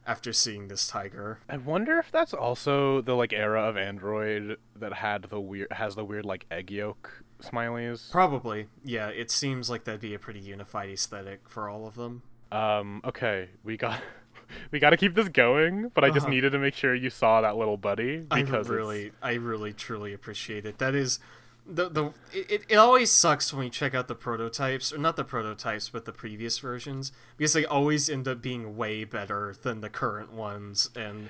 after 0.06 0.32
seeing 0.32 0.68
this 0.68 0.86
tiger. 0.88 1.38
I 1.48 1.56
wonder 1.58 1.98
if 1.98 2.10
that's 2.10 2.32
also 2.34 3.00
the 3.00 3.14
like 3.14 3.32
era 3.32 3.62
of 3.62 3.76
Android 3.76 4.56
that 4.76 4.94
had 4.94 5.24
the 5.24 5.40
weird 5.40 5.68
has 5.72 5.94
the 5.94 6.04
weird 6.04 6.24
like 6.24 6.46
egg 6.50 6.70
yolk 6.70 7.22
smileys. 7.42 8.10
Probably. 8.10 8.68
Yeah, 8.84 9.08
it 9.08 9.30
seems 9.30 9.70
like 9.70 9.84
that'd 9.84 10.00
be 10.00 10.14
a 10.14 10.18
pretty 10.18 10.40
unified 10.40 10.90
aesthetic 10.90 11.48
for 11.48 11.68
all 11.68 11.86
of 11.86 11.94
them. 11.94 12.22
Um. 12.52 13.00
Okay, 13.04 13.50
we 13.62 13.76
got 13.76 14.00
we 14.72 14.78
got 14.80 14.90
to 14.90 14.96
keep 14.96 15.14
this 15.14 15.28
going, 15.28 15.90
but 15.94 16.02
I 16.04 16.08
just 16.08 16.24
Uh-huh. 16.26 16.30
needed 16.34 16.50
to 16.52 16.58
make 16.58 16.74
sure 16.74 16.94
you 16.94 17.10
saw 17.10 17.40
that 17.42 17.56
little 17.56 17.76
buddy 17.76 18.26
I 18.30 18.42
because 18.42 18.66
it's- 18.66 18.68
really 18.68 19.12
I 19.22 19.34
really 19.34 19.72
truly 19.72 20.12
appreciate 20.12 20.66
it. 20.66 20.78
That 20.78 20.94
is 20.94 21.20
the 21.66 21.88
the 21.88 22.04
it, 22.32 22.64
it 22.68 22.76
always 22.76 23.10
sucks 23.10 23.52
when 23.52 23.64
you 23.64 23.70
check 23.70 23.94
out 23.94 24.08
the 24.08 24.14
prototypes 24.14 24.92
or 24.92 24.98
not 24.98 25.16
the 25.16 25.24
prototypes 25.24 25.88
but 25.88 26.04
the 26.04 26.12
previous 26.12 26.58
versions 26.58 27.12
because 27.36 27.52
they 27.52 27.64
always 27.64 28.10
end 28.10 28.26
up 28.26 28.42
being 28.42 28.76
way 28.76 29.04
better 29.04 29.54
than 29.62 29.80
the 29.80 29.90
current 29.90 30.32
ones 30.32 30.90
and 30.96 31.28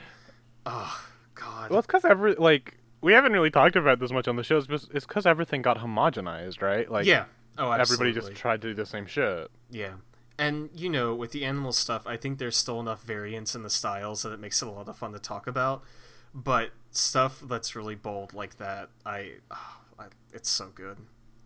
oh 0.66 1.04
god. 1.34 1.70
Well, 1.70 1.78
it's 1.78 1.86
because 1.86 2.04
every 2.04 2.34
like 2.34 2.78
we 3.00 3.12
haven't 3.12 3.32
really 3.32 3.50
talked 3.50 3.76
about 3.76 3.98
this 3.98 4.12
much 4.12 4.28
on 4.28 4.36
the 4.36 4.44
shows, 4.44 4.66
but 4.66 4.84
it's 4.92 5.06
because 5.06 5.26
everything 5.26 5.62
got 5.62 5.78
homogenized, 5.78 6.62
right? 6.62 6.90
Like 6.90 7.06
yeah. 7.06 7.24
Oh, 7.58 7.72
absolutely. 7.72 8.08
everybody 8.08 8.28
just 8.28 8.40
tried 8.40 8.62
to 8.62 8.68
do 8.68 8.74
the 8.74 8.86
same 8.86 9.06
shit. 9.06 9.50
Yeah. 9.70 9.94
And, 10.38 10.70
you 10.74 10.88
know, 10.88 11.14
with 11.14 11.32
the 11.32 11.44
animal 11.44 11.72
stuff, 11.72 12.06
I 12.06 12.16
think 12.16 12.38
there's 12.38 12.56
still 12.56 12.80
enough 12.80 13.02
variance 13.02 13.54
in 13.54 13.62
the 13.62 13.68
styles 13.68 14.22
that 14.22 14.32
it 14.32 14.40
makes 14.40 14.62
it 14.62 14.68
a 14.68 14.70
lot 14.70 14.88
of 14.88 14.96
fun 14.96 15.12
to 15.12 15.18
talk 15.18 15.46
about. 15.46 15.82
But 16.32 16.70
stuff 16.90 17.42
that's 17.44 17.76
really 17.76 17.96
bold 17.96 18.32
like 18.32 18.56
that, 18.56 18.88
I, 19.04 19.32
ah, 19.50 19.79
I 20.00 20.06
it's 20.32 20.48
so 20.48 20.70
good. 20.74 20.98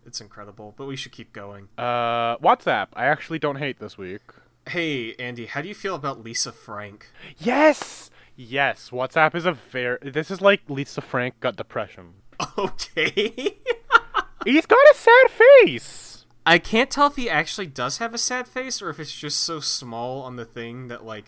It's 0.05 0.21
incredible. 0.21 0.73
But 0.77 0.85
we 0.85 0.95
should 0.95 1.11
keep 1.11 1.33
going. 1.33 1.67
Uh, 1.77 2.37
WhatsApp. 2.37 2.87
I 2.93 3.05
actually 3.05 3.39
don't 3.39 3.57
hate 3.57 3.79
this 3.79 3.97
week. 3.97 4.21
Hey, 4.67 5.13
Andi, 5.15 5.47
how 5.47 5.61
do 5.61 5.67
you 5.67 5.75
feel 5.75 5.95
about 5.95 6.23
Lisa 6.23 6.51
Frank? 6.51 7.11
Yes, 7.37 8.09
yes. 8.35 8.89
WhatsApp 8.89 9.35
is 9.35 9.45
a 9.45 9.51
very. 9.51 9.97
This 10.01 10.31
is 10.31 10.41
like 10.41 10.61
Lisa 10.69 11.01
Frank 11.01 11.39
got 11.39 11.55
depression. 11.55 12.13
Okay. 12.57 13.57
He's 14.45 14.65
got 14.65 14.79
a 14.91 14.95
sad 14.95 15.31
face. 15.31 16.25
I 16.45 16.59
can't 16.59 16.91
tell 16.91 17.07
if 17.07 17.15
he 17.15 17.29
actually 17.29 17.67
does 17.67 17.97
have 17.97 18.13
a 18.13 18.17
sad 18.17 18.47
face 18.47 18.81
or 18.81 18.89
if 18.89 18.99
it's 18.99 19.15
just 19.15 19.39
so 19.39 19.59
small 19.59 20.21
on 20.21 20.35
the 20.35 20.45
thing 20.45 20.89
that, 20.89 21.03
like, 21.03 21.25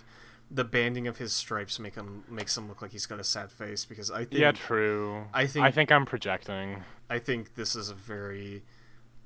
the 0.50 0.64
banding 0.64 1.08
of 1.08 1.18
his 1.18 1.34
stripes 1.34 1.78
make 1.80 1.96
him 1.96 2.24
makes 2.30 2.58
him 2.58 2.68
look 2.70 2.82
like 2.82 2.92
he's 2.92 3.06
got 3.06 3.20
a 3.20 3.24
sad 3.24 3.52
face 3.52 3.84
because 3.86 4.10
I 4.10 4.20
think 4.26 4.40
Yeah, 4.40 4.52
true. 4.54 5.26
I 5.34 5.46
think- 5.46 5.66
I 5.66 5.72
think 5.72 5.92
I'm 5.92 6.06
projecting. 6.06 6.84
I 7.10 7.20
think 7.20 7.56
this 7.56 7.76
is 7.76 7.90
a 7.90 7.94
very 7.96 8.64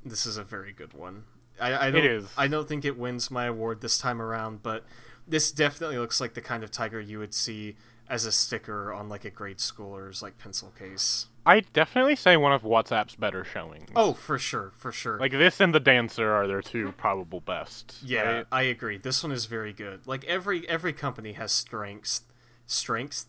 this 0.04 0.26
is 0.26 0.38
a 0.38 0.44
very 0.44 0.74
good 0.74 0.94
one. 0.94 1.26
I, 1.60 1.88
I 1.88 1.92
don't 1.92 2.04
is. 2.06 2.28
I 2.38 2.48
don't 2.48 2.68
think 2.68 2.86
it 2.86 2.98
wins 2.98 3.30
my 3.30 3.46
award 3.46 3.82
this 3.82 4.00
time 4.00 4.20
around, 4.22 4.64
but 4.64 4.84
this 5.28 5.52
definitely 5.52 6.00
looks 6.00 6.20
like 6.20 6.34
the 6.34 6.42
kind 6.42 6.64
of 6.64 6.72
tiger 6.72 7.00
you 7.00 7.20
would 7.20 7.34
see 7.36 7.76
as 8.10 8.26
a 8.26 8.32
sticker 8.32 8.92
on 8.92 9.08
like 9.10 9.26
a 9.26 9.30
grade 9.30 9.58
schooler's 9.60 10.22
like 10.24 10.38
pencil 10.40 10.74
case. 10.78 11.28
I 11.46 11.62
definitely 11.62 12.16
say 12.16 12.38
one 12.38 12.52
of 12.52 12.62
WhatsApp's 12.64 13.16
better 13.16 13.44
showings. 13.44 13.90
Oh, 13.96 14.14
for 14.14 14.38
sure, 14.38 14.72
for 14.76 14.92
sure. 14.92 15.20
Like 15.20 15.32
this 15.32 15.60
and 15.60 15.74
the 15.74 15.80
dancer 15.80 16.32
are 16.32 16.48
their 16.48 16.62
two 16.62 16.92
probable 16.94 17.40
best. 17.40 17.98
yeah, 18.04 18.22
right? 18.22 18.46
I 18.52 18.62
agree. 18.64 18.98
This 18.98 19.24
one 19.24 19.32
is 19.32 19.46
very 19.46 19.74
good. 19.74 20.06
Like 20.06 20.24
every 20.26 20.68
every 20.70 20.94
company 20.94 21.34
has 21.34 21.52
strengths. 21.52 22.22
Strengths. 22.68 23.26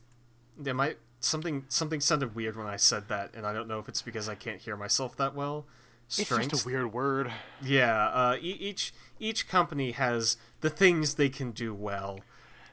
Am 0.67 0.81
I 0.81 0.97
something 1.21 1.65
something 1.69 2.01
sounded 2.01 2.35
weird 2.35 2.57
when 2.57 2.67
I 2.67 2.77
said 2.77 3.09
that, 3.09 3.31
and 3.35 3.47
I 3.47 3.53
don't 3.53 3.69
know 3.69 3.79
if 3.79 3.89
it's 3.89 4.03
because 4.03 4.29
I 4.29 4.35
can't 4.35 4.61
hear 4.61 4.77
myself 4.77 5.17
that 5.17 5.35
well. 5.35 5.67
It's 6.09 6.29
just 6.29 6.65
a 6.65 6.69
weird 6.69 6.93
word. 6.93 7.33
Yeah, 7.63 8.09
uh, 8.09 8.37
e- 8.39 8.59
each 8.61 8.93
each 9.19 9.49
company 9.49 9.93
has 9.93 10.37
the 10.61 10.69
things 10.69 11.15
they 11.15 11.31
can 11.31 11.53
do 11.53 11.73
well. 11.73 12.21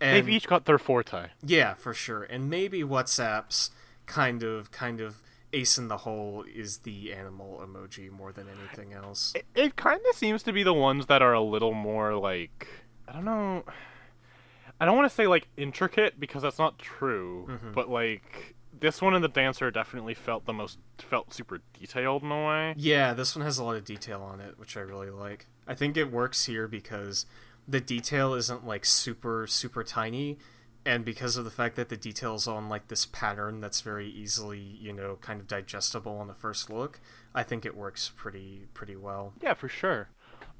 And 0.01 0.15
They've 0.15 0.29
each 0.35 0.47
got 0.47 0.65
their 0.65 0.77
forte. 0.77 1.27
yeah, 1.45 1.73
for 1.75 1.93
sure. 1.93 2.23
And 2.23 2.49
maybe 2.49 2.83
WhatsApp's 2.83 3.71
kind 4.05 4.43
of 4.43 4.71
kind 4.71 4.99
of 4.99 5.17
ace 5.53 5.77
in 5.77 5.87
the 5.87 5.97
hole 5.97 6.43
is 6.53 6.79
the 6.79 7.13
animal 7.13 7.63
emoji 7.65 8.09
more 8.11 8.31
than 8.31 8.47
anything 8.59 8.93
else. 8.93 9.33
It, 9.35 9.45
it 9.55 9.75
kind 9.75 9.99
of 10.09 10.15
seems 10.15 10.43
to 10.43 10.53
be 10.53 10.63
the 10.63 10.73
ones 10.73 11.07
that 11.07 11.21
are 11.21 11.33
a 11.33 11.41
little 11.41 11.73
more 11.73 12.15
like 12.15 12.67
I 13.07 13.13
don't 13.13 13.25
know. 13.25 13.63
I 14.79 14.85
don't 14.85 14.95
want 14.95 15.09
to 15.09 15.15
say 15.15 15.27
like 15.27 15.47
intricate 15.57 16.19
because 16.19 16.41
that's 16.43 16.59
not 16.59 16.77
true, 16.79 17.47
Mhm. 17.49 17.73
but 17.73 17.89
like 17.89 18.55
this 18.79 19.01
one 19.01 19.13
and 19.13 19.23
the 19.23 19.27
dancer 19.27 19.69
definitely 19.71 20.13
felt 20.13 20.45
the 20.45 20.53
most 20.53 20.77
felt 20.99 21.33
super 21.33 21.59
detailed 21.77 22.23
in 22.23 22.31
a 22.31 22.47
way. 22.47 22.73
Yeah, 22.77 23.13
this 23.13 23.35
one 23.35 23.43
has 23.43 23.57
a 23.57 23.63
lot 23.63 23.75
of 23.75 23.83
detail 23.83 24.21
on 24.21 24.39
it, 24.39 24.57
which 24.57 24.77
I 24.77 24.81
really 24.81 25.09
like. 25.09 25.47
I 25.67 25.73
think 25.75 25.97
it 25.97 26.11
works 26.11 26.45
here 26.45 26.67
because 26.67 27.25
the 27.67 27.81
detail 27.81 28.33
isn't 28.33 28.65
like 28.65 28.85
super 28.85 29.45
super 29.47 29.83
tiny 29.83 30.37
and 30.89 31.05
because 31.05 31.37
of 31.37 31.45
the 31.45 31.51
fact 31.51 31.75
that 31.75 31.89
the 31.89 31.95
details 31.95 32.47
on 32.47 32.67
like 32.67 32.87
this 32.87 33.05
pattern 33.05 33.61
that's 33.61 33.81
very 33.81 34.09
easily, 34.09 34.57
you 34.59 34.91
know, 34.91 35.19
kind 35.21 35.39
of 35.39 35.47
digestible 35.47 36.17
on 36.17 36.27
the 36.27 36.33
first 36.33 36.71
look, 36.71 36.99
I 37.33 37.43
think 37.43 37.63
it 37.63 37.77
works 37.77 38.11
pretty 38.15 38.65
pretty 38.73 38.95
well. 38.95 39.33
Yeah, 39.39 39.53
for 39.53 39.69
sure. 39.69 40.09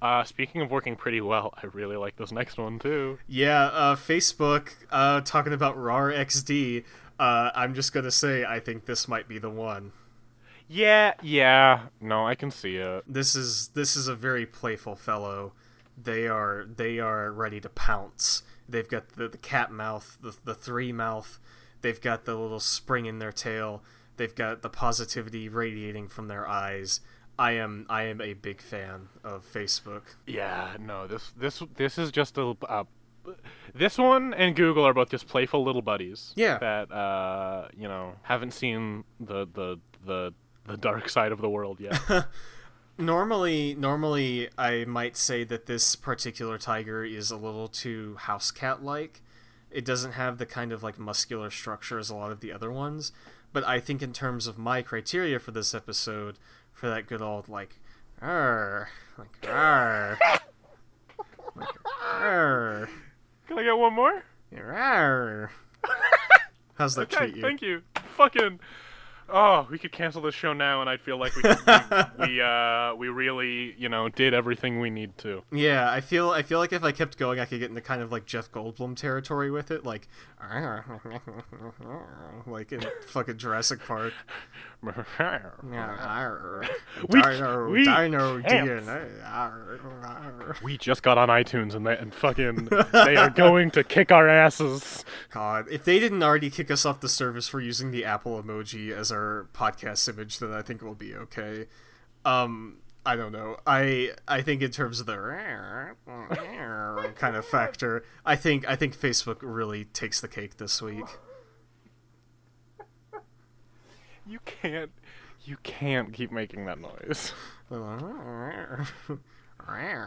Uh, 0.04 0.24
speaking 0.24 0.62
of 0.62 0.70
working 0.70 0.96
pretty 0.96 1.20
well, 1.20 1.56
I 1.62 1.66
really 1.66 1.98
like 1.98 2.16
this 2.16 2.32
next 2.32 2.60
one 2.60 2.78
too. 2.78 3.18
Yeah, 3.28 3.64
uh, 3.66 3.96
Facebook 3.96 4.70
uh, 4.92 5.22
talking 5.22 5.52
about 5.52 5.76
rawr 5.76 6.16
XD. 6.16 6.84
Uh, 7.20 7.50
I'm 7.56 7.74
just 7.74 7.92
gonna 7.92 8.12
say 8.12 8.46
I 8.46 8.60
think 8.60 8.86
this 8.86 9.08
might 9.08 9.28
be 9.28 9.40
the 9.40 9.50
one. 9.50 9.94
Yeah, 10.68 11.16
yeah. 11.24 11.88
No, 12.00 12.28
I 12.28 12.36
can 12.36 12.52
see 12.52 12.76
it. 12.76 13.04
This 13.08 13.36
is 13.36 13.70
this 13.70 13.96
is 13.96 14.08
a 14.08 14.16
very 14.16 14.46
playful 14.46 14.96
fellow. 14.96 15.54
They 16.02 16.28
are 16.28 16.68
they 16.78 17.00
are 17.00 17.32
ready 17.32 17.60
to 17.62 17.70
pounce. 17.70 18.44
They've 18.70 18.88
got 18.88 19.10
the, 19.10 19.28
the 19.28 19.38
cat 19.38 19.72
mouth, 19.72 20.18
the 20.22 20.36
the 20.44 20.56
three 20.56 20.92
mouth. 20.92 21.40
They've 21.82 22.00
got 22.00 22.26
the 22.26 22.36
little 22.36 22.60
spring 22.60 23.06
in 23.06 23.20
their 23.20 23.32
tail. 23.32 23.84
They've 24.18 24.36
got 24.36 24.62
the 24.62 24.70
positivity 24.70 25.48
radiating 25.48 26.10
from 26.10 26.28
their 26.28 26.48
eyes. 26.48 27.00
I 27.38 27.54
am 27.54 27.86
I 27.90 28.04
am 28.04 28.20
a 28.20 28.34
big 28.34 28.62
fan 28.62 29.08
of 29.24 29.46
Facebook. 29.46 30.04
Yeah, 30.28 30.76
no. 30.80 31.08
This 31.08 31.32
this 31.38 31.64
this 31.78 31.98
is 31.98 32.12
just 32.12 32.38
a. 32.38 32.56
Uh, 32.68 32.84
this 33.74 33.98
one 33.98 34.34
and 34.34 34.56
Google 34.56 34.86
are 34.86 34.94
both 34.94 35.10
just 35.10 35.28
playful 35.28 35.64
little 35.64 35.82
buddies. 35.82 36.34
Yeah. 36.36 36.58
That 36.58 36.92
uh, 36.92 37.70
you 37.78 37.88
know 37.88 38.16
haven't 38.24 38.52
seen 38.52 39.06
the 39.20 39.46
the 39.46 39.80
the 40.06 40.34
the 40.68 40.78
dark 40.78 41.08
side 41.10 41.32
of 41.32 41.40
the 41.40 41.50
world 41.50 41.80
yet. 41.80 41.98
Normally, 43.00 43.76
normally 43.76 44.50
I 44.58 44.84
might 44.84 45.16
say 45.16 45.46
that 45.46 45.68
this 45.68 45.96
particular 45.96 46.58
tiger 46.58 47.06
is 47.06 47.32
a 47.32 47.38
little 47.38 47.70
too 47.70 48.16
house 48.20 48.52
cat 48.52 48.84
like. 48.84 49.22
It 49.72 49.86
doesn't 49.86 50.12
have 50.14 50.38
the 50.38 50.46
kind 50.46 50.74
of 50.74 50.84
like 50.84 51.00
muscular 51.00 51.50
structure 51.50 51.98
as 51.98 52.10
a 52.10 52.16
lot 52.16 52.32
of 52.32 52.42
the 52.42 52.52
other 52.52 52.70
ones, 52.72 53.14
but 53.54 53.64
I 53.66 53.80
think 53.80 54.02
in 54.02 54.12
terms 54.12 54.48
of 54.48 54.58
my 54.58 54.82
criteria 54.82 55.40
for 55.40 55.52
this 55.52 55.74
episode, 55.74 56.38
for 56.74 56.90
that 56.90 57.08
good 57.08 57.22
old 57.22 57.48
like, 57.48 57.80
arr, 58.22 58.90
like 59.18 59.48
arr, 59.48 60.18
like 61.56 61.70
arr, 62.14 62.90
Can 63.48 63.60
I 63.60 63.64
get 63.64 63.78
one 63.78 63.94
more? 63.94 64.24
arr. 64.54 65.52
How's 66.78 66.96
that 66.96 67.14
Okay, 67.14 67.28
treat 67.28 67.36
you? 67.38 67.42
thank 67.42 67.62
you. 67.62 67.82
Fucking. 68.18 68.60
Oh, 69.32 69.68
we 69.70 69.78
could 69.78 69.92
cancel 69.92 70.22
the 70.22 70.32
show 70.32 70.54
now, 70.54 70.82
and 70.82 70.90
I'd 70.90 71.02
feel 71.02 71.18
like 71.18 71.36
we 71.36 71.44
we, 71.44 71.50
we 72.28 72.42
uh 72.42 72.96
we 72.96 73.10
really 73.10 73.76
you 73.78 73.90
know 73.90 74.10
did 74.10 74.34
everything 74.34 74.80
we 74.80 74.90
need 74.90 75.18
to. 75.20 75.44
Yeah, 75.52 75.92
I 75.92 76.02
feel 76.02 76.32
I 76.32 76.42
feel 76.42 76.60
like 76.60 76.74
if 76.74 76.84
I 76.84 76.92
kept 76.92 77.18
going, 77.18 77.40
I 77.40 77.46
could 77.46 77.60
get 77.60 77.70
into 77.70 77.82
kind 77.82 78.02
of 78.02 78.12
like 78.12 78.26
Jeff 78.26 78.52
Goldblum 78.52 78.96
territory 78.96 79.52
with 79.52 79.72
it, 79.72 79.86
like 79.86 80.08
like 82.48 82.72
in 82.72 82.84
fucking 83.08 83.38
Jurassic 83.38 83.86
Park. 83.86 84.14
we 87.10 87.22
Dino, 87.22 87.70
we 87.70 87.84
Dino. 87.84 88.40
DNA. 88.80 90.64
We 90.64 90.78
just 90.78 91.04
got 91.04 91.18
on 91.18 91.28
iTunes 91.28 91.76
and 91.76 91.86
they 91.86 91.98
and 91.98 92.14
fucking 92.14 92.66
they 92.94 93.18
are 93.18 93.30
going 93.30 93.72
to 93.72 93.84
kick 93.84 94.12
our 94.12 94.30
asses. 94.30 95.04
God, 95.32 95.66
if 95.70 95.84
they 95.84 96.00
didn't 96.00 96.24
already 96.24 96.50
kick 96.50 96.72
us 96.72 96.86
off 96.86 97.02
the 97.02 97.10
service 97.10 97.48
for 97.48 97.60
using 97.60 97.92
the 97.92 98.06
Apple 98.06 98.42
emoji 98.42 98.92
as 98.92 99.12
our 99.12 99.50
podcast 99.54 100.08
image, 100.08 100.40
then 100.40 100.54
I 100.54 100.62
think 100.62 100.82
we'll 100.82 100.96
be 100.96 101.14
okay. 101.14 101.66
Um, 102.24 102.78
I 103.06 103.16
don't 103.16 103.32
know. 103.32 103.58
I 103.68 104.12
I 104.28 104.42
think 104.42 104.62
in 104.62 104.72
terms 104.72 105.02
of 105.02 105.08
the 105.08 105.18
kind 107.16 107.36
of 107.36 107.46
factor, 107.46 108.04
I 108.26 108.38
think 108.38 108.68
I 108.68 108.76
think 108.76 108.98
Facebook 108.98 109.40
really 109.42 109.86
takes 109.86 110.22
the 110.22 110.28
cake 110.28 110.58
this 110.58 110.82
week. 110.82 111.06
You 114.30 114.40
can't 114.46 114.92
you 115.44 115.58
can't 115.64 116.14
keep 116.14 116.32
making 116.32 116.66
that 116.66 116.80
noise. 116.80 117.34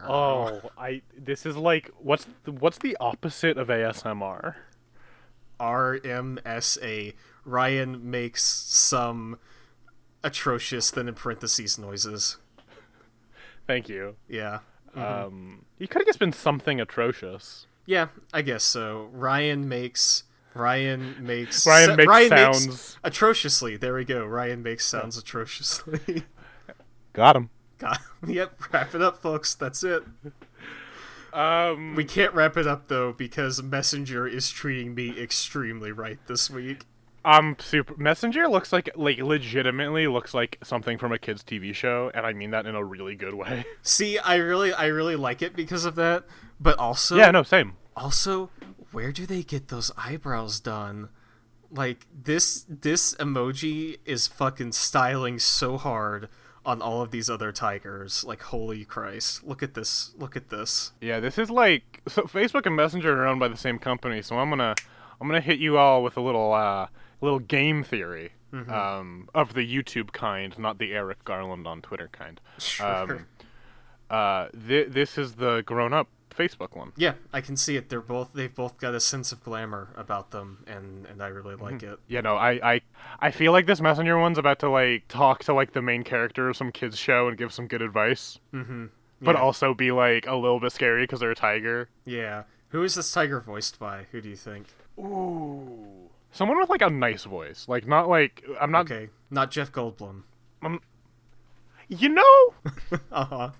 Oh, 0.08 0.70
I 0.78 1.02
this 1.16 1.44
is 1.44 1.56
like 1.56 1.90
what's 1.98 2.26
the, 2.44 2.52
what's 2.52 2.78
the 2.78 2.96
opposite 3.00 3.58
of 3.58 3.68
ASMR? 3.68 4.54
RMSA. 5.60 7.14
Ryan 7.44 8.10
makes 8.10 8.42
some 8.44 9.38
atrocious, 10.22 10.90
then 10.90 11.08
in 11.08 11.14
parentheses 11.14 11.78
noises. 11.78 12.38
Thank 13.66 13.88
you. 13.88 14.16
Yeah. 14.28 14.60
Um, 14.94 15.64
he 15.78 15.86
could 15.86 16.02
have 16.02 16.06
just 16.06 16.18
been 16.18 16.32
something 16.32 16.80
atrocious. 16.80 17.66
Yeah, 17.86 18.08
I 18.32 18.42
guess 18.42 18.62
so. 18.62 19.08
Ryan 19.12 19.68
makes 19.68 20.24
Ryan 20.54 21.16
makes 21.26 21.66
Ryan 21.66 21.96
makes 21.96 22.08
Ryan 22.08 22.28
sounds. 22.28 22.66
makes 22.66 22.98
atrociously. 23.04 23.76
There 23.76 23.94
we 23.94 24.04
go. 24.04 24.24
Ryan 24.24 24.62
makes 24.62 24.86
sounds 24.86 25.16
atrociously. 25.16 26.24
Got 27.12 27.36
him. 27.36 27.50
God, 27.78 27.98
yep. 28.26 28.54
Wrap 28.72 28.94
it 28.94 29.02
up, 29.02 29.20
folks. 29.20 29.54
That's 29.54 29.82
it. 29.82 30.04
Um, 31.32 31.94
We 31.94 32.04
can't 32.04 32.34
wrap 32.34 32.56
it 32.56 32.66
up 32.66 32.88
though 32.88 33.12
because 33.12 33.62
Messenger 33.62 34.26
is 34.26 34.50
treating 34.50 34.94
me 34.94 35.18
extremely 35.20 35.90
right 35.92 36.18
this 36.26 36.50
week. 36.50 36.84
I'm 37.24 37.56
super. 37.58 37.96
Messenger 37.96 38.48
looks 38.48 38.72
like 38.72 38.90
like 38.96 39.18
legitimately 39.18 40.08
looks 40.08 40.34
like 40.34 40.58
something 40.64 40.98
from 40.98 41.12
a 41.12 41.18
kids' 41.18 41.44
TV 41.44 41.72
show, 41.74 42.10
and 42.14 42.26
I 42.26 42.32
mean 42.32 42.50
that 42.50 42.66
in 42.66 42.74
a 42.74 42.84
really 42.84 43.14
good 43.14 43.34
way. 43.34 43.64
See, 43.82 44.18
I 44.18 44.36
really, 44.36 44.72
I 44.72 44.86
really 44.86 45.14
like 45.16 45.40
it 45.40 45.54
because 45.54 45.84
of 45.84 45.94
that. 45.94 46.24
But 46.60 46.78
also, 46.78 47.16
yeah, 47.16 47.30
no, 47.30 47.42
same. 47.44 47.74
Also, 47.96 48.50
where 48.92 49.12
do 49.12 49.26
they 49.26 49.42
get 49.42 49.68
those 49.68 49.90
eyebrows 49.96 50.60
done? 50.60 51.08
Like 51.70 52.06
this 52.12 52.64
this 52.68 53.14
emoji 53.14 53.98
is 54.04 54.26
fucking 54.26 54.72
styling 54.72 55.38
so 55.38 55.78
hard 55.78 56.28
on 56.64 56.80
all 56.82 57.00
of 57.02 57.10
these 57.10 57.28
other 57.30 57.50
tigers. 57.50 58.24
Like 58.24 58.42
holy 58.42 58.84
Christ. 58.84 59.42
Look 59.44 59.62
at 59.62 59.74
this. 59.74 60.12
Look 60.18 60.36
at 60.36 60.50
this. 60.50 60.92
Yeah, 61.00 61.18
this 61.20 61.38
is 61.38 61.50
like 61.50 62.02
so. 62.08 62.22
Facebook 62.22 62.66
and 62.66 62.76
Messenger 62.76 63.22
are 63.22 63.26
owned 63.26 63.40
by 63.40 63.48
the 63.48 63.56
same 63.56 63.78
company, 63.78 64.20
so 64.22 64.38
I'm 64.38 64.50
gonna 64.50 64.74
I'm 65.20 65.26
gonna 65.26 65.40
hit 65.40 65.58
you 65.58 65.78
all 65.78 66.02
with 66.02 66.16
a 66.16 66.20
little 66.20 66.52
uh 66.52 66.88
little 67.20 67.38
game 67.40 67.82
theory. 67.82 68.32
Um, 68.54 69.30
of 69.34 69.54
the 69.54 69.66
YouTube 69.66 70.12
kind, 70.12 70.58
not 70.58 70.76
the 70.76 70.92
Eric 70.92 71.24
Garland 71.24 71.66
on 71.66 71.80
Twitter 71.80 72.10
kind. 72.12 72.38
Sure. 72.58 72.86
Um, 72.86 73.26
uh, 74.10 74.48
thi- 74.54 74.84
this 74.84 75.16
is 75.16 75.36
the 75.36 75.62
grown-up 75.64 76.06
Facebook 76.34 76.76
one. 76.76 76.92
yeah, 76.96 77.14
I 77.32 77.40
can 77.40 77.56
see 77.56 77.76
it. 77.76 77.88
They're 77.88 78.00
both 78.00 78.32
they've 78.34 78.54
both 78.54 78.78
got 78.78 78.94
a 78.94 79.00
sense 79.00 79.32
of 79.32 79.42
glamour 79.42 79.88
about 79.96 80.30
them 80.30 80.64
and 80.66 81.06
and 81.06 81.22
I 81.22 81.28
really 81.28 81.54
like 81.54 81.82
it. 81.82 81.98
You 82.08 82.22
know, 82.22 82.36
I, 82.36 82.74
I 82.74 82.80
I 83.20 83.30
feel 83.30 83.52
like 83.52 83.66
this 83.66 83.80
messenger 83.80 84.18
one's 84.18 84.38
about 84.38 84.58
to 84.60 84.68
like 84.70 85.08
talk 85.08 85.44
to 85.44 85.54
like 85.54 85.72
the 85.72 85.82
main 85.82 86.02
character 86.04 86.48
of 86.48 86.56
some 86.56 86.72
kids 86.72 86.98
show 86.98 87.28
and 87.28 87.36
give 87.38 87.52
some 87.52 87.66
good 87.66 87.82
advice, 87.82 88.38
Mhm. 88.52 88.90
but 89.20 89.36
also 89.36 89.74
be 89.74 89.92
like 89.92 90.26
a 90.26 90.34
little 90.36 90.60
bit 90.60 90.72
scary 90.72 91.04
because 91.04 91.20
they're 91.20 91.30
a 91.30 91.34
tiger. 91.34 91.88
Yeah. 92.04 92.44
Who 92.70 92.82
is 92.82 92.94
this 92.94 93.12
tiger 93.12 93.38
voiced 93.40 93.78
by? 93.78 94.06
Who 94.12 94.20
do 94.22 94.28
you 94.30 94.36
think? 94.36 94.68
Ooh, 94.98 96.08
someone 96.32 96.58
with 96.58 96.70
like 96.70 96.80
a 96.82 96.88
nice 96.90 97.24
voice, 97.24 97.66
like 97.68 97.86
not 97.86 98.08
like 98.08 98.42
I'm 98.60 98.70
not. 98.70 98.90
Okay, 98.90 99.10
not 99.30 99.50
Jeff 99.50 99.70
Goldblum. 99.72 100.22
You 101.88 102.08
know, 102.08 102.54
Uh-huh. 103.12 103.50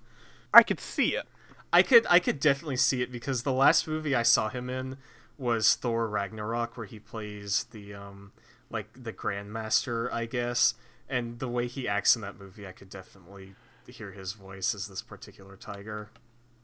I 0.54 0.62
could 0.62 0.80
see 0.80 1.14
it. 1.14 1.24
I 1.72 1.82
could 1.82 2.06
I 2.10 2.18
could 2.18 2.38
definitely 2.38 2.76
see 2.76 3.02
it 3.02 3.10
because 3.10 3.42
the 3.42 3.52
last 3.52 3.88
movie 3.88 4.14
I 4.14 4.22
saw 4.22 4.48
him 4.48 4.68
in 4.68 4.98
was 5.38 5.74
Thor 5.74 6.06
Ragnarok 6.08 6.76
where 6.76 6.86
he 6.86 6.98
plays 6.98 7.64
the 7.70 7.94
um 7.94 8.32
like 8.70 8.88
the 8.94 9.12
grandmaster, 9.12 10.12
I 10.12 10.26
guess. 10.26 10.74
And 11.08 11.38
the 11.38 11.48
way 11.48 11.66
he 11.66 11.86
acts 11.86 12.16
in 12.16 12.22
that 12.22 12.38
movie, 12.38 12.66
I 12.66 12.72
could 12.72 12.88
definitely 12.88 13.54
hear 13.86 14.12
his 14.12 14.32
voice 14.32 14.74
as 14.74 14.88
this 14.88 15.02
particular 15.02 15.56
tiger. 15.56 16.08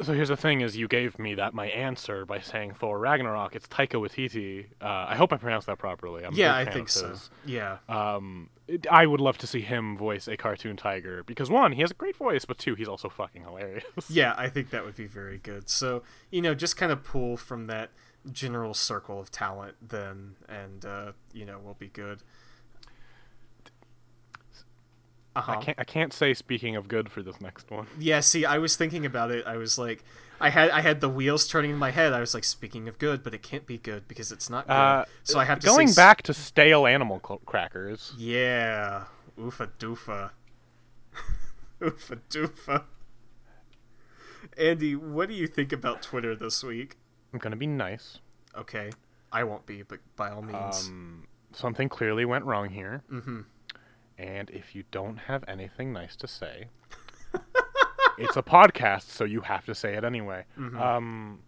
So 0.01 0.13
here's 0.13 0.29
the 0.29 0.37
thing: 0.37 0.61
is 0.61 0.77
you 0.77 0.87
gave 0.89 1.19
me 1.19 1.35
that 1.35 1.55
my 1.55 1.67
answer 1.69 2.25
by 2.25 2.41
saying 2.41 2.75
Thor 2.75 2.99
Ragnarok. 2.99 3.57
It's 3.57 3.67
Taika 3.67 3.95
Waititi. 3.95 4.67
Uh, 4.81 5.07
I 5.09 5.17
hope 5.17 5.33
I 5.33 5.37
pronounced 5.37 5.67
that 5.67 5.79
properly. 5.79 6.25
I'm 6.25 6.35
Yeah, 6.35 6.55
I 6.55 6.65
think 6.65 6.89
so. 6.89 7.15
Yeah. 7.45 7.79
Um, 7.89 8.51
it- 8.69 8.87
I 8.91 9.07
would 9.07 9.21
love 9.21 9.39
to 9.39 9.47
see 9.47 9.61
him 9.61 9.97
voice 9.97 10.29
a 10.29 10.37
cartoon 10.37 10.77
tiger 10.77 11.25
because 11.25 11.51
one, 11.51 11.73
he 11.73 11.81
has 11.81 11.91
a 11.91 11.95
great 11.95 12.15
voice, 12.17 12.45
but 12.45 12.59
two, 12.59 12.75
he's 12.77 12.87
also 12.89 13.09
fucking 13.09 13.43
hilarious. 13.43 13.85
Yeah, 14.09 14.35
I 14.39 14.49
think 14.49 14.71
that 14.71 14.85
would 14.85 14.95
be 14.97 15.07
very 15.07 15.39
good. 15.39 15.69
So, 15.69 16.03
you 16.31 16.43
know, 16.43 16.55
just 16.55 16.77
kind 16.77 16.93
of 16.93 17.03
pull 17.03 17.37
from 17.37 17.67
that 17.67 17.91
general 18.31 18.75
circle 18.75 19.19
of 19.21 19.31
talent 19.31 19.77
then 19.81 20.37
and 20.49 20.85
uh, 20.85 21.13
you 21.33 21.45
know, 21.45 21.59
we'll 21.63 21.75
be 21.75 21.89
good. 21.89 22.23
Uh-huh. 25.37 25.53
I 25.53 25.57
can't. 25.57 25.79
I 25.79 25.85
can't 25.85 26.13
say 26.13 26.35
speaking 26.35 26.75
of 26.75 26.89
good 26.89 27.11
for 27.11 27.23
this 27.23 27.41
next 27.41 27.71
one. 27.71 27.87
Yeah, 27.99 28.21
see, 28.21 28.45
I 28.45 28.59
was 28.59 28.77
thinking 28.77 29.07
about 29.07 29.31
it. 29.31 29.47
I 29.47 29.57
was 29.57 29.79
like, 29.79 30.03
I 30.41 30.51
had 30.51 30.71
I 30.71 30.81
had 30.81 31.01
the 31.01 31.09
wheels 31.09 31.47
turning 31.47 31.71
in 31.71 31.77
my 31.77 31.91
head. 31.91 32.13
I 32.13 32.21
was 32.21 32.35
like, 32.35 32.45
speaking 32.45 32.89
of 32.89 32.99
good, 32.99 33.23
but 33.23 33.35
it 33.35 33.43
can't 33.43 33.67
be 33.67 33.79
good 33.79 34.09
because 34.09 34.33
it's 34.33 34.51
not 34.51 34.67
good. 34.67 34.73
Uh, 34.73 35.05
so 35.23 35.39
I 35.39 35.45
have 35.45 35.61
to 35.61 35.67
Going 35.67 35.93
back 35.93 36.23
to 36.23 36.35
stale 36.35 36.87
animal 36.87 37.21
cl- 37.25 37.41
crackers. 37.47 38.15
Yeah, 38.19 39.05
oofa 39.39 39.69
doofa, 39.79 40.31
oofa 41.81 42.21
doofa. 42.31 42.85
Andi, 44.59 44.97
what 44.97 45.29
do 45.29 45.35
you 45.35 45.47
think 45.47 45.73
about 45.73 46.03
Twitter 46.03 46.35
this 46.35 46.65
week? 46.65 46.97
I'm 47.33 47.39
gonna 47.39 47.57
be 47.57 47.67
nice. 47.67 48.19
Okay, 48.57 48.91
I 49.31 49.45
won't 49.45 49.67
be, 49.67 49.83
but 49.83 50.01
by 50.17 50.31
all 50.31 50.43
means. 50.43 50.89
Um, 50.89 51.27
something 51.53 51.89
clearly 51.89 52.25
went 52.25 52.45
wrong 52.45 52.71
here. 52.71 53.03
mm-hmm. 53.13 53.41
And 54.19 54.51
if 54.51 54.75
you 54.75 54.83
don't 54.91 55.17
have 55.19 55.45
anything 55.47 55.93
nice 55.93 56.17
to 56.17 56.27
say, 56.27 56.67
it's 58.19 58.37
a 58.37 58.43
podcast, 58.43 59.03
so 59.11 59.25
you 59.25 59.43
have 59.43 59.65
to 59.67 59.75
say 59.75 59.95
it 59.95 60.03
anyway. 60.05 60.45
Mhm. 60.59 60.81
Um, 60.81 61.39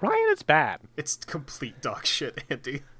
Ryan, 0.00 0.26
it's 0.30 0.42
bad. 0.42 0.80
It's 0.96 1.16
complete 1.16 1.80
dog 1.82 2.06
shit, 2.06 2.36
Andi. 2.48 2.82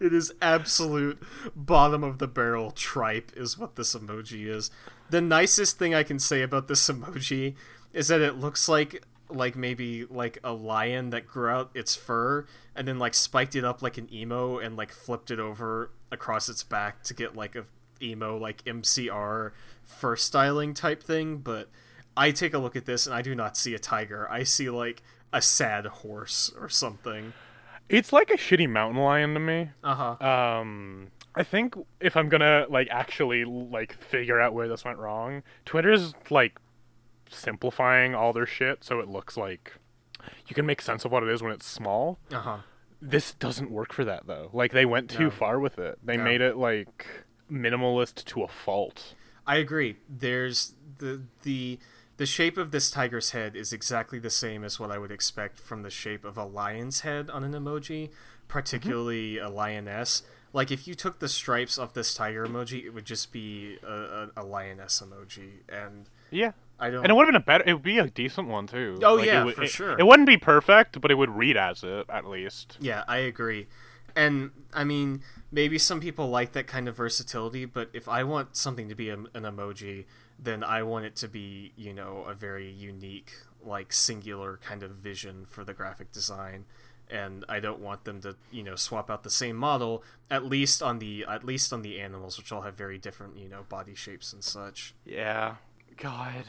It 0.00 0.12
is 0.12 0.32
absolute 0.42 1.22
bottom 1.54 2.02
of 2.02 2.18
the 2.18 2.26
barrel 2.26 2.72
tripe, 2.72 3.30
is 3.36 3.56
what 3.56 3.76
this 3.76 3.94
emoji 3.94 4.48
is. 4.48 4.72
The 5.10 5.20
nicest 5.20 5.78
thing 5.78 5.94
I 5.94 6.02
can 6.02 6.18
say 6.18 6.42
about 6.42 6.66
this 6.66 6.88
emoji 6.90 7.54
is 7.92 8.08
that 8.08 8.20
it 8.20 8.36
looks 8.40 8.68
like 8.68 9.04
like 9.30 9.56
maybe 9.56 10.04
like 10.06 10.38
a 10.42 10.52
lion 10.52 11.10
that 11.10 11.26
grew 11.26 11.48
out 11.48 11.70
its 11.74 11.94
fur 11.94 12.46
and 12.74 12.88
then 12.88 12.98
like 12.98 13.14
spiked 13.14 13.54
it 13.54 13.64
up 13.64 13.82
like 13.82 13.98
an 13.98 14.12
emo 14.12 14.58
and 14.58 14.76
like 14.76 14.90
flipped 14.92 15.30
it 15.30 15.38
over 15.38 15.90
across 16.10 16.48
its 16.48 16.62
back 16.62 17.02
to 17.02 17.14
get 17.14 17.36
like 17.36 17.54
a 17.54 17.64
emo 18.02 18.36
like 18.36 18.64
MCR 18.64 19.52
fur 19.84 20.16
styling 20.16 20.74
type 20.74 21.02
thing. 21.02 21.38
But 21.38 21.68
I 22.16 22.30
take 22.30 22.54
a 22.54 22.58
look 22.58 22.76
at 22.76 22.86
this 22.86 23.06
and 23.06 23.14
I 23.14 23.22
do 23.22 23.34
not 23.34 23.56
see 23.56 23.74
a 23.74 23.78
tiger. 23.78 24.28
I 24.30 24.42
see 24.42 24.70
like 24.70 25.02
a 25.32 25.42
sad 25.42 25.86
horse 25.86 26.52
or 26.58 26.68
something. 26.68 27.32
It's 27.88 28.12
like 28.12 28.30
a 28.30 28.36
shitty 28.36 28.68
mountain 28.68 29.02
lion 29.02 29.34
to 29.34 29.40
me. 29.40 29.70
Uh 29.82 30.16
huh. 30.18 30.26
Um, 30.26 31.08
I 31.34 31.42
think 31.42 31.74
if 32.00 32.16
I'm 32.16 32.28
gonna 32.28 32.66
like 32.68 32.88
actually 32.90 33.44
like 33.44 33.94
figure 33.94 34.40
out 34.40 34.52
where 34.52 34.68
this 34.68 34.84
went 34.84 34.98
wrong, 34.98 35.42
Twitter's 35.64 36.14
like 36.30 36.58
simplifying 37.30 38.14
all 38.14 38.32
their 38.32 38.46
shit 38.46 38.82
so 38.84 39.00
it 39.00 39.08
looks 39.08 39.36
like 39.36 39.74
you 40.46 40.54
can 40.54 40.66
make 40.66 40.80
sense 40.82 41.04
of 41.04 41.12
what 41.12 41.22
it 41.22 41.28
is 41.28 41.42
when 41.42 41.52
it's 41.52 41.66
small. 41.66 42.18
Uh 42.32 42.38
huh. 42.40 42.58
This 43.00 43.32
doesn't 43.34 43.70
work 43.70 43.92
for 43.92 44.04
that 44.04 44.26
though. 44.26 44.50
Like 44.52 44.72
they 44.72 44.84
went 44.84 45.08
too 45.10 45.24
No. 45.24 45.30
far 45.30 45.60
with 45.60 45.78
it. 45.78 45.98
They 46.04 46.16
No. 46.16 46.24
made 46.24 46.40
it 46.40 46.56
like 46.56 47.06
minimalist 47.50 48.24
to 48.26 48.42
a 48.42 48.48
fault. 48.48 49.14
I 49.46 49.56
agree. 49.56 49.96
There's 50.08 50.74
the 50.98 51.22
the 51.42 51.78
the 52.16 52.26
shape 52.26 52.58
of 52.58 52.72
this 52.72 52.90
tiger's 52.90 53.30
head 53.30 53.54
is 53.54 53.72
exactly 53.72 54.18
the 54.18 54.28
same 54.30 54.64
as 54.64 54.80
what 54.80 54.90
I 54.90 54.98
would 54.98 55.12
expect 55.12 55.60
from 55.60 55.82
the 55.82 55.90
shape 55.90 56.24
of 56.24 56.36
a 56.36 56.44
lion's 56.44 57.00
head 57.00 57.30
on 57.30 57.44
an 57.44 57.52
emoji, 57.52 58.10
particularly 58.48 59.38
a 59.38 59.48
lioness. 59.48 60.22
Like 60.52 60.70
if 60.72 60.88
you 60.88 60.94
took 60.94 61.20
the 61.20 61.28
stripes 61.28 61.78
off 61.78 61.94
this 61.94 62.12
tiger 62.14 62.44
emoji, 62.46 62.84
it 62.84 62.90
would 62.90 63.04
just 63.04 63.30
be 63.32 63.78
a, 63.86 63.92
a, 63.92 64.30
a 64.38 64.42
lioness 64.44 65.00
emoji, 65.00 65.60
and 65.68 66.08
Yeah. 66.30 66.52
I 66.80 66.90
don't. 66.90 67.02
And 67.02 67.10
it 67.10 67.14
would 67.14 67.22
have 67.26 67.28
been 67.28 67.40
a 67.42 67.44
better. 67.44 67.64
It 67.66 67.72
would 67.74 67.82
be 67.82 67.98
a 67.98 68.06
decent 68.08 68.48
one 68.48 68.66
too. 68.66 68.98
Oh, 69.02 69.14
Like, 69.14 69.24
it 69.24 69.26
yeah, 69.32 69.44
would- 69.44 69.54
for 69.56 69.62
it- 69.64 69.70
sure. 69.70 69.98
It 69.98 70.06
wouldn't 70.06 70.28
be 70.28 70.36
perfect, 70.36 71.00
but 71.00 71.10
it 71.10 71.14
would 71.14 71.30
read 71.30 71.56
as 71.56 71.82
it 71.82 72.06
at 72.08 72.24
least. 72.26 72.76
Yeah, 72.80 73.04
I 73.08 73.18
agree. 73.18 73.66
And 74.16 74.50
I 74.72 74.84
mean, 74.84 75.22
maybe 75.52 75.78
some 75.78 76.00
people 76.00 76.28
like 76.28 76.52
that 76.52 76.66
kind 76.66 76.88
of 76.88 76.96
versatility, 76.96 77.64
but 77.64 77.90
if 77.92 78.08
I 78.08 78.24
want 78.24 78.56
something 78.56 78.88
to 78.88 78.94
be 78.94 79.10
a, 79.10 79.14
an 79.14 79.28
emoji, 79.44 80.06
then 80.38 80.62
I 80.64 80.82
want 80.82 81.04
it 81.04 81.14
to 81.16 81.28
be, 81.28 81.72
you 81.76 81.92
know, 81.92 82.24
a 82.28 82.34
very 82.34 82.68
unique, 82.70 83.32
like 83.62 83.92
singular 83.92 84.58
kind 84.62 84.82
of 84.82 84.92
vision 84.92 85.46
for 85.48 85.64
the 85.64 85.74
graphic 85.74 86.10
design. 86.12 86.64
And 87.10 87.44
I 87.48 87.58
don't 87.60 87.80
want 87.80 88.04
them 88.04 88.20
to, 88.22 88.36
you 88.50 88.62
know, 88.62 88.76
swap 88.76 89.10
out 89.10 89.22
the 89.22 89.30
same 89.30 89.56
model 89.56 90.04
at 90.30 90.44
least 90.44 90.82
on 90.82 90.98
the 90.98 91.24
at 91.28 91.42
least 91.44 91.72
on 91.72 91.82
the 91.82 92.00
animals, 92.00 92.36
which 92.38 92.52
all 92.52 92.62
have 92.62 92.74
very 92.74 92.98
different, 92.98 93.36
you 93.38 93.48
know, 93.48 93.62
body 93.68 93.94
shapes 93.94 94.32
and 94.32 94.44
such. 94.44 94.94
Yeah. 95.04 95.56
God. 95.96 96.44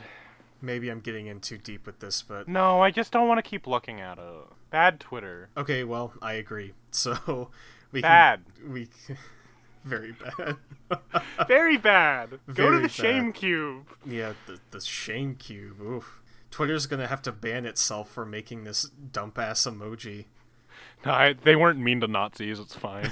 Maybe 0.62 0.90
I'm 0.90 1.00
getting 1.00 1.28
in 1.28 1.40
too 1.40 1.58
deep 1.58 1.86
with 1.86 2.00
this, 2.00 2.22
but 2.22 2.48
No, 2.48 2.82
I 2.82 2.92
just 2.92 3.12
don't 3.12 3.28
want 3.28 3.38
to 3.44 3.50
keep 3.50 3.66
looking 3.68 4.02
at 4.02 4.18
it. 4.18 4.24
Bad 4.70 5.00
Twitter. 5.00 5.50
okay, 5.58 5.84
well, 5.84 6.14
I 6.22 6.34
agree. 6.34 6.74
So 6.92 7.50
we 7.92 8.02
Bad. 8.02 8.42
can 8.60 8.74
we 8.74 8.88
very 9.86 10.12
bad. 10.12 10.58
Very 11.48 11.78
bad. 11.78 12.40
Go 12.54 12.70
to 12.72 12.76
the 12.78 12.82
bad. 12.84 12.92
shame 12.92 13.32
cube. 13.32 13.86
Yeah, 14.06 14.34
the, 14.48 14.60
the 14.72 14.82
shame 14.82 15.36
cube. 15.36 15.80
Oof. 15.82 16.20
Twitter's 16.52 16.88
gonna 16.88 17.06
have 17.08 17.22
to 17.22 17.32
ban 17.32 17.66
itself 17.68 18.10
for 18.10 18.26
making 18.26 18.64
this 18.64 18.84
dump 19.12 19.38
ass 19.38 19.66
emoji. 19.66 20.26
No, 21.06 21.12
I, 21.14 21.34
they 21.34 21.56
weren't 21.56 21.80
mean 21.80 22.02
to 22.02 22.08
Nazis. 22.08 22.60
It's 22.60 22.76
fine. 22.76 23.12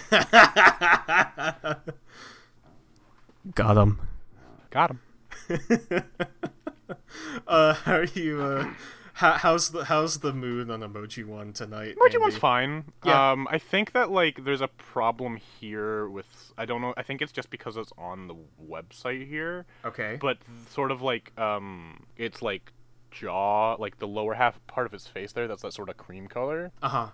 Got 3.56 3.78
him. 3.78 4.00
Got 4.72 4.92
him. 4.92 5.00
Uh, 7.48 7.74
how 7.74 7.94
are 7.98 8.04
you? 8.06 8.42
Uh, 8.42 8.74
how, 9.14 9.34
how's 9.34 9.72
the 9.72 9.86
how's 9.86 10.20
the 10.20 10.32
mood 10.34 10.70
on 10.70 10.82
emoji 10.82 11.26
one 11.26 11.54
tonight? 11.54 11.96
Emoji 11.98 12.20
one's 12.20 12.38
fine. 12.38 12.86
Yeah. 13.06 13.32
Um, 13.32 13.48
I 13.50 13.58
think 13.58 13.94
that 13.94 14.12
like 14.12 14.44
there's 14.44 14.62
a 14.62 14.68
problem 14.68 15.38
here 15.38 16.08
with 16.10 16.26
I 16.58 16.66
don't 16.66 16.82
know. 16.82 16.94
I 16.98 17.04
think 17.04 17.22
it's 17.22 17.32
just 17.32 17.50
because 17.50 17.78
it's 17.78 17.92
on 17.98 18.28
the 18.28 18.36
website 18.70 19.28
here, 19.28 19.66
Okay. 19.86 20.18
but 20.22 20.38
sort 20.70 20.92
of 20.92 21.02
like 21.02 21.32
um, 21.40 22.06
it's 22.16 22.42
like 22.42 22.72
jaw, 23.12 23.76
like 23.80 24.00
the 24.00 24.08
lower 24.08 24.34
half 24.36 24.60
part 24.68 24.86
of 24.86 24.92
his 24.92 25.08
face 25.08 25.32
there. 25.32 25.48
That's 25.48 25.62
that 25.64 25.74
sort 25.74 25.90
of 25.90 25.98
cream 25.98 26.28
color. 26.28 26.72
Uh 26.82 26.90
huh. 26.90 27.08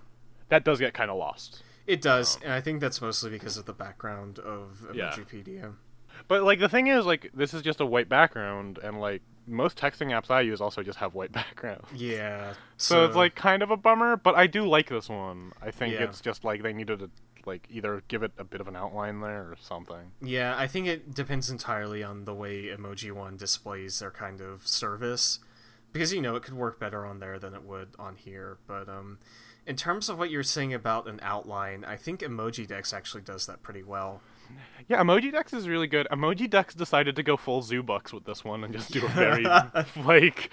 That 0.49 0.65
does 0.65 0.79
get 0.79 0.93
kind 0.93 1.09
of 1.09 1.17
lost. 1.17 1.63
It 1.87 2.01
does, 2.01 2.37
and 2.43 2.53
I 2.53 2.61
think 2.61 2.79
that's 2.81 3.01
mostly 3.01 3.29
because 3.29 3.57
of 3.57 3.65
the 3.65 3.73
background 3.73 4.39
of 4.39 4.87
Yeah. 4.93 5.15
But 6.27 6.43
like 6.43 6.59
the 6.59 6.69
thing 6.69 6.87
is, 6.87 7.05
like 7.05 7.29
this 7.33 7.53
is 7.53 7.61
just 7.61 7.79
a 7.81 7.85
white 7.85 8.09
background, 8.09 8.79
and 8.83 8.99
like 8.99 9.21
most 9.45 9.77
texting 9.77 10.07
apps 10.17 10.31
I 10.31 10.41
use 10.41 10.61
also 10.61 10.83
just 10.83 10.99
have 10.99 11.13
white 11.15 11.31
backgrounds. 11.39 11.87
Yeah. 11.93 12.53
So, 12.77 13.05
it's 13.05 13.15
like 13.15 13.35
kind 13.35 13.61
of 13.61 13.71
a 13.71 13.77
bummer, 13.77 14.15
but 14.15 14.35
I 14.35 14.47
do 14.47 14.65
like 14.65 14.89
this 14.89 15.09
one. 15.09 15.51
I 15.61 15.71
think 15.71 15.93
Yeah. 15.95 16.03
it's 16.03 16.21
just 16.21 16.43
like 16.43 16.63
they 16.63 16.73
needed 16.73 16.99
to 16.99 17.09
like 17.45 17.67
either 17.69 18.03
give 18.07 18.23
it 18.23 18.31
a 18.37 18.45
bit 18.45 18.61
of 18.61 18.69
an 18.69 18.75
outline 18.77 19.19
there 19.19 19.41
or 19.41 19.57
something. 19.59 20.11
Yeah, 20.21 20.55
I 20.57 20.65
think 20.67 20.87
it 20.87 21.13
depends 21.13 21.49
entirely 21.49 22.01
on 22.01 22.23
the 22.23 22.33
way 22.33 22.67
Emoji 22.67 23.11
One 23.11 23.35
displays 23.35 23.99
their 23.99 24.11
kind 24.11 24.39
of 24.39 24.65
service, 24.65 25.39
because 25.91 26.13
you 26.13 26.21
know 26.21 26.37
it 26.37 26.43
could 26.43 26.53
work 26.53 26.79
better 26.79 27.05
on 27.05 27.19
there 27.19 27.37
than 27.39 27.53
it 27.53 27.63
would 27.63 27.89
on 27.99 28.15
here. 28.15 28.59
But 28.65 28.87
um, 28.87 29.17
in 29.67 29.75
terms 29.75 30.07
of 30.07 30.17
what 30.17 30.29
you're 30.31 30.41
saying 30.43 30.73
about 30.73 31.05
an 31.09 31.19
outline, 31.21 31.83
I 31.83 31.97
think 31.97 32.21
Emoji 32.21 32.65
Dex 32.65 32.93
actually 32.93 33.23
does 33.23 33.45
that 33.47 33.61
pretty 33.61 33.83
well. 33.83 34.21
Yeah, 34.87 35.01
Emoji 35.01 35.31
Dex 35.31 35.53
is 35.53 35.67
really 35.69 35.87
good. 35.87 36.07
Emoji 36.11 36.49
Dex 36.49 36.73
decided 36.73 37.15
to 37.15 37.23
go 37.23 37.37
full 37.37 37.61
Zoobucks 37.61 38.11
with 38.11 38.25
this 38.25 38.43
one 38.43 38.63
and 38.63 38.73
just 38.73 38.91
do 38.91 39.05
a 39.05 39.09
very 39.09 39.43
like 40.05 40.51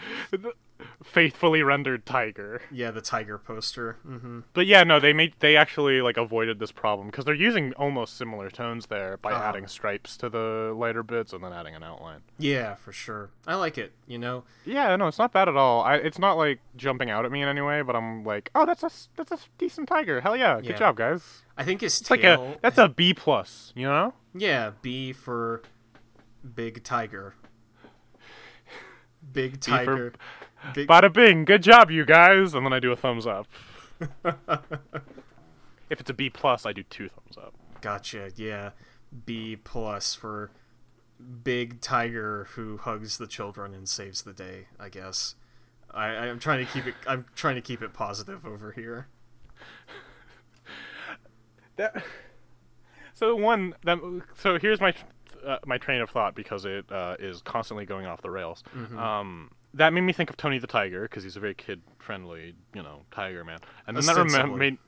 faithfully 1.02 1.62
rendered 1.62 2.04
tiger. 2.06 2.62
Yeah, 2.70 2.90
the 2.90 3.00
tiger 3.00 3.38
poster. 3.38 3.98
hmm 4.04 4.40
But 4.52 4.66
yeah, 4.66 4.84
no, 4.84 5.00
they 5.00 5.12
made 5.12 5.34
they 5.40 5.56
actually 5.56 6.00
like 6.02 6.16
avoided 6.16 6.58
this 6.58 6.72
problem 6.72 7.08
because 7.08 7.24
they're 7.24 7.34
using 7.34 7.72
almost 7.74 8.16
similar 8.16 8.50
tones 8.50 8.86
there 8.86 9.16
by 9.16 9.32
Uh-huh. 9.32 9.44
adding 9.44 9.66
stripes 9.66 10.16
to 10.18 10.28
the 10.28 10.72
lighter 10.76 11.02
bits 11.02 11.32
and 11.32 11.42
then 11.44 11.52
adding 11.52 11.74
an 11.74 11.82
outline. 11.82 12.20
Yeah, 12.38 12.74
for 12.74 12.92
sure. 12.92 13.30
I 13.46 13.54
like 13.56 13.78
it. 13.78 13.92
You 14.06 14.18
know. 14.18 14.44
Yeah, 14.64 14.94
no, 14.96 15.06
it's 15.08 15.18
not 15.18 15.32
bad 15.32 15.48
at 15.48 15.56
all. 15.56 15.82
I, 15.82 15.96
it's 15.96 16.18
not 16.18 16.34
like 16.36 16.60
jumping 16.76 17.10
out 17.10 17.24
at 17.24 17.32
me 17.32 17.42
in 17.42 17.48
any 17.48 17.60
way, 17.60 17.82
but 17.82 17.94
I'm 17.96 18.24
like, 18.24 18.50
oh, 18.54 18.66
that's 18.66 18.82
a 18.82 18.90
that's 19.16 19.32
a 19.32 19.38
decent 19.58 19.88
tiger. 19.88 20.20
Hell 20.20 20.36
yeah, 20.36 20.56
good 20.56 20.66
Yeah. 20.70 20.76
job, 20.78 20.96
guys. 20.96 21.42
I 21.56 21.64
think 21.64 21.80
his 21.82 22.00
It's 22.00 22.10
like 22.10 22.22
tail. 22.22 22.54
a 22.56 22.60
that's 22.62 22.78
a 22.78 22.88
B 22.88 23.12
plus, 23.14 23.72
you 23.76 23.86
know? 23.86 24.14
Yeah, 24.34 24.70
B 24.82 25.12
for 25.12 25.62
big 26.54 26.82
tiger. 26.84 27.34
Big 29.32 29.60
tiger. 29.60 30.14
Bada 30.74 31.12
bing, 31.12 31.44
good 31.44 31.62
job, 31.62 31.90
you 31.90 32.04
guys, 32.04 32.54
and 32.54 32.64
then 32.64 32.72
I 32.72 32.80
do 32.80 32.92
a 32.92 32.96
thumbs 32.96 33.26
up. 33.26 33.46
if 35.90 36.00
it's 36.00 36.10
a 36.10 36.14
B 36.14 36.30
plus, 36.30 36.66
I 36.66 36.72
do 36.72 36.82
two 36.82 37.08
thumbs 37.08 37.36
up. 37.36 37.54
Gotcha. 37.80 38.30
Yeah, 38.36 38.70
B 39.26 39.56
plus 39.56 40.14
for 40.14 40.50
big 41.42 41.80
tiger 41.80 42.48
who 42.52 42.78
hugs 42.78 43.18
the 43.18 43.26
children 43.26 43.74
and 43.74 43.88
saves 43.88 44.22
the 44.22 44.32
day. 44.32 44.66
I 44.78 44.88
guess. 44.88 45.34
I, 45.92 46.08
I'm 46.08 46.38
trying 46.38 46.64
to 46.64 46.72
keep 46.72 46.86
it. 46.86 46.94
I'm 47.06 47.26
trying 47.34 47.56
to 47.56 47.60
keep 47.60 47.82
it 47.82 47.92
positive 47.92 48.46
over 48.46 48.72
here. 48.72 49.08
That. 51.76 52.04
So 53.14 53.34
one 53.36 53.74
that 53.84 53.98
so 54.36 54.58
here's 54.58 54.80
my 54.80 54.92
uh, 55.46 55.58
my 55.64 55.78
train 55.78 56.00
of 56.02 56.10
thought 56.10 56.34
because 56.34 56.64
it 56.64 56.84
uh, 56.90 57.16
is 57.18 57.40
constantly 57.42 57.86
going 57.86 58.06
off 58.06 58.20
the 58.20 58.30
rails. 58.30 58.62
Mm-hmm. 58.74 58.98
Um, 58.98 59.50
that 59.74 59.92
made 59.92 60.00
me 60.02 60.12
think 60.12 60.30
of 60.30 60.36
Tony 60.36 60.58
the 60.58 60.66
Tiger 60.66 61.02
because 61.02 61.22
he's 61.22 61.36
a 61.36 61.40
very 61.40 61.54
kid 61.54 61.80
friendly, 61.98 62.54
you 62.74 62.82
know, 62.82 63.02
tiger 63.10 63.44
man. 63.44 63.58
And 63.86 63.96
then 63.96 64.04
that 64.06 64.16
remem- 64.16 64.56
made 64.56 64.78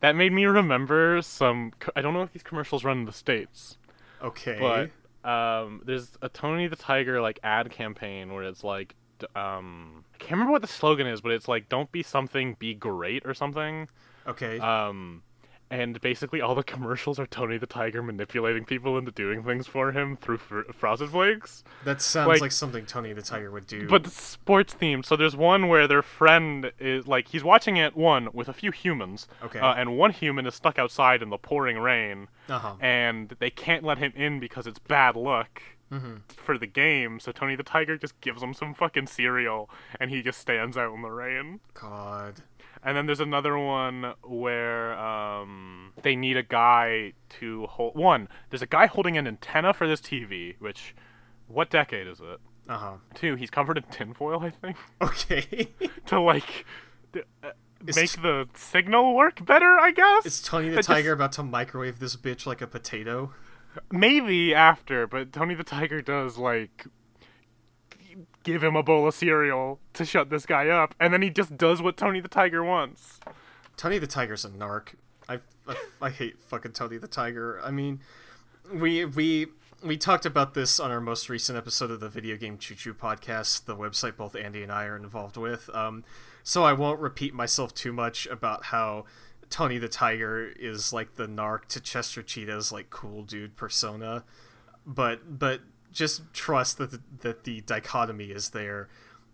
that 0.00 0.16
made 0.16 0.32
me 0.32 0.44
remember 0.46 1.20
some. 1.22 1.72
co- 1.78 1.92
I 1.96 2.02
don't 2.02 2.12
know 2.14 2.22
if 2.22 2.32
these 2.32 2.42
commercials 2.42 2.84
run 2.84 2.98
in 2.98 3.04
the 3.06 3.12
states, 3.12 3.78
Okay. 4.22 4.58
but 4.60 5.28
um, 5.28 5.82
there's 5.84 6.10
a 6.22 6.28
Tony 6.28 6.66
the 6.66 6.76
Tiger 6.76 7.20
like 7.20 7.38
ad 7.42 7.70
campaign 7.70 8.32
where 8.32 8.44
it's 8.44 8.64
like. 8.64 8.94
Um, 9.34 10.04
I 10.14 10.18
can't 10.18 10.32
remember 10.32 10.52
what 10.52 10.60
the 10.60 10.68
slogan 10.68 11.06
is, 11.06 11.22
but 11.22 11.32
it's 11.32 11.48
like 11.48 11.70
"Don't 11.70 11.90
be 11.90 12.02
something, 12.02 12.54
be 12.58 12.74
great" 12.74 13.22
or 13.24 13.32
something. 13.32 13.88
okay. 14.26 14.58
Um, 14.58 15.22
and 15.70 16.00
basically 16.00 16.40
all 16.40 16.54
the 16.54 16.62
commercials 16.62 17.18
are 17.18 17.26
Tony 17.26 17.58
the 17.58 17.66
Tiger 17.66 18.02
manipulating 18.02 18.64
people 18.64 18.96
into 18.98 19.10
doing 19.10 19.42
things 19.42 19.66
for 19.66 19.92
him 19.92 20.16
through 20.16 20.38
fr- 20.38 20.60
frosted 20.72 21.10
flakes. 21.10 21.64
that 21.84 22.00
sounds 22.00 22.28
like- 22.28 22.40
like, 22.40 22.52
something 22.52 22.86
Tony 22.86 23.12
the 23.12 23.22
Tiger 23.22 23.50
would 23.50 23.66
do. 23.66 23.88
But 23.88 24.06
sports 24.06 24.74
themed. 24.74 25.04
So 25.04 25.16
there's 25.16 25.36
one 25.36 25.68
where 25.68 25.88
their 25.88 26.02
friend 26.02 26.72
is 26.78 27.06
like 27.06 27.28
he's 27.28 27.42
watching 27.44 27.76
it 27.76 27.96
one 27.96 28.28
with 28.32 28.48
a 28.48 28.52
few 28.52 28.70
humans. 28.70 29.26
Okay. 29.42 29.58
Uh, 29.58 29.74
and 29.74 29.96
one 29.98 30.12
human 30.12 30.46
is 30.46 30.54
stuck 30.54 30.78
outside 30.78 31.22
in 31.22 31.30
the 31.30 31.38
pouring 31.38 31.78
rain, 31.78 32.28
uh 32.48 32.58
huh. 32.58 32.74
and 32.80 33.34
they 33.38 33.50
can't 33.50 33.82
let 33.84 33.98
him 33.98 34.12
in 34.14 34.38
because 34.40 34.66
it's 34.66 34.78
bad 34.78 35.16
luck. 35.16 35.62
Mm-hmm. 35.92 36.16
For 36.36 36.58
the 36.58 36.66
game, 36.66 37.20
so 37.20 37.30
Tony 37.30 37.54
the 37.54 37.62
Tiger 37.62 37.96
just 37.96 38.20
gives 38.20 38.42
him 38.42 38.52
some 38.54 38.74
fucking 38.74 39.06
cereal, 39.06 39.70
and 40.00 40.10
he 40.10 40.20
just 40.20 40.40
stands 40.40 40.76
out 40.76 40.92
in 40.92 41.02
the 41.02 41.10
rain. 41.12 41.60
God. 41.74 42.42
And 42.82 42.96
then 42.96 43.06
there's 43.06 43.20
another 43.20 43.58
one 43.58 44.12
where 44.22 44.96
um, 44.98 45.92
they 46.02 46.14
need 46.16 46.36
a 46.36 46.42
guy 46.42 47.12
to 47.40 47.66
hold. 47.66 47.96
One, 47.96 48.28
there's 48.50 48.62
a 48.62 48.66
guy 48.66 48.86
holding 48.86 49.16
an 49.18 49.26
antenna 49.26 49.72
for 49.72 49.88
this 49.88 50.00
TV, 50.00 50.54
which, 50.60 50.94
what 51.48 51.70
decade 51.70 52.06
is 52.06 52.20
it? 52.20 52.38
Uh 52.68 52.78
huh. 52.78 52.92
Two, 53.14 53.36
he's 53.36 53.50
covered 53.50 53.76
in 53.78 53.84
tinfoil, 53.84 54.40
I 54.40 54.50
think, 54.50 54.76
Okay. 55.02 55.68
to 56.06 56.20
like 56.20 56.64
d- 57.12 57.22
uh, 57.42 57.50
make 57.84 58.10
t- 58.10 58.20
the 58.20 58.48
signal 58.54 59.14
work 59.14 59.44
better, 59.44 59.78
I 59.78 59.90
guess. 59.92 60.26
Is 60.26 60.42
Tony 60.42 60.68
the 60.70 60.76
just- 60.76 60.88
Tiger 60.88 61.12
about 61.12 61.32
to 61.32 61.42
microwave 61.42 61.98
this 61.98 62.16
bitch 62.16 62.44
like 62.46 62.60
a 62.60 62.66
potato? 62.66 63.32
Maybe 63.92 64.54
after, 64.54 65.06
but 65.06 65.32
Tony 65.32 65.54
the 65.54 65.62
Tiger 65.64 66.00
does 66.02 66.38
like 66.38 66.86
give 68.46 68.62
him 68.62 68.76
a 68.76 68.82
bowl 68.82 69.08
of 69.08 69.14
cereal 69.14 69.80
to 69.92 70.04
shut 70.04 70.30
this 70.30 70.46
guy 70.46 70.68
up, 70.68 70.94
and 71.00 71.12
then 71.12 71.20
he 71.20 71.28
just 71.28 71.56
does 71.58 71.82
what 71.82 71.96
Tony 71.96 72.20
the 72.20 72.28
Tiger 72.28 72.62
wants. 72.62 73.18
Tony 73.76 73.98
the 73.98 74.06
Tiger's 74.06 74.44
a 74.44 74.48
narc. 74.48 74.94
I, 75.28 75.40
I, 75.66 75.76
I 76.00 76.10
hate 76.10 76.40
fucking 76.40 76.72
Tony 76.72 76.96
the 76.96 77.08
Tiger. 77.08 77.60
I 77.62 77.72
mean, 77.72 78.00
we 78.72 79.04
we 79.04 79.48
we 79.82 79.96
talked 79.96 80.24
about 80.24 80.54
this 80.54 80.78
on 80.78 80.92
our 80.92 81.00
most 81.00 81.28
recent 81.28 81.58
episode 81.58 81.90
of 81.90 81.98
the 81.98 82.08
Video 82.08 82.36
Game 82.36 82.56
Choo 82.56 82.76
Choo 82.76 82.94
podcast, 82.94 83.64
the 83.64 83.76
website 83.76 84.16
both 84.16 84.34
Andi 84.34 84.62
and 84.62 84.70
I 84.70 84.84
are 84.86 84.96
involved 84.96 85.36
with. 85.36 85.68
Um, 85.74 86.04
so 86.44 86.64
I 86.64 86.72
won't 86.72 87.00
repeat 87.00 87.34
myself 87.34 87.74
too 87.74 87.92
much 87.92 88.26
about 88.28 88.66
how 88.66 89.06
Tony 89.50 89.78
the 89.78 89.88
Tiger 89.88 90.52
is 90.56 90.92
like 90.92 91.16
the 91.16 91.26
narc 91.26 91.66
to 91.66 91.80
Chester 91.80 92.22
Cheetah's 92.22 92.70
like 92.70 92.90
cool 92.90 93.24
dude 93.24 93.56
persona, 93.56 94.22
but 94.86 95.38
but 95.40 95.62
just 95.96 96.22
trust 96.32 96.78
that 96.78 96.90
the, 96.90 97.00
that 97.20 97.44
the 97.44 97.62
dichotomy 97.62 98.26
is 98.26 98.50
there 98.50 98.88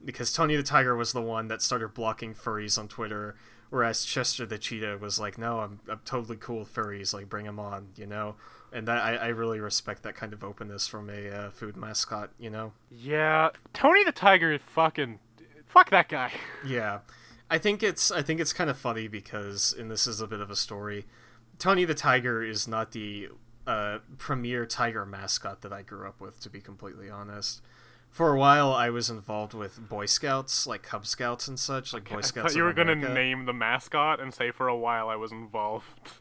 because 0.05 0.33
Tony 0.33 0.57
the 0.57 0.63
Tiger 0.63 0.97
was 0.97 1.13
the 1.13 1.21
one 1.21 1.49
that 1.49 1.63
started 1.63 1.95
blocking 1.95 2.35
furries 2.35 2.79
on 2.79 2.89
Twitter, 2.89 3.37
whereas 3.71 4.05
Chester 4.05 4.47
the 4.47 4.59
Cheetah 4.59 4.99
was 5.01 5.19
like, 5.19 5.39
"No, 5.39 5.61
I'm, 5.61 5.81
I'm 5.89 6.01
totally 6.05 6.37
cool 6.37 6.61
with 6.61 6.75
furries. 6.75 7.13
Like, 7.13 7.29
bring 7.29 7.47
them 7.47 7.59
on," 7.59 7.89
you 7.97 8.07
know. 8.07 8.37
And 8.73 8.89
that 8.89 8.99
I, 8.99 9.17
I 9.17 9.27
really 9.29 9.61
respect 9.61 10.03
that 10.05 10.15
kind 10.15 10.33
of 10.33 10.43
openness 10.43 10.87
from 10.87 11.11
a 11.11 11.29
uh, 11.29 11.51
food 11.51 11.77
mascot, 11.77 12.31
you 12.39 12.49
know. 12.51 12.73
Yeah, 12.91 13.51
Tony 13.73 14.03
the 14.03 14.13
Tiger 14.13 14.53
is 14.53 14.61
fucking 14.63 15.19
fuck 15.67 15.91
that 15.91 16.09
guy. 16.09 16.33
Yeah, 16.67 17.01
I 17.51 17.59
think 17.59 17.83
it's 17.83 18.11
I 18.11 18.23
think 18.23 18.41
it's 18.41 18.53
kind 18.53 18.71
of 18.71 18.79
funny 18.79 19.09
because, 19.09 19.75
and 19.77 19.91
this 19.91 20.07
is 20.07 20.21
a 20.21 20.27
bit 20.27 20.41
of 20.41 20.51
a 20.51 20.57
story. 20.57 21.07
Tony 21.59 21.85
the 21.85 21.95
Tiger 21.95 22.43
is 22.43 22.67
not 22.67 22.93
the 22.93 23.29
uh, 23.67 23.99
premier 24.19 24.67
tiger 24.67 25.07
mascot 25.07 25.63
that 25.63 25.73
I 25.73 25.83
grew 25.83 26.07
up 26.07 26.21
with, 26.21 26.41
to 26.41 26.51
be 26.51 26.61
completely 26.61 27.09
honest. 27.11 27.63
For 28.11 28.35
a 28.35 28.39
while, 28.39 28.75
I 28.75 28.91
was 28.91 29.09
involved 29.09 29.55
with 29.55 29.89
Boy 29.89 30.05
Scouts, 30.05 30.67
like 30.67 30.83
Cub 30.83 31.07
Scouts 31.07 31.49
and 31.49 31.59
such, 31.59 31.95
like 31.95 32.11
Boy 32.11 32.19
I 32.19 32.21
Scouts. 32.21 32.53
thought 32.53 32.57
you 32.57 32.63
were 32.63 32.75
gonna 32.75 32.95
name 32.95 33.47
the 33.47 33.55
mascot 33.55 34.21
and 34.21 34.35
say 34.35 34.51
for 34.51 34.69
a 34.69 34.77
while 34.77 35.09
I 35.09 35.17
was 35.17 35.33
involved. 35.33 36.19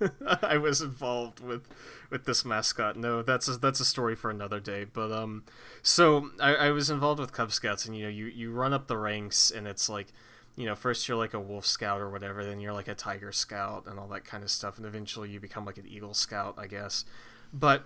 I 0.42 0.58
was 0.58 0.80
involved 0.80 1.40
with 1.40 1.66
with 2.10 2.24
this 2.24 2.44
mascot. 2.44 2.96
No, 2.96 3.22
that's 3.22 3.48
a, 3.48 3.58
that's 3.58 3.80
a 3.80 3.84
story 3.84 4.14
for 4.14 4.30
another 4.30 4.60
day. 4.60 4.84
But 4.84 5.10
um, 5.10 5.42
so 5.82 6.30
I, 6.40 6.54
I 6.54 6.70
was 6.70 6.88
involved 6.88 7.18
with 7.18 7.32
Cub 7.32 7.52
Scouts, 7.52 7.84
and 7.84 7.96
you 7.96 8.04
know, 8.04 8.10
you 8.10 8.26
you 8.26 8.52
run 8.52 8.72
up 8.72 8.86
the 8.86 8.96
ranks, 8.96 9.50
and 9.50 9.66
it's 9.66 9.88
like, 9.88 10.12
you 10.58 10.66
know, 10.66 10.74
first 10.74 11.08
you're 11.08 11.16
like 11.16 11.34
a 11.34 11.40
Wolf 11.40 11.64
Scout 11.64 12.00
or 12.00 12.10
whatever, 12.10 12.44
then 12.44 12.58
you're 12.58 12.72
like 12.72 12.88
a 12.88 12.94
Tiger 12.94 13.30
Scout 13.30 13.84
and 13.86 13.98
all 13.98 14.08
that 14.08 14.24
kind 14.24 14.42
of 14.42 14.50
stuff, 14.50 14.76
and 14.76 14.86
eventually 14.86 15.30
you 15.30 15.38
become 15.38 15.64
like 15.64 15.78
an 15.78 15.86
Eagle 15.86 16.14
Scout, 16.14 16.56
I 16.58 16.66
guess. 16.66 17.04
But 17.52 17.84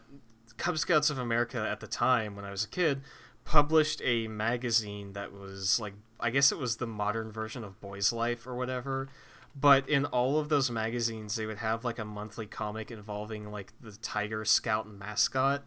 Cub 0.57 0.79
Scouts 0.79 1.11
of 1.11 1.18
America 1.18 1.59
at 1.59 1.81
the 1.81 1.87
time, 1.87 2.35
when 2.35 2.45
I 2.45 2.51
was 2.51 2.64
a 2.64 2.68
kid, 2.68 3.03
published 3.45 4.01
a 4.03 4.27
magazine 4.27 5.12
that 5.12 5.33
was 5.33 5.79
like, 5.79 5.93
I 6.18 6.31
guess 6.31 6.51
it 6.51 6.59
was 6.59 6.77
the 6.77 6.87
modern 6.87 7.31
version 7.31 7.62
of 7.62 7.81
Boys 7.81 8.12
Life 8.12 8.47
or 8.47 8.57
whatever 8.57 9.09
but 9.55 9.87
in 9.89 10.07
all 10.07 10.39
of 10.39 10.49
those 10.49 10.70
magazines 10.70 11.37
they 11.37 11.47
would 11.47 11.59
have 11.59 11.85
like 11.85 11.99
a 11.99 12.05
monthly 12.05 12.47
comic 12.47 12.91
involving 12.91 13.51
like 13.51 13.73
the 13.81 13.93
tiger 14.01 14.45
scout 14.45 14.89
mascot 14.89 15.62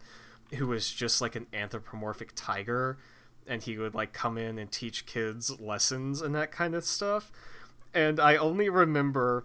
who 0.54 0.66
was 0.66 0.90
just 0.90 1.20
like 1.20 1.36
an 1.36 1.46
anthropomorphic 1.52 2.32
tiger 2.34 2.98
and 3.48 3.62
he 3.62 3.78
would 3.78 3.94
like 3.94 4.12
come 4.12 4.36
in 4.36 4.58
and 4.58 4.70
teach 4.70 5.06
kids 5.06 5.60
lessons 5.60 6.20
and 6.20 6.34
that 6.34 6.50
kind 6.50 6.74
of 6.74 6.84
stuff 6.84 7.30
and 7.94 8.18
i 8.20 8.36
only 8.36 8.68
remember 8.68 9.44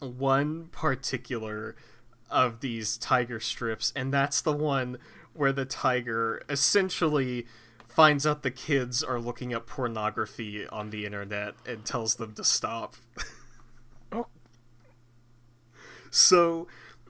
one 0.00 0.66
particular 0.72 1.76
of 2.30 2.60
these 2.60 2.96
tiger 2.96 3.38
strips 3.40 3.92
and 3.94 4.12
that's 4.12 4.40
the 4.40 4.52
one 4.52 4.98
where 5.34 5.52
the 5.52 5.64
tiger 5.64 6.42
essentially 6.48 7.46
finds 7.86 8.26
out 8.26 8.42
the 8.42 8.50
kids 8.50 9.02
are 9.02 9.20
looking 9.20 9.52
up 9.52 9.66
pornography 9.66 10.66
on 10.68 10.90
the 10.90 11.04
internet 11.04 11.54
and 11.66 11.84
tells 11.84 12.16
them 12.16 12.34
to 12.34 12.42
stop 12.44 12.96
Oh. 14.14 14.26
so 16.10 16.66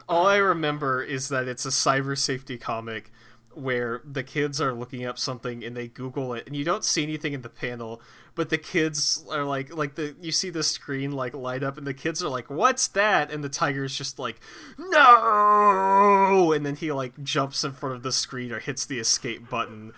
all 0.08 0.26
I 0.26 0.36
remember 0.36 1.02
is 1.02 1.28
that 1.28 1.48
it's 1.48 1.64
a 1.64 1.70
cyber 1.70 2.16
safety 2.18 2.58
comic 2.58 3.10
where 3.54 4.00
the 4.04 4.22
kids 4.22 4.60
are 4.60 4.72
looking 4.72 5.04
up 5.04 5.18
something 5.18 5.64
and 5.64 5.76
they 5.76 5.88
Google 5.88 6.34
it 6.34 6.46
and 6.46 6.56
you 6.56 6.64
don't 6.64 6.84
see 6.84 7.02
anything 7.02 7.32
in 7.32 7.42
the 7.42 7.48
panel, 7.48 8.00
but 8.34 8.50
the 8.50 8.58
kids 8.58 9.24
are 9.30 9.44
like 9.44 9.74
like 9.74 9.94
the 9.94 10.16
you 10.20 10.32
see 10.32 10.50
the 10.50 10.62
screen 10.62 11.12
like 11.12 11.34
light 11.34 11.62
up 11.62 11.76
and 11.76 11.86
the 11.86 11.94
kids 11.94 12.22
are 12.22 12.28
like, 12.28 12.50
What's 12.50 12.88
that? 12.88 13.30
And 13.30 13.42
the 13.44 13.48
tiger's 13.48 13.96
just 13.96 14.18
like, 14.18 14.40
No 14.78 16.52
and 16.52 16.64
then 16.64 16.76
he 16.76 16.92
like 16.92 17.22
jumps 17.22 17.64
in 17.64 17.72
front 17.72 17.94
of 17.94 18.02
the 18.02 18.12
screen 18.12 18.52
or 18.52 18.58
hits 18.58 18.84
the 18.84 18.98
escape 18.98 19.48
button 19.48 19.92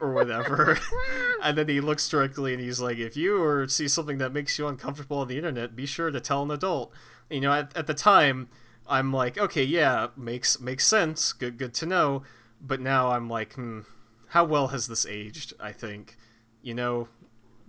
or 0.00 0.12
whatever. 0.12 0.78
and 1.42 1.58
then 1.58 1.68
he 1.68 1.80
looks 1.80 2.08
directly 2.08 2.54
and 2.54 2.62
he's 2.62 2.80
like, 2.80 2.98
if 2.98 3.16
you 3.16 3.42
or 3.42 3.68
see 3.68 3.86
something 3.86 4.18
that 4.18 4.32
makes 4.32 4.58
you 4.58 4.66
uncomfortable 4.66 5.18
on 5.18 5.28
the 5.28 5.36
internet, 5.36 5.76
be 5.76 5.86
sure 5.86 6.10
to 6.10 6.20
tell 6.20 6.42
an 6.42 6.50
adult. 6.50 6.92
You 7.28 7.40
know, 7.40 7.52
at, 7.52 7.76
at 7.76 7.86
the 7.86 7.94
time, 7.94 8.48
I'm 8.88 9.12
like, 9.12 9.38
okay, 9.38 9.62
yeah, 9.62 10.08
makes 10.16 10.60
makes 10.60 10.86
sense. 10.86 11.32
Good 11.32 11.58
good 11.58 11.74
to 11.74 11.86
know. 11.86 12.22
But 12.60 12.80
now 12.80 13.10
I'm 13.10 13.28
like, 13.28 13.54
hmm, 13.54 13.80
how 14.28 14.44
well 14.44 14.68
has 14.68 14.86
this 14.86 15.06
aged? 15.06 15.54
I 15.58 15.72
think, 15.72 16.16
you 16.62 16.74
know, 16.74 17.08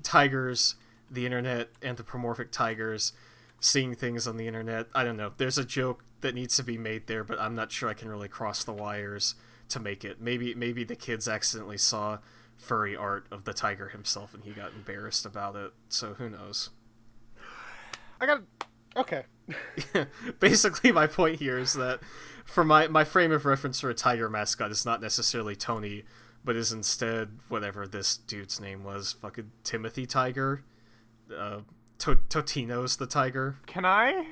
tigers, 0.04 0.76
the 1.10 1.26
internet, 1.26 1.70
anthropomorphic 1.82 2.52
tigers, 2.52 3.14
seeing 3.60 3.96
things 3.96 4.28
on 4.28 4.38
the 4.38 4.48
internet. 4.48 4.88
I 4.94 5.04
don't 5.04 5.18
know. 5.18 5.32
There's 5.38 5.58
a 5.58 5.66
joke 5.66 6.04
that 6.22 6.36
needs 6.36 6.56
to 6.58 6.64
be 6.64 6.78
made 6.78 7.08
there, 7.08 7.24
but 7.24 7.40
I'm 7.40 7.56
not 7.56 7.72
sure 7.72 7.90
I 7.90 7.94
can 7.94 8.10
really 8.10 8.28
cross 8.28 8.64
the 8.64 8.74
wires 8.74 9.36
to 9.70 9.80
make 9.80 10.06
it. 10.06 10.22
Maybe 10.22 10.54
maybe 10.54 10.84
the 10.84 10.96
kids 10.96 11.28
accidentally 11.28 11.78
saw 11.78 12.20
furry 12.58 12.96
art 12.96 13.26
of 13.32 13.44
the 13.46 13.54
tiger 13.54 13.90
himself 13.90 14.34
and 14.34 14.44
he 14.44 14.52
got 14.52 14.74
embarrassed 14.74 15.26
about 15.26 15.56
it. 15.56 15.72
So 15.90 16.14
who 16.14 16.30
knows? 16.30 16.70
I 18.20 18.26
got 18.28 18.42
okay. 18.96 19.24
Basically, 20.40 20.92
my 20.92 21.08
point 21.08 21.40
here 21.40 21.58
is 21.58 21.74
that 21.74 22.02
for 22.52 22.64
my 22.64 22.88
my 22.88 23.04
frame 23.04 23.32
of 23.32 23.46
reference 23.46 23.80
for 23.80 23.90
a 23.90 23.94
tiger 23.94 24.30
mascot 24.30 24.72
is 24.72 24.86
not 24.86 25.02
necessarily 25.02 25.56
Tony, 25.56 26.04
but 26.44 26.56
is 26.56 26.72
instead 26.72 27.40
whatever 27.50 27.88
this 27.88 28.18
dude's 28.18 28.60
name 28.60 28.84
was, 28.84 29.14
fucking 29.14 29.52
Timothy 29.64 30.06
Tiger, 30.06 30.64
uh, 31.36 31.60
to- 32.00 32.16
Totino's 32.30 32.98
the 32.98 33.08
tiger. 33.08 33.58
Can 33.68 33.86
I 33.86 34.28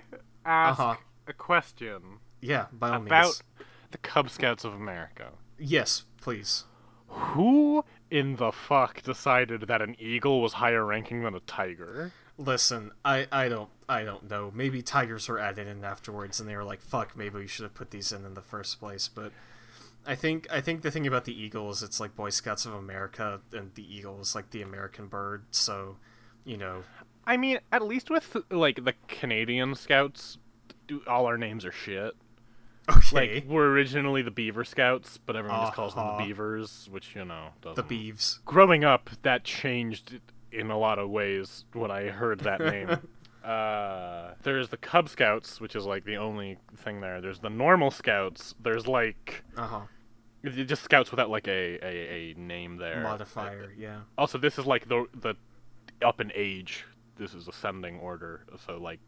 ask 0.46 0.80
Uh-huh. 0.80 0.96
a 1.28 1.34
question 1.34 2.20
Yeah, 2.42 2.66
by 2.72 2.90
all 2.90 3.02
about 3.06 3.24
means. 3.26 3.44
the 3.92 3.98
Cub 4.00 4.30
Scouts 4.30 4.64
of 4.64 4.74
America? 4.74 5.32
Yes, 5.58 6.04
please. 6.22 6.66
Who 7.08 7.84
in 8.12 8.36
the 8.36 8.52
fuck 8.52 9.02
decided 9.04 9.62
that 9.62 9.82
an 9.82 9.96
eagle 10.00 10.42
was 10.42 10.54
higher 10.54 10.86
ranking 10.86 11.24
than 11.24 11.36
a 11.36 11.40
tiger? 11.42 12.12
Listen, 12.40 12.92
I, 13.04 13.28
I 13.32 13.50
don't 13.50 13.70
I 13.90 14.04
don't 14.06 14.30
know. 14.30 14.50
Maybe 14.56 14.82
tigers 14.82 15.28
were 15.28 15.40
added 15.40 15.68
in 15.68 15.84
afterwards, 15.84 16.40
and 16.40 16.48
they 16.48 16.56
were 16.56 16.64
like, 16.64 16.82
"Fuck, 16.82 17.16
maybe 17.18 17.38
we 17.40 17.48
should 17.48 17.64
have 17.64 17.74
put 17.76 17.92
these 17.92 18.12
in 18.14 18.24
in 18.26 18.34
the 18.34 18.42
first 18.42 18.80
place." 18.80 19.10
But 19.14 19.34
I 20.08 20.16
think 20.16 20.48
I 20.50 20.62
think 20.62 20.82
the 20.82 20.90
thing 20.92 21.06
about 21.06 21.26
the 21.26 21.38
eagle 21.40 21.70
is 21.70 21.84
it's 21.84 22.00
like 22.00 22.16
Boy 22.16 22.30
Scouts 22.30 22.66
of 22.66 22.74
America, 22.74 23.42
and 23.52 23.72
the 23.76 23.84
eagle 23.94 24.22
is 24.22 24.36
like 24.36 24.52
the 24.52 24.62
American 24.62 25.08
bird. 25.08 25.44
So, 25.52 25.98
you 26.46 26.56
know, 26.56 26.84
I 27.28 27.36
mean, 27.36 27.60
at 27.74 27.82
least 27.86 28.10
with 28.10 28.38
like 28.50 28.86
the 28.86 28.94
Canadian 29.10 29.76
scouts, 29.76 30.38
all 31.08 31.26
our 31.26 31.38
names 31.38 31.66
are 31.66 31.74
shit. 31.74 32.14
okay, 32.90 33.34
Like 33.36 33.46
we're 33.50 33.68
originally 33.70 34.22
the 34.22 34.32
Beaver 34.32 34.64
Scouts, 34.64 35.18
but 35.18 35.36
everyone 35.36 35.60
just 35.62 35.74
calls 35.74 35.94
them 35.94 36.06
Uh-huh. 36.06 36.18
the 36.20 36.24
Beavers, 36.26 36.88
which 36.90 37.16
you 37.16 37.26
know 37.26 37.50
the 37.64 37.70
doesn't. 37.72 37.90
beeves. 37.90 38.40
Growing 38.46 38.86
up, 38.86 39.10
that 39.24 39.44
changed 39.44 40.20
in 40.52 40.72
a 40.72 40.78
lot 40.78 41.00
of 41.00 41.10
ways 41.10 41.66
when 41.74 41.92
I 41.92 42.10
heard 42.10 42.40
that 42.42 42.60
name. 42.60 42.90
uh, 43.44 44.34
there's 44.44 44.70
the 44.70 44.78
Cub 44.78 45.10
Scouts, 45.10 45.60
which 45.62 45.76
is 45.76 45.86
like 45.86 46.06
the 46.06 46.18
only 46.18 46.58
thing 46.78 47.02
there. 47.02 47.22
There's 47.22 47.40
the 47.40 47.50
normal 47.50 47.92
Scouts. 47.92 48.56
There's 48.62 48.88
like 48.88 49.44
Uh 49.58 49.68
huh. 49.68 49.80
y- 50.44 50.50
just 50.52 50.84
Scouts 50.84 51.12
without 51.12 51.30
like 51.30 51.48
a, 51.48 51.80
a, 51.84 52.32
a 52.32 52.34
name 52.36 52.78
there. 52.78 53.02
Modifier, 53.02 53.74
yeah. 53.78 54.02
Also, 54.18 54.38
this 54.38 54.58
is 54.60 54.66
like 54.66 54.88
the 54.88 55.06
the 55.22 55.36
up 56.06 56.20
in 56.22 56.32
age. 56.36 56.86
This 57.18 57.34
is 57.34 57.48
ascending 57.48 58.00
order. 58.00 58.46
So 58.66 58.78
like, 58.78 59.00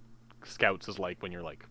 Scouts 0.44 0.88
is 0.88 1.00
like 1.00 1.22
when 1.22 1.32
you're 1.32 1.42
like 1.44 1.66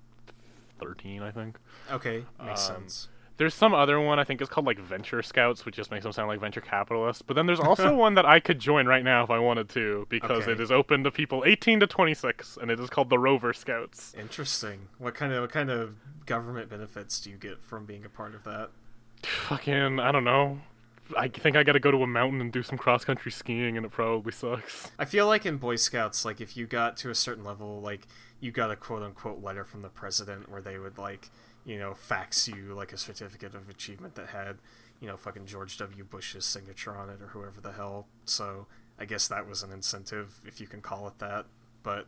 thirteen, 0.78 1.22
I 1.22 1.30
think. 1.30 1.58
Okay, 1.90 2.24
makes 2.44 2.68
Um, 2.70 2.76
sense. 2.76 3.08
There's 3.40 3.54
some 3.54 3.72
other 3.72 3.98
one 3.98 4.18
I 4.18 4.24
think 4.24 4.42
is 4.42 4.50
called 4.50 4.66
like 4.66 4.78
Venture 4.78 5.22
Scouts, 5.22 5.64
which 5.64 5.74
just 5.74 5.90
makes 5.90 6.02
them 6.02 6.12
sound 6.12 6.28
like 6.28 6.40
venture 6.40 6.60
capitalists. 6.60 7.22
But 7.22 7.36
then 7.36 7.46
there's 7.46 7.58
also 7.58 7.94
one 7.96 8.12
that 8.16 8.26
I 8.26 8.38
could 8.38 8.58
join 8.58 8.86
right 8.86 9.02
now 9.02 9.24
if 9.24 9.30
I 9.30 9.38
wanted 9.38 9.70
to, 9.70 10.06
because 10.10 10.42
Okay. 10.42 10.52
it 10.52 10.60
is 10.60 10.70
open 10.70 11.04
to 11.04 11.10
people 11.10 11.42
18 11.46 11.80
to 11.80 11.86
26, 11.86 12.58
and 12.60 12.70
it 12.70 12.78
is 12.78 12.90
called 12.90 13.08
the 13.08 13.18
Rover 13.18 13.54
Scouts. 13.54 14.12
Interesting. 14.14 14.88
What 14.98 15.14
kind 15.14 15.32
of 15.32 15.40
what 15.40 15.52
kind 15.52 15.70
of 15.70 15.94
government 16.26 16.68
benefits 16.68 17.18
do 17.18 17.30
you 17.30 17.36
get 17.38 17.62
from 17.62 17.86
being 17.86 18.04
a 18.04 18.10
part 18.10 18.34
of 18.34 18.44
that? 18.44 18.72
Fucking, 19.22 19.98
I 20.00 20.12
don't 20.12 20.24
know. 20.24 20.60
I 21.16 21.28
think 21.28 21.56
I 21.56 21.62
got 21.62 21.72
to 21.72 21.80
go 21.80 21.90
to 21.90 22.02
a 22.02 22.06
mountain 22.06 22.42
and 22.42 22.52
do 22.52 22.62
some 22.62 22.76
cross 22.76 23.06
country 23.06 23.32
skiing, 23.32 23.78
and 23.78 23.86
it 23.86 23.90
probably 23.90 24.32
sucks. 24.32 24.90
I 24.98 25.06
feel 25.06 25.26
like 25.26 25.46
in 25.46 25.56
Boy 25.56 25.76
Scouts, 25.76 26.26
like 26.26 26.42
if 26.42 26.58
you 26.58 26.66
got 26.66 26.98
to 26.98 27.10
a 27.10 27.14
certain 27.14 27.42
level, 27.44 27.80
like 27.80 28.06
you 28.38 28.52
got 28.52 28.70
a 28.70 28.76
quote 28.76 29.02
unquote 29.02 29.42
letter 29.42 29.64
from 29.64 29.80
the 29.80 29.88
president 29.88 30.50
where 30.50 30.60
they 30.60 30.78
would 30.78 30.98
like, 30.98 31.30
you 31.64 31.78
know, 31.78 31.94
fax 31.94 32.48
you 32.48 32.74
like 32.74 32.92
a 32.92 32.96
certificate 32.96 33.54
of 33.54 33.68
achievement 33.68 34.14
that 34.14 34.28
had, 34.28 34.58
you 35.00 35.08
know, 35.08 35.16
fucking 35.16 35.46
George 35.46 35.76
W. 35.78 36.04
Bush's 36.04 36.44
signature 36.44 36.96
on 36.96 37.10
it 37.10 37.20
or 37.22 37.28
whoever 37.28 37.60
the 37.60 37.72
hell. 37.72 38.06
So 38.24 38.66
I 38.98 39.04
guess 39.04 39.28
that 39.28 39.48
was 39.48 39.62
an 39.62 39.72
incentive, 39.72 40.40
if 40.46 40.60
you 40.60 40.66
can 40.66 40.80
call 40.80 41.06
it 41.08 41.18
that. 41.18 41.46
But 41.82 42.06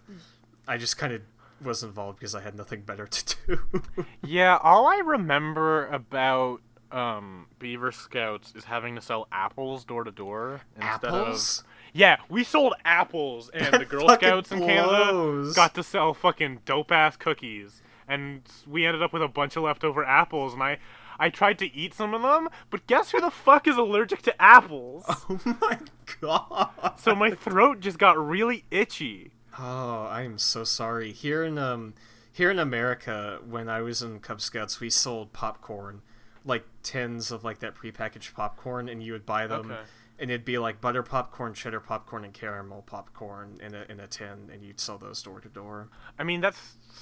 I 0.69 0.77
just 0.77 0.97
kind 0.99 1.13
of 1.13 1.23
was 1.63 1.83
involved 1.83 2.19
because 2.19 2.35
I 2.35 2.41
had 2.41 2.55
nothing 2.55 2.83
better 2.83 3.07
to 3.07 3.37
do. 3.47 3.83
Yeah, 4.25 4.59
all 4.63 4.87
I 4.87 4.99
remember 4.99 5.87
about 5.87 6.61
um, 6.93 7.47
Beaver 7.59 7.91
Scouts 7.93 8.53
is 8.55 8.65
having 8.65 8.95
to 8.95 9.01
sell 9.01 9.27
apples 9.33 9.85
door 9.85 10.05
to 10.05 10.11
door 10.11 10.61
instead 10.77 11.07
Apples? 11.13 11.59
of. 11.61 11.65
Yeah, 11.95 12.17
we 12.29 12.45
sold 12.45 12.75
apples, 12.85 13.51
and 13.53 13.75
the 13.81 13.85
Girl 13.85 14.09
Scouts 14.09 14.51
in 14.53 14.61
Canada 14.61 15.53
got 15.55 15.75
to 15.75 15.83
sell 15.83 16.15
fucking 16.15 16.61
dope 16.65 16.91
ass 16.93 17.17
cookies, 17.17 17.83
and 18.09 18.43
we 18.67 18.87
ended 18.87 19.03
up 19.03 19.13
with 19.13 19.23
a 19.23 19.29
bunch 19.29 19.57
of 19.57 19.63
leftover 19.65 20.05
apples, 20.05 20.53
and 20.55 20.63
I. 20.63 20.79
I 21.19 21.29
tried 21.29 21.59
to 21.59 21.73
eat 21.73 21.95
some 21.95 22.15
of 22.15 22.23
them, 22.23 22.49
but 22.71 22.87
guess 22.89 23.13
who 23.13 23.21
the 23.21 23.31
fuck 23.31 23.69
is 23.69 23.77
allergic 23.77 24.23
to 24.23 24.43
apples? 24.43 25.05
oh 25.09 25.57
my 25.61 25.79
god. 26.21 26.99
so 26.99 27.15
my 27.15 27.31
throat 27.31 27.79
just 27.81 27.99
got 27.99 28.19
really 28.19 28.65
itchy. 28.73 29.31
Oh, 29.57 30.07
I 30.11 30.23
am 30.23 30.39
so 30.39 30.65
sorry. 30.65 31.13
Here 31.13 31.45
in 31.45 31.59
um 31.59 31.95
here 32.33 32.51
in 32.51 32.59
America, 32.59 33.39
when 33.47 33.69
I 33.69 33.83
was 33.83 34.03
in 34.03 34.19
Cub 34.21 34.41
Scouts, 34.41 34.81
we 34.81 34.89
sold 34.91 35.33
popcorn, 35.33 36.01
like 36.45 36.65
tins 36.83 37.31
of 37.31 37.45
like 37.45 37.59
that 37.61 37.77
prepackaged 37.77 38.35
popcorn, 38.35 38.89
and 38.89 39.03
you 39.03 39.13
would 39.13 39.27
buy 39.27 39.47
them, 39.47 39.71
Okay. 39.71 39.81
And 40.23 40.31
it'd 40.31 40.45
be 40.45 40.57
like 40.57 40.81
butter 40.81 41.03
popcorn, 41.03 41.53
cheddar 41.53 41.81
popcorn, 41.81 42.25
and 42.25 42.33
caramel 42.33 42.83
popcorn 42.87 43.61
in 43.61 43.75
a 43.75 43.85
in 43.89 43.99
a 43.99 44.07
tin, 44.07 44.49
and 44.53 44.63
you'd 44.63 44.79
sell 44.79 44.97
those 44.97 45.21
door 45.21 45.41
to 45.41 45.49
door. 45.49 45.89
I 46.17 46.23
mean, 46.23 46.41
that 46.43 46.55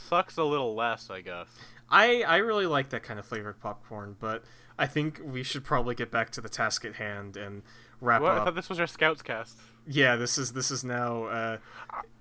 sucks 0.08 0.38
a 0.38 0.42
little 0.44 0.74
less, 0.74 1.10
I 1.10 1.20
guess. 1.20 1.48
I 1.90 2.22
I 2.22 2.38
really 2.38 2.66
like 2.66 2.88
that 2.88 3.02
kind 3.02 3.20
of 3.20 3.26
flavored 3.26 3.60
popcorn, 3.60 4.16
but 4.18 4.42
I 4.78 4.86
think 4.86 5.20
we 5.22 5.42
should 5.42 5.64
probably 5.64 5.94
get 5.94 6.10
back 6.10 6.30
to 6.30 6.40
the 6.40 6.48
task 6.48 6.86
at 6.86 6.94
hand 6.94 7.36
and 7.36 7.62
wrap 8.00 8.22
What? 8.22 8.32
I 8.32 8.44
thought 8.44 8.54
this 8.54 8.70
was 8.70 8.80
our 8.80 8.86
Scouts 8.86 9.20
cast. 9.20 9.58
Yeah, 9.86 10.16
this 10.16 10.38
is 10.38 10.54
this 10.54 10.70
is 10.70 10.82
now 10.82 11.24
uh, 11.24 11.58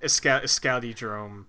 a 0.02 0.10
scout 0.10 0.44
a 0.44 0.48
scouty 0.48 0.94
drome. 0.94 1.48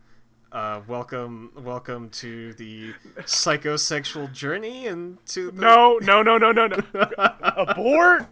Uh, 0.52 0.80
welcome, 0.88 1.52
welcome 1.56 2.08
to 2.10 2.52
the 2.54 2.92
psychosexual 3.20 4.32
journey 4.32 4.88
and 4.88 5.24
to 5.24 5.52
the... 5.52 5.60
No, 5.60 5.98
no, 6.02 6.24
no, 6.24 6.38
no, 6.38 6.50
no, 6.50 6.66
no. 6.66 6.80
Abort! 7.18 8.26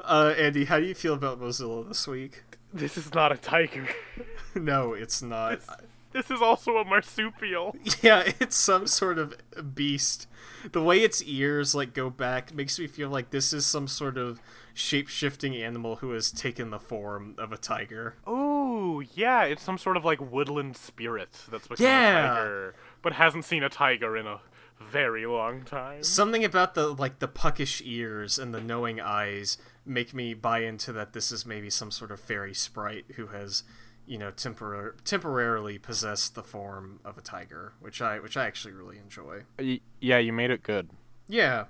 Uh, 0.00 0.34
Andi, 0.36 0.66
how 0.66 0.78
do 0.80 0.86
you 0.86 0.94
feel 0.94 1.14
about 1.14 1.40
Mozilla 1.40 1.86
this 1.88 2.06
week? 2.06 2.42
This 2.72 2.96
is 2.98 3.14
not 3.14 3.32
a 3.32 3.36
tiger. 3.36 3.88
no, 4.54 4.92
it's 4.92 5.22
not. 5.22 5.60
This 6.12 6.30
is 6.30 6.42
also 6.42 6.76
a 6.76 6.84
marsupial. 6.84 7.74
Yeah, 8.02 8.24
it's 8.40 8.56
some 8.56 8.86
sort 8.86 9.18
of 9.18 9.34
beast. 9.74 10.28
The 10.72 10.82
way 10.82 11.00
its 11.00 11.22
ears 11.24 11.74
like 11.74 11.94
go 11.94 12.10
back 12.10 12.52
makes 12.54 12.78
me 12.78 12.86
feel 12.86 13.08
like 13.08 13.30
this 13.30 13.52
is 13.52 13.64
some 13.64 13.88
sort 13.88 14.18
of 14.18 14.40
shape-shifting 14.74 15.54
animal 15.56 15.96
who 15.96 16.10
has 16.10 16.30
taken 16.30 16.70
the 16.70 16.78
form 16.80 17.34
of 17.38 17.52
a 17.52 17.56
tiger. 17.56 18.16
Oh, 18.26 19.00
yeah, 19.14 19.44
it's 19.44 19.62
some 19.62 19.78
sort 19.78 19.96
of 19.96 20.04
like 20.04 20.20
woodland 20.20 20.76
spirit 20.76 21.30
that's 21.50 21.66
become 21.68 21.84
Yeah. 21.86 22.24
a 22.24 22.28
tiger, 22.36 22.74
but 23.00 23.14
hasn't 23.14 23.44
seen 23.46 23.62
a 23.62 23.68
tiger 23.70 24.16
in 24.16 24.26
a 24.26 24.40
very 24.90 25.26
long 25.26 25.62
time. 25.62 26.02
Something 26.02 26.44
about 26.44 26.74
the 26.74 26.88
like 26.88 27.18
the 27.18 27.28
puckish 27.28 27.82
ears 27.84 28.38
and 28.38 28.54
the 28.54 28.60
knowing 28.60 29.00
eyes 29.00 29.58
make 29.86 30.14
me 30.14 30.34
buy 30.34 30.60
into 30.60 30.92
that 30.92 31.12
this 31.12 31.30
is 31.32 31.44
maybe 31.44 31.70
some 31.70 31.90
sort 31.90 32.10
of 32.10 32.20
fairy 32.20 32.54
sprite 32.54 33.04
who 33.16 33.26
has, 33.28 33.62
you 34.06 34.16
know, 34.18 34.30
tempor- 34.30 34.94
temporarily 35.04 35.78
possessed 35.78 36.34
the 36.34 36.42
form 36.42 37.00
of 37.04 37.18
a 37.18 37.20
tiger, 37.20 37.72
which 37.80 38.00
I 38.02 38.18
which 38.20 38.36
I 38.36 38.46
actually 38.46 38.72
really 38.74 38.98
enjoy. 38.98 39.42
Yeah, 40.00 40.18
you 40.18 40.32
made 40.32 40.50
it 40.50 40.62
good. 40.62 40.90
Yeah, 41.28 41.64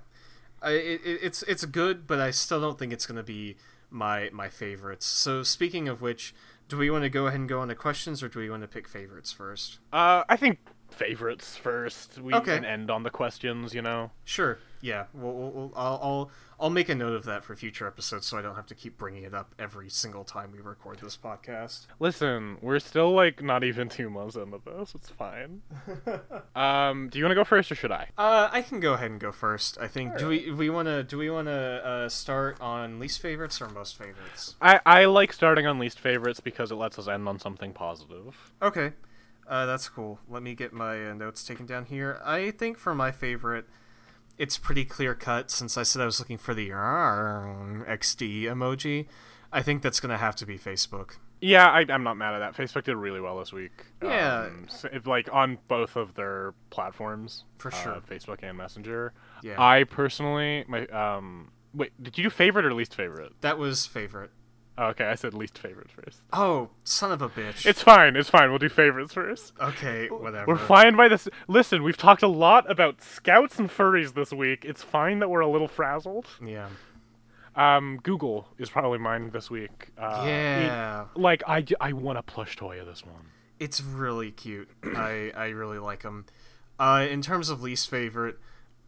I, 0.61 0.71
it, 0.71 1.01
it- 1.05 1.19
it's 1.23 1.43
it's 1.43 1.65
good, 1.65 2.07
but 2.07 2.19
I 2.19 2.31
still 2.31 2.61
don't 2.61 2.77
think 2.79 2.93
it's 2.93 3.05
gonna 3.05 3.23
be 3.23 3.55
my 3.89 4.29
my 4.33 4.49
favorites. 4.49 5.05
So 5.05 5.43
speaking 5.43 5.87
of 5.87 6.01
which, 6.01 6.33
do 6.67 6.77
we 6.77 6.89
want 6.89 7.03
to 7.03 7.09
go 7.09 7.27
ahead 7.27 7.39
and 7.39 7.47
go 7.49 7.59
on 7.59 7.67
to 7.69 7.75
questions, 7.75 8.23
or 8.23 8.27
do 8.29 8.39
we 8.39 8.49
want 8.49 8.63
to 8.63 8.67
pick 8.67 8.87
favorites 8.87 9.31
first? 9.31 9.79
Uh, 9.93 10.23
I 10.27 10.35
think 10.35 10.59
favorites 10.95 11.55
first. 11.57 12.17
We 12.19 12.33
Okay. 12.33 12.55
can 12.55 12.65
end 12.65 12.89
on 12.89 13.03
the 13.03 13.09
questions, 13.09 13.73
you 13.73 13.81
know. 13.81 14.11
Sure. 14.23 14.59
Yeah. 14.81 15.05
We'll, 15.13 15.33
we'll, 15.33 15.51
we'll, 15.51 15.73
I'll, 15.75 15.99
I'll 16.01 16.31
I'll 16.57 16.69
make 16.69 16.87
a 16.87 16.95
note 16.95 17.11
of 17.13 17.25
that 17.25 17.43
for 17.43 17.53
future 17.53 17.85
episodes, 17.85 18.27
so 18.27 18.37
I 18.37 18.41
don't 18.41 18.55
have 18.55 18.67
to 18.67 18.75
keep 18.75 18.97
bringing 18.97 19.23
it 19.23 19.33
up 19.33 19.53
every 19.59 19.89
single 19.89 20.23
time 20.23 20.53
we 20.53 20.59
record 20.61 20.99
this 20.99 21.17
podcast. 21.17 21.87
Listen, 21.99 22.57
we're 22.61 22.79
still 22.79 23.11
like 23.11 23.43
not 23.43 23.65
even 23.65 23.89
two 23.89 24.09
months 24.09 24.37
into 24.37 24.61
this. 24.63 24.95
It's 24.95 25.09
fine. 25.09 25.63
um, 26.55 27.09
do 27.09 27.19
you 27.19 27.25
want 27.25 27.31
to 27.31 27.35
go 27.35 27.43
first 27.43 27.71
or 27.71 27.75
should 27.75 27.91
I? 27.91 28.07
Uh, 28.17 28.47
I 28.51 28.61
can 28.61 28.79
go 28.79 28.93
ahead 28.93 29.11
and 29.11 29.19
go 29.19 29.31
first. 29.33 29.77
I 29.81 29.87
think. 29.87 30.17
Do 30.17 30.29
we 30.29 30.51
we 30.51 30.69
want 30.69 30.87
to 30.87 31.03
do 31.03 31.17
we 31.17 31.29
want 31.29 31.47
to 31.47 31.51
uh, 31.85 32.09
start 32.09 32.61
on 32.61 32.99
least 32.99 33.21
favorites 33.21 33.59
or 33.61 33.67
most 33.69 33.97
favorites? 33.97 34.55
I 34.61 34.79
I 34.85 35.05
like 35.05 35.33
starting 35.33 35.65
on 35.67 35.77
least 35.77 35.99
favorites 35.99 36.39
because 36.39 36.71
it 36.71 36.75
lets 36.75 36.97
us 36.97 37.07
end 37.09 37.27
on 37.27 37.37
something 37.37 37.73
positive. 37.73 38.53
Okay. 38.61 38.93
Uh, 39.47 39.65
that's 39.65 39.87
cool. 39.89 40.19
Let 40.27 40.41
me 40.43 40.55
get 40.55 40.73
my 40.73 41.11
uh, 41.11 41.13
notes 41.13 41.43
taken 41.43 41.65
down 41.65 41.85
here. 41.85 42.19
I 42.23 42.51
think 42.51 42.77
for 42.77 42.95
my 42.95 43.11
favorite, 43.11 43.65
it's 44.37 44.57
pretty 44.57 44.85
clear 44.85 45.13
cut 45.15 45.51
since 45.51 45.77
I 45.77 45.83
said 45.83 46.01
I 46.01 46.05
was 46.05 46.19
looking 46.19 46.37
for 46.37 46.53
the 46.53 46.69
XD 46.69 48.43
emoji. 48.43 49.07
I 49.51 49.61
think 49.61 49.81
that's 49.81 49.99
going 49.99 50.09
to 50.09 50.17
have 50.17 50.35
to 50.37 50.45
be 50.45 50.57
Facebook. 50.57 51.17
Yeah, 51.41 51.67
I, 51.67 51.85
I'm 51.89 52.03
not 52.03 52.15
mad 52.17 52.33
at 52.33 52.39
that. 52.39 52.55
Facebook 52.55 52.85
did 52.85 52.95
really 52.95 53.21
well 53.21 53.37
this 53.39 53.53
week. 53.53 53.71
Yeah. 54.01 54.47
um, 54.47 54.67
so 54.69 54.89
like 55.05 55.29
on 55.31 55.59
both 55.67 55.95
of 55.95 56.15
their 56.15 56.53
platforms, 56.69 57.43
For 57.57 57.71
uh, 57.71 57.75
sure. 57.83 58.01
Facebook 58.09 58.39
and 58.41 58.57
Messenger. 58.57 59.13
Yeah. 59.43 59.61
I 59.61 59.83
personally, 59.83 60.65
my 60.67 60.87
um, 60.87 61.51
wait, 61.73 61.91
did 62.01 62.17
you 62.17 62.23
do 62.23 62.29
favorite 62.29 62.65
or 62.65 62.73
least 62.73 62.95
favorite? 62.95 63.33
that 63.41 63.57
was 63.57 63.85
favorite. 63.85 64.31
Oh, 64.77 64.87
okay, 64.87 65.05
I 65.05 65.15
said 65.15 65.33
least 65.33 65.57
favorite 65.57 65.89
first. 65.89 66.21
Oh, 66.33 66.69
son 66.83 67.11
of 67.11 67.21
a 67.21 67.29
bitch. 67.29 67.65
It's 67.65 67.81
fine. 67.81 68.15
It's 68.17 68.29
fine. 68.29 68.49
We'll 68.49 68.59
do 68.59 68.67
favorites 68.69 69.13
first. 69.13 69.53
okay, 69.61 70.07
whatever. 70.09 70.45
We're 70.47 70.57
fine 70.57 70.95
by 70.97 71.07
this. 71.07 71.29
Listen, 71.47 71.81
we've 71.83 71.95
talked 71.97 72.23
a 72.23 72.27
lot 72.27 72.69
about 72.69 73.01
scouts 73.01 73.57
and 73.57 73.69
furries 73.69 74.13
this 74.15 74.33
week. 74.33 74.65
It's 74.65 74.83
fine 74.83 75.19
that 75.19 75.29
we're 75.29 75.39
a 75.39 75.47
little 75.49 75.69
frazzled. 75.69 76.27
Yeah. 76.45 76.67
Um, 77.55 77.99
Google 78.03 78.49
is 78.57 78.69
probably 78.69 78.99
mine 78.99 79.29
this 79.31 79.49
week. 79.49 79.91
Uh, 79.97 80.23
Yeah. 80.25 81.01
it- 81.03 81.17
like 81.19 81.41
I 81.47 81.93
want 81.93 82.17
a 82.17 82.21
plush 82.23 82.57
toy 82.57 82.79
of 82.81 82.85
this 82.85 83.05
one. 83.05 83.27
It's 83.59 83.81
really 83.81 84.31
cute. 84.31 84.67
I 84.83 85.31
I 85.35 85.47
really 85.49 85.79
like 85.79 86.03
them. 86.03 86.25
Uh, 86.77 87.05
in 87.09 87.21
terms 87.21 87.49
of 87.49 87.61
least 87.61 87.89
favorite, 87.89 88.37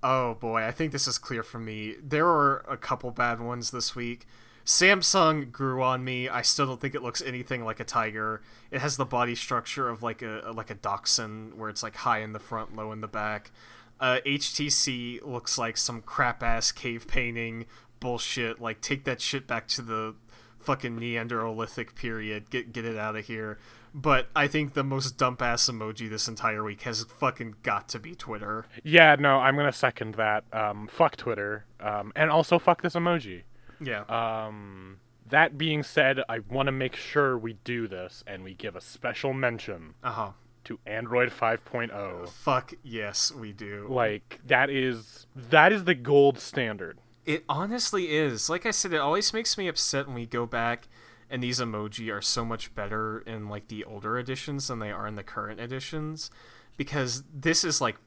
oh 0.03 0.33
boy, 0.33 0.63
I 0.65 0.71
think 0.71 0.91
this 0.91 1.07
is 1.07 1.17
clear 1.17 1.43
for 1.43 1.59
me. 1.59 1.95
There 2.03 2.25
were 2.25 2.65
a 2.67 2.75
couple 2.75 3.09
bad 3.11 3.39
ones 3.39 3.71
this 3.71 3.95
week. 3.95 4.25
Samsung 4.67 5.49
grew 5.49 5.81
on 5.81 6.03
me. 6.03 6.27
I 6.27 6.41
still 6.41 6.65
don't 6.65 6.81
think 6.81 6.93
it 6.93 7.01
looks 7.01 7.21
anything 7.21 7.63
like 7.63 7.79
a 7.79 7.85
tiger. 7.85 8.41
It 8.69 8.81
has 8.81 8.97
the 8.97 9.05
body 9.05 9.33
structure 9.33 9.87
of 9.87 10.03
like 10.03 10.21
a 10.21 10.51
like 10.53 10.69
a 10.69 10.75
dachshund, 10.75 11.53
where 11.53 11.69
it's 11.69 11.81
like 11.81 11.95
high 11.95 12.19
in 12.19 12.33
the 12.33 12.39
front, 12.39 12.75
low 12.75 12.91
in 12.91 12.99
the 12.99 13.07
back. 13.07 13.51
Uh, 13.97 14.19
HTC 14.25 15.25
looks 15.25 15.57
like 15.57 15.77
some 15.77 16.01
crap 16.01 16.43
ass 16.43 16.73
cave 16.73 17.07
painting 17.07 17.65
bullshit. 18.01 18.59
Like 18.59 18.81
take 18.81 19.05
that 19.05 19.21
shit 19.21 19.47
back 19.47 19.69
to 19.69 19.81
the 19.81 20.15
fucking 20.59 20.99
Neanderthalic 20.99 21.95
period. 21.95 22.49
Get 22.49 22.73
get 22.73 22.83
it 22.83 22.97
out 22.97 23.15
of 23.15 23.25
here. 23.25 23.57
But 23.93 24.27
I 24.35 24.47
think 24.47 24.73
the 24.73 24.83
most 24.83 25.17
dump 25.17 25.41
ass 25.41 25.69
emoji 25.69 26.09
this 26.09 26.27
entire 26.27 26.61
week 26.61 26.81
has 26.81 27.03
fucking 27.03 27.55
got 27.63 27.87
to 27.89 27.99
be 27.99 28.15
Twitter. 28.15 28.65
Yeah, 28.83 29.15
no, 29.17 29.39
I'm 29.39 29.55
gonna 29.55 29.71
second 29.71 30.15
that. 30.15 30.43
Um, 30.51 30.89
fuck 30.91 31.15
Twitter, 31.15 31.63
um, 31.79 32.11
and 32.17 32.29
also 32.29 32.59
fuck 32.59 32.81
this 32.81 32.95
emoji. 32.95 33.43
Yeah. 33.79 34.01
Um, 34.09 34.99
that 35.29 35.57
being 35.57 35.83
said, 35.83 36.21
I 36.29 36.39
want 36.39 36.67
to 36.67 36.71
make 36.71 36.95
sure 36.95 37.37
we 37.37 37.53
do 37.63 37.87
this 37.87 38.23
and 38.25 38.43
we 38.43 38.53
give 38.53 38.75
a 38.75 38.81
special 38.81 39.33
mention 39.33 39.93
Uh 40.03 40.11
huh. 40.11 40.31
to 40.65 40.79
Android 40.85 41.29
5.0. 41.29 42.29
Fuck 42.29 42.73
yes, 42.83 43.31
we 43.33 43.51
do. 43.51 43.87
Like 43.89 44.39
that 44.45 44.69
is 44.69 45.27
that 45.35 45.71
is 45.73 45.83
the 45.83 45.95
gold 45.95 46.39
standard. 46.39 46.97
It 47.25 47.43
honestly 47.49 48.15
is. 48.15 48.49
Like 48.49 48.65
I 48.65 48.71
said, 48.71 48.93
it 48.93 48.97
always 49.01 49.33
makes 49.33 49.57
me 49.57 49.67
upset 49.67 50.07
when 50.07 50.15
we 50.15 50.25
go 50.25 50.45
back 50.45 50.87
and 51.29 51.43
these 51.43 51.59
emoji 51.59 52.09
are 52.09 52.21
so 52.21 52.45
much 52.45 52.73
better 52.73 53.19
in 53.19 53.49
like 53.49 53.67
the 53.67 53.83
older 53.83 54.17
editions 54.17 54.69
than 54.69 54.79
they 54.79 54.91
are 54.91 55.05
in 55.07 55.15
the 55.15 55.23
current 55.23 55.59
editions 55.59 56.31
because 56.77 57.23
this 57.33 57.65
is 57.65 57.81
like 57.81 57.97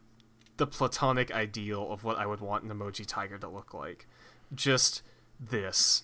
the 0.57 0.67
platonic 0.67 1.31
ideal 1.31 1.93
of 1.93 2.03
what 2.03 2.17
I 2.17 2.25
would 2.25 2.41
want 2.41 2.65
an 2.65 2.71
emoji 2.71 3.05
tiger 3.07 3.37
to 3.39 3.49
look 3.49 3.75
like. 3.75 4.07
Just 4.55 5.03
this. 5.41 6.03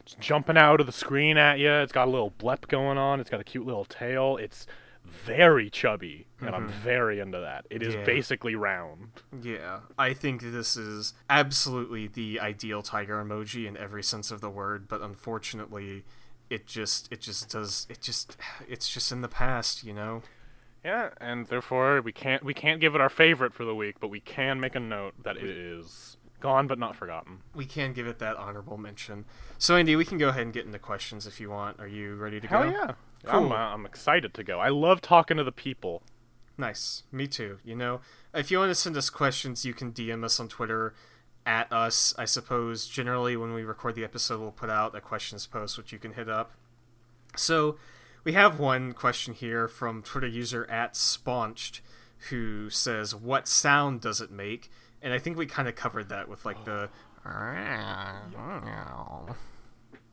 It's 0.00 0.14
jumping 0.14 0.56
out 0.56 0.80
of 0.80 0.86
the 0.86 0.92
screen 0.92 1.36
at 1.36 1.58
you. 1.58 1.70
It's 1.70 1.92
got 1.92 2.08
a 2.08 2.10
little 2.10 2.32
blep 2.38 2.66
going 2.68 2.98
on. 2.98 3.20
It's 3.20 3.30
got 3.30 3.40
a 3.40 3.44
cute 3.44 3.66
little 3.66 3.84
tail. 3.84 4.36
It's 4.36 4.66
very 5.04 5.70
chubby, 5.70 6.26
and 6.40 6.54
I'm 6.54 6.68
mm-hmm. 6.68 6.80
very 6.80 7.20
into 7.20 7.40
that. 7.40 7.66
It 7.70 7.82
is 7.82 7.94
Yeah. 7.94 8.04
basically 8.04 8.54
round. 8.54 9.22
Yeah, 9.42 9.80
I 9.98 10.14
think 10.14 10.42
this 10.42 10.76
is 10.76 11.14
absolutely 11.28 12.06
the 12.06 12.40
ideal 12.40 12.82
tiger 12.82 13.22
emoji 13.22 13.66
in 13.66 13.76
every 13.76 14.02
sense 14.02 14.30
of 14.30 14.40
the 14.40 14.50
word, 14.50 14.88
but 14.88 15.00
unfortunately, 15.00 16.04
it 16.48 16.66
just 16.66 17.10
it 17.12 17.20
just 17.20 17.50
does 17.50 17.86
it 17.88 18.00
just 18.00 18.36
it's 18.68 18.88
just 18.88 19.10
in 19.12 19.20
the 19.20 19.28
past, 19.28 19.84
you 19.84 19.92
know. 19.92 20.22
Yeah, 20.84 21.10
and 21.20 21.46
therefore 21.46 22.00
we 22.00 22.12
can't 22.12 22.42
we 22.42 22.54
can't 22.54 22.80
give 22.80 22.94
it 22.94 23.00
our 23.00 23.10
favorite 23.10 23.52
for 23.52 23.64
the 23.64 23.74
week, 23.74 23.96
but 24.00 24.08
we 24.08 24.20
can 24.20 24.60
make 24.60 24.74
a 24.74 24.80
note 24.80 25.14
that 25.22 25.36
it 25.36 25.44
is 25.44 26.16
gone 26.40 26.66
but 26.66 26.78
not 26.78 26.96
forgotten. 26.96 27.40
We 27.54 27.66
can 27.66 27.92
give 27.92 28.06
it 28.06 28.18
that 28.18 28.36
honorable 28.36 28.76
mention. 28.78 29.24
So 29.58 29.74
Andi, 29.74 29.96
we 29.96 30.04
can 30.04 30.18
go 30.18 30.28
ahead 30.28 30.42
and 30.42 30.52
get 30.52 30.66
into 30.66 30.78
questions 30.78 31.26
if 31.26 31.40
you 31.40 31.50
want. 31.50 31.78
Are 31.80 31.86
you 31.88 32.14
ready 32.16 32.40
to 32.40 32.46
Hell 32.48 32.64
go? 32.64 32.70
yeah. 32.70 32.92
Cool. 33.24 33.46
I'm, 33.46 33.52
uh, 33.52 33.54
I'm 33.74 33.84
excited 33.86 34.32
to 34.34 34.42
go. 34.44 34.58
I 34.60 34.70
love 34.70 35.00
talking 35.02 35.36
to 35.36 35.44
the 35.44 35.52
people. 35.52 36.02
Nice. 36.56 37.02
Me 37.12 37.26
too. 37.26 37.58
You 37.64 37.76
know, 37.76 38.00
if 38.34 38.50
you 38.50 38.58
want 38.58 38.70
to 38.70 38.74
send 38.74 38.96
us 38.96 39.10
questions, 39.10 39.64
you 39.64 39.74
can 39.74 39.92
DM 39.92 40.24
us 40.24 40.40
on 40.40 40.48
Twitter 40.48 40.94
at 41.46 41.70
us. 41.72 42.14
I 42.18 42.24
suppose 42.24 42.86
generally 42.86 43.36
when 43.36 43.52
we 43.54 43.62
record 43.62 43.94
the 43.94 44.04
episode, 44.04 44.40
we'll 44.40 44.50
put 44.50 44.70
out 44.70 44.94
a 44.94 45.00
questions 45.00 45.46
post, 45.46 45.76
which 45.78 45.92
you 45.92 45.98
can 45.98 46.14
hit 46.14 46.28
up. 46.28 46.52
So 47.36 47.76
we 48.24 48.32
have 48.32 48.58
one 48.58 48.92
question 48.92 49.34
here 49.34 49.68
from 49.68 50.02
Twitter 50.02 50.26
user 50.26 50.68
at 50.70 50.94
Spaunched, 50.94 51.80
who 52.28 52.68
says, 52.68 53.14
"What 53.14 53.48
sound 53.48 54.00
does 54.02 54.20
it 54.20 54.30
make?" 54.30 54.70
And 55.02 55.12
I 55.12 55.18
think 55.18 55.36
we 55.38 55.46
kind 55.46 55.68
of 55.68 55.74
covered 55.74 56.08
that 56.10 56.28
with 56.28 56.44
like 56.44 56.64
the. 56.64 56.90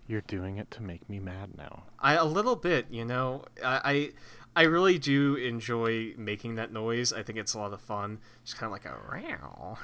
You're 0.07 0.21
doing 0.21 0.57
it 0.57 0.71
to 0.71 0.81
make 0.81 1.09
me 1.09 1.19
mad 1.19 1.57
now. 1.57 1.83
I 1.99 2.13
a 2.13 2.25
little 2.25 2.55
bit, 2.55 2.87
you 2.89 3.03
know. 3.03 3.43
I, 3.63 3.81
I 3.83 4.61
I 4.61 4.63
really 4.63 4.97
do 4.97 5.35
enjoy 5.35 6.13
making 6.17 6.55
that 6.55 6.71
noise. 6.71 7.11
I 7.11 7.23
think 7.23 7.37
it's 7.37 7.53
a 7.53 7.59
lot 7.59 7.73
of 7.73 7.81
fun. 7.81 8.19
Just 8.45 8.57
kind 8.57 8.67
of 8.67 8.71
like 8.71 8.85
a 8.85 8.97
row, 8.97 9.77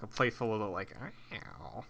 a 0.00 0.06
playful 0.06 0.50
little 0.50 0.70
like 0.70 0.94
row. 1.00 1.84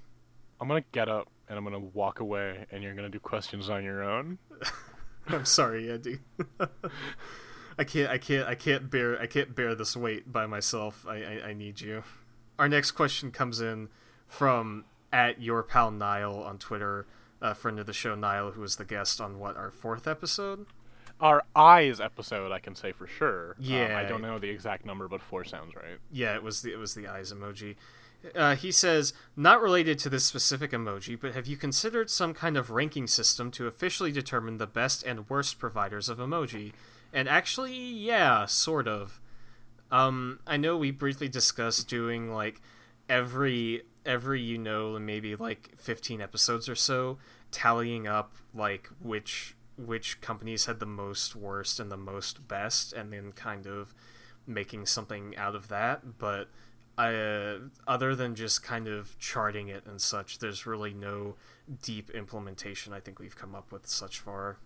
I'm 0.60 0.68
gonna 0.68 0.84
get 0.92 1.08
up 1.08 1.28
and 1.48 1.58
I'm 1.58 1.64
gonna 1.64 1.78
walk 1.78 2.20
away, 2.20 2.66
and 2.70 2.82
you're 2.82 2.94
gonna 2.94 3.10
do 3.10 3.20
questions 3.20 3.68
on 3.68 3.84
your 3.84 4.02
own. 4.02 4.38
I'm 5.28 5.44
sorry, 5.44 5.84
Andi. 5.84 6.20
I 7.78 7.84
can't. 7.84 8.10
I 8.10 8.18
can't. 8.18 8.48
I 8.48 8.54
can't 8.54 8.90
bear. 8.90 9.20
I 9.20 9.26
can't 9.26 9.54
bear 9.54 9.74
this 9.74 9.96
weight 9.96 10.32
by 10.32 10.46
myself. 10.46 11.04
I, 11.08 11.16
I. 11.16 11.42
I 11.48 11.52
need 11.52 11.80
you. 11.80 12.02
Our 12.58 12.68
next 12.68 12.92
question 12.92 13.30
comes 13.30 13.60
in 13.60 13.88
from 14.26 14.84
at 15.12 15.40
your 15.40 15.62
pal 15.62 15.90
Niall 15.90 16.42
on 16.42 16.58
Twitter, 16.58 17.06
a 17.40 17.54
friend 17.54 17.78
of 17.78 17.86
the 17.86 17.92
show 17.92 18.14
Niall, 18.14 18.52
who 18.52 18.60
was 18.60 18.76
the 18.76 18.84
guest 18.84 19.20
on 19.20 19.38
what 19.38 19.56
our 19.56 19.70
fourth 19.70 20.06
episode. 20.06 20.66
Our 21.20 21.44
eyes 21.54 22.00
episode, 22.00 22.50
I 22.52 22.58
can 22.58 22.74
say 22.74 22.92
for 22.92 23.06
sure. 23.06 23.50
Um, 23.58 23.64
Yeah. 23.64 23.98
I 23.98 24.08
don't 24.08 24.22
know 24.22 24.38
the 24.38 24.50
exact 24.50 24.84
number, 24.84 25.08
but 25.08 25.22
four 25.22 25.44
sounds 25.44 25.74
right. 25.76 25.98
Yeah, 26.10 26.34
it 26.34 26.42
was 26.42 26.62
the 26.62 26.72
it 26.72 26.78
was 26.78 26.94
the 26.94 27.06
eyes 27.06 27.32
emoji. 27.32 27.76
Uh, 28.34 28.56
he 28.56 28.72
says, 28.72 29.12
not 29.36 29.60
related 29.60 29.98
to 29.98 30.08
this 30.08 30.24
specific 30.24 30.70
emoji, 30.70 31.18
but 31.20 31.34
have 31.34 31.46
you 31.46 31.58
considered 31.58 32.08
some 32.08 32.32
kind 32.32 32.56
of 32.56 32.70
ranking 32.70 33.06
system 33.06 33.50
to 33.50 33.66
officially 33.66 34.10
determine 34.10 34.56
the 34.56 34.66
best 34.66 35.02
and 35.02 35.28
worst 35.28 35.58
providers 35.58 36.08
of 36.08 36.16
emoji? 36.18 36.72
And 37.12 37.28
actually, 37.28 37.76
yeah, 37.76 38.46
sort 38.46 38.88
of. 38.88 39.20
Um, 39.90 40.40
I 40.46 40.56
know 40.56 40.76
we 40.76 40.90
briefly 40.90 41.28
discussed 41.28 41.88
doing 41.88 42.32
like 42.32 42.60
every 43.08 43.82
every 44.06 44.40
you 44.40 44.58
know 44.58 44.98
maybe 44.98 45.34
like 45.36 45.70
15 45.76 46.20
episodes 46.20 46.68
or 46.68 46.74
so 46.74 47.18
tallying 47.50 48.06
up 48.06 48.34
like 48.54 48.88
which 49.00 49.56
which 49.76 50.20
companies 50.20 50.66
had 50.66 50.78
the 50.78 50.86
most 50.86 51.34
worst 51.34 51.80
and 51.80 51.90
the 51.90 51.96
most 51.96 52.46
best 52.46 52.92
and 52.92 53.12
then 53.12 53.32
kind 53.32 53.66
of 53.66 53.94
making 54.46 54.86
something 54.86 55.36
out 55.36 55.54
of 55.54 55.68
that. 55.68 56.18
But 56.18 56.48
uh, 56.96 57.56
other 57.86 58.14
than 58.14 58.34
just 58.34 58.62
kind 58.62 58.86
of 58.86 59.18
charting 59.18 59.68
it 59.68 59.84
and 59.86 60.00
such 60.00 60.38
there's 60.38 60.64
really 60.64 60.94
no 60.94 61.34
deep 61.82 62.08
implementation 62.10 62.92
i 62.92 63.00
think 63.00 63.18
we've 63.18 63.34
come 63.36 63.52
up 63.52 63.72
with 63.72 63.84
such 63.84 64.20
far 64.20 64.58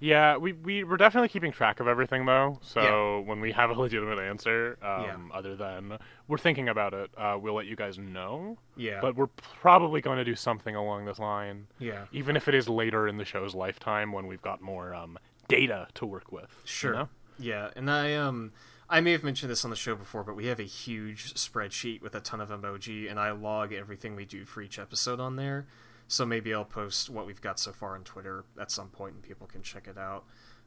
Yeah, 0.00 0.36
we, 0.36 0.52
we 0.52 0.84
we're 0.84 0.96
definitely 0.96 1.28
keeping 1.28 1.52
track 1.52 1.80
of 1.80 1.88
everything 1.88 2.26
though. 2.26 2.58
So 2.62 3.20
when 3.26 3.40
we 3.40 3.52
have 3.52 3.70
a 3.70 3.74
legitimate 3.80 4.18
answer, 4.18 4.76
um, 4.82 5.02
Yeah. 5.02 5.16
other 5.32 5.56
than 5.56 5.98
we're 6.28 6.38
thinking 6.38 6.68
about 6.68 6.94
it, 6.94 7.10
uh, 7.16 7.38
we'll 7.40 7.54
let 7.54 7.66
you 7.66 7.76
guys 7.76 7.98
know. 7.98 8.58
yeah 8.76 9.00
But 9.00 9.16
we're 9.16 9.28
probably 9.60 10.00
going 10.00 10.18
to 10.18 10.24
do 10.24 10.34
something 10.34 10.74
along 10.76 11.04
this 11.06 11.18
line, 11.18 11.66
yeah 11.78 12.04
even 12.12 12.36
if 12.36 12.48
it 12.48 12.54
is 12.54 12.68
later 12.68 13.06
in 13.08 13.16
the 13.18 13.24
show's 13.24 13.54
lifetime 13.54 14.12
when 14.12 14.26
we've 14.26 14.42
got 14.42 14.60
more 14.60 14.94
um, 14.94 15.18
data 15.48 15.88
to 15.94 16.06
work 16.06 16.32
with. 16.32 16.50
you 16.64 16.66
Sure. 16.66 16.92
know? 16.94 17.08
Yeah, 17.38 17.70
and 17.76 17.90
I 17.90 18.14
um 18.14 18.52
I 18.88 19.00
may 19.00 19.12
have 19.12 19.24
mentioned 19.24 19.50
this 19.50 19.64
on 19.64 19.70
the 19.70 19.76
show 19.76 19.94
before, 19.96 20.22
but 20.24 20.36
we 20.36 20.46
have 20.46 20.60
a 20.60 20.64
huge 20.64 21.34
spreadsheet 21.34 22.02
with 22.02 22.14
a 22.14 22.20
ton 22.20 22.40
of 22.40 22.50
emoji, 22.50 23.10
and 23.10 23.18
I 23.18 23.30
log 23.32 23.72
everything 23.72 24.14
we 24.14 24.24
do 24.26 24.44
for 24.44 24.60
each 24.60 24.78
episode 24.78 25.18
on 25.20 25.36
there. 25.36 25.66
So 26.08 26.26
maybe 26.26 26.52
I'll 26.52 26.64
post 26.64 27.10
what 27.10 27.26
we've 27.26 27.40
got 27.40 27.58
so 27.58 27.72
far 27.72 27.94
on 27.94 28.04
Twitter 28.04 28.44
at 28.60 28.70
some 28.70 28.88
point, 28.88 29.14
and 29.14 29.22
people 29.22 29.46
can 29.46 29.62
check 29.62 29.88
it 29.88 29.98
out. 29.98 30.24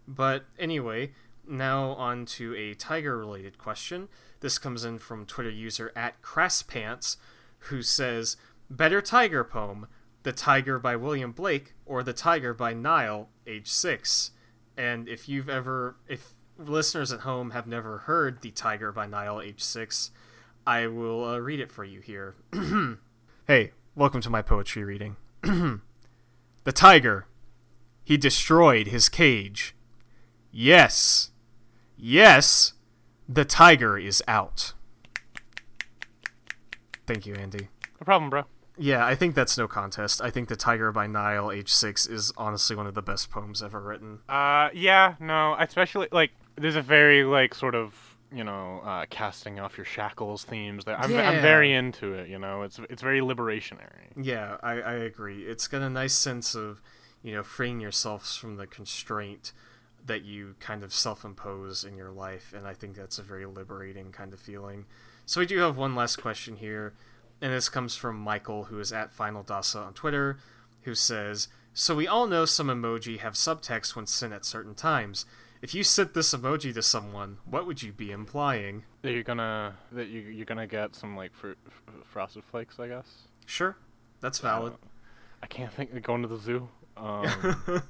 But 0.08 0.46
anyway, 0.58 1.12
now 1.48 1.92
on 1.92 2.26
to 2.26 2.56
a 2.56 2.74
tiger-related 2.74 3.58
question. 3.58 4.10
This 4.40 4.58
comes 4.58 4.84
in 4.84 5.00
from 5.00 5.26
Twitter 5.26 5.50
user 5.50 5.92
at 5.96 6.22
Crasspants, 6.22 7.18
who 7.60 7.82
says, 7.82 8.38
"Better 8.70 9.02
tiger 9.02 9.44
poem: 9.44 9.88
The 10.24 10.32
Tiger 10.32 10.80
by 10.80 10.96
William 10.96 11.32
Blake 11.32 11.76
or 11.86 12.04
The 12.04 12.14
Tiger 12.14 12.54
by 12.54 12.74
Nile, 12.74 13.30
age 13.46 13.68
six." 13.68 14.32
And 14.76 15.10
if 15.10 15.28
you've 15.28 15.50
ever, 15.50 15.98
if 16.08 16.34
listeners 16.58 17.12
at 17.12 17.22
home 17.22 17.52
have 17.52 17.68
never 17.68 18.00
heard 18.00 18.42
The 18.42 18.52
Tiger 18.52 18.92
by 18.92 19.08
Nile 19.08 19.38
H6, 19.38 20.12
I 20.66 20.88
will 20.88 21.24
uh, 21.24 21.40
read 21.40 21.60
it 21.60 21.72
for 21.72 21.84
you 21.84 22.00
here. 22.02 22.36
hey, 23.48 23.72
welcome 23.96 24.22
to 24.22 24.30
my 24.30 24.42
poetry 24.42 24.84
reading. 24.84 25.18
the 26.64 26.72
tiger. 26.74 27.28
He 28.04 28.18
destroyed 28.18 28.88
his 28.88 29.10
cage. 29.10 29.76
Yes. 30.52 31.32
Yes. 31.98 32.74
The 33.28 33.46
tiger 33.46 33.98
is 33.98 34.24
out. 34.28 34.74
Thank 37.06 37.26
you, 37.26 37.34
Andi. 37.36 37.68
No 38.00 38.06
problem, 38.06 38.30
bro. 38.30 38.44
Yeah, 38.78 39.06
I 39.06 39.16
think 39.16 39.34
that's 39.34 39.58
no 39.58 39.68
contest. 39.68 40.22
I 40.22 40.30
think 40.30 40.50
The 40.50 40.56
Tiger 40.56 40.92
by 40.92 41.08
Nile 41.08 41.48
H6 41.48 42.10
is 42.12 42.32
honestly 42.38 42.76
one 42.76 42.86
of 42.86 42.94
the 42.94 43.02
best 43.02 43.32
poems 43.32 43.64
ever 43.64 43.82
written. 43.82 44.20
Uh, 44.30 44.70
yeah, 44.74 45.16
no, 45.20 45.56
especially 45.60 46.08
like 46.12 46.32
there's 46.56 46.76
a 46.76 46.82
very 46.82 47.24
like 47.24 47.56
sort 47.56 47.74
of 47.74 48.07
you 48.32 48.43
know 48.43 48.82
uh, 48.84 49.05
casting 49.09 49.59
off 49.59 49.78
your 49.78 49.86
shackles 49.86 50.43
themes 50.43 50.86
there. 50.86 50.99
I'm, 50.99 51.11
Yeah. 51.11 51.30
I'm 51.30 51.41
very 51.41 51.73
into 51.73 52.13
it. 52.13 52.30
You 52.30 52.39
know, 52.39 52.63
it's 52.63 52.80
it's 52.89 53.01
very 53.01 53.21
liberationary. 53.21 54.11
Yeah, 54.15 54.57
I, 54.61 54.73
I 54.82 54.93
agree. 54.93 55.43
It's 55.43 55.67
got 55.67 55.82
a 55.82 55.89
nice 55.89 56.13
sense 56.13 56.55
of, 56.55 56.82
you 57.23 57.34
know, 57.34 57.43
freeing 57.43 57.80
yourselves 57.80 58.36
from 58.36 58.55
the 58.55 58.67
constraint 58.67 59.53
that 60.05 60.23
you 60.23 60.55
kind 60.59 60.84
of 60.84 60.93
self-impose 60.93 61.84
in 61.84 61.97
your 61.97 62.11
life, 62.11 62.53
and 62.55 62.65
I 62.65 62.73
think 62.73 62.95
that's 62.95 63.19
a 63.19 63.23
very 63.23 63.45
liberating 63.45 64.11
kind 64.11 64.32
of 64.32 64.39
feeling. 64.39 64.86
So 65.25 65.41
we 65.41 65.45
do 65.45 65.57
have 65.59 65.75
one 65.75 65.95
last 65.95 66.15
question 66.17 66.55
here, 66.55 66.93
and 67.41 67.51
this 67.51 67.67
comes 67.67 67.97
from 67.97 68.17
Michael, 68.17 68.65
who 68.65 68.80
is 68.80 68.93
at 68.93 69.11
Final 69.11 69.43
Dasa 69.43 69.86
on 69.88 69.93
Twitter, 69.93 70.38
who 70.84 70.95
says, 70.95 71.49
"So 71.73 71.95
we 71.95 72.07
all 72.07 72.28
know 72.28 72.45
some 72.45 72.67
emoji 72.67 73.19
have 73.19 73.34
subtext 73.34 73.95
when 73.95 74.05
sent 74.05 74.34
at 74.34 74.45
certain 74.45 74.75
times." 74.75 75.25
If 75.62 75.74
you 75.74 75.84
sent 75.84 76.14
this 76.14 76.34
emoji 76.34 76.74
to 76.74 76.82
someone, 76.82 77.38
what 77.45 77.66
would 77.66 77.82
you 77.82 77.91
be 77.91 78.12
implying? 78.12 78.84
That 79.01 79.12
you're 79.14 79.24
gonna 79.24 79.76
that 79.91 80.08
you 80.08 80.22
you're 80.22 80.45
gonna 80.45 80.68
get 80.68 80.95
some 80.95 81.16
like 81.18 81.34
fruit, 81.34 81.58
f- 81.68 81.93
frosted 82.05 82.43
flakes, 82.43 82.80
I 82.80 82.88
guess. 82.88 83.24
Sure, 83.45 83.76
that's 84.22 84.39
valid. 84.39 84.74
Uh, 84.74 84.88
I 85.43 85.47
can't 85.47 85.74
think 85.74 85.93
of 85.93 86.01
going 86.03 86.22
to 86.22 86.28
the 86.28 86.38
zoo. 86.38 86.70
Um, 86.95 87.84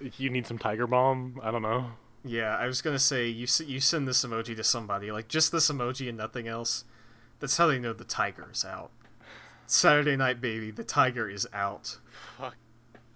you 0.18 0.30
need 0.30 0.46
some 0.46 0.58
tiger 0.58 0.86
balm. 0.86 1.40
I 1.42 1.50
don't 1.50 1.62
know. 1.62 1.90
yeah, 2.24 2.56
I 2.56 2.66
was 2.66 2.80
gonna 2.82 2.98
say 2.98 3.26
you 3.28 3.44
s- 3.44 3.60
you 3.60 3.80
send 3.80 4.06
this 4.08 4.24
emoji 4.24 4.56
to 4.56 4.64
somebody, 4.64 5.10
like 5.12 5.28
just 5.28 5.52
this 5.52 5.70
emoji 5.70 6.08
and 6.08 6.16
nothing 6.18 6.48
else. 6.48 6.84
That's 7.38 7.56
how 7.58 7.66
they 7.66 7.78
know 7.78 7.92
the 7.92 8.04
tiger 8.04 8.48
is 8.50 8.64
out. 8.64 8.90
Saturday 9.66 10.16
night, 10.16 10.40
baby, 10.40 10.70
the 10.70 10.84
tiger 10.84 11.28
is 11.28 11.46
out. 11.52 11.98
Fuck. 12.38 12.56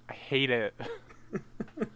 I 0.09 0.13
hate 0.15 0.51
it. 0.51 0.75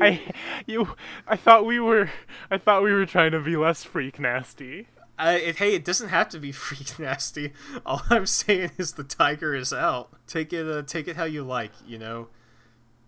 I 0.00 0.20
you 0.66 0.94
I 1.26 1.36
thought 1.36 1.66
we 1.66 1.80
were 1.80 2.10
I 2.50 2.58
thought 2.58 2.82
we 2.82 2.92
were 2.92 3.06
trying 3.06 3.32
to 3.32 3.40
be 3.40 3.56
less 3.56 3.84
freak 3.84 4.18
nasty. 4.18 4.88
I, 5.18 5.34
it, 5.34 5.56
hey, 5.56 5.74
it 5.74 5.84
doesn't 5.84 6.08
have 6.08 6.28
to 6.30 6.38
be 6.38 6.52
freak 6.66 6.98
nasty. 6.98 7.52
All 7.86 8.02
I'm 8.10 8.26
saying 8.26 8.72
is 8.78 8.94
the 8.94 9.04
tiger 9.04 9.54
is 9.54 9.72
out. 9.72 10.10
Take 10.26 10.52
it, 10.52 10.66
uh, 10.66 10.82
take 10.82 11.06
it 11.06 11.16
how 11.16 11.24
you 11.24 11.44
like. 11.44 11.72
You 11.86 11.98
know, 11.98 12.28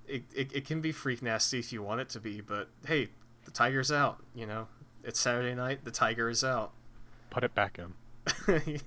it, 0.06 0.24
it 0.34 0.52
it 0.54 0.66
can 0.66 0.80
be 0.80 0.92
freak 0.92 1.22
nasty 1.22 1.58
if 1.58 1.72
you 1.72 1.82
want 1.82 2.00
it 2.00 2.08
to 2.10 2.20
be, 2.20 2.40
but 2.40 2.68
hey, 2.86 3.08
the 3.44 3.50
tiger's 3.50 3.90
out. 3.90 4.22
You 4.34 4.46
know, 4.46 4.68
it's 5.02 5.18
Saturday 5.20 5.54
night. 5.54 5.84
The 5.84 5.90
tiger 5.90 6.28
is 6.28 6.44
out. 6.44 6.72
Put 7.30 7.44
it 7.44 7.54
back 7.54 7.78
in. 7.78 7.94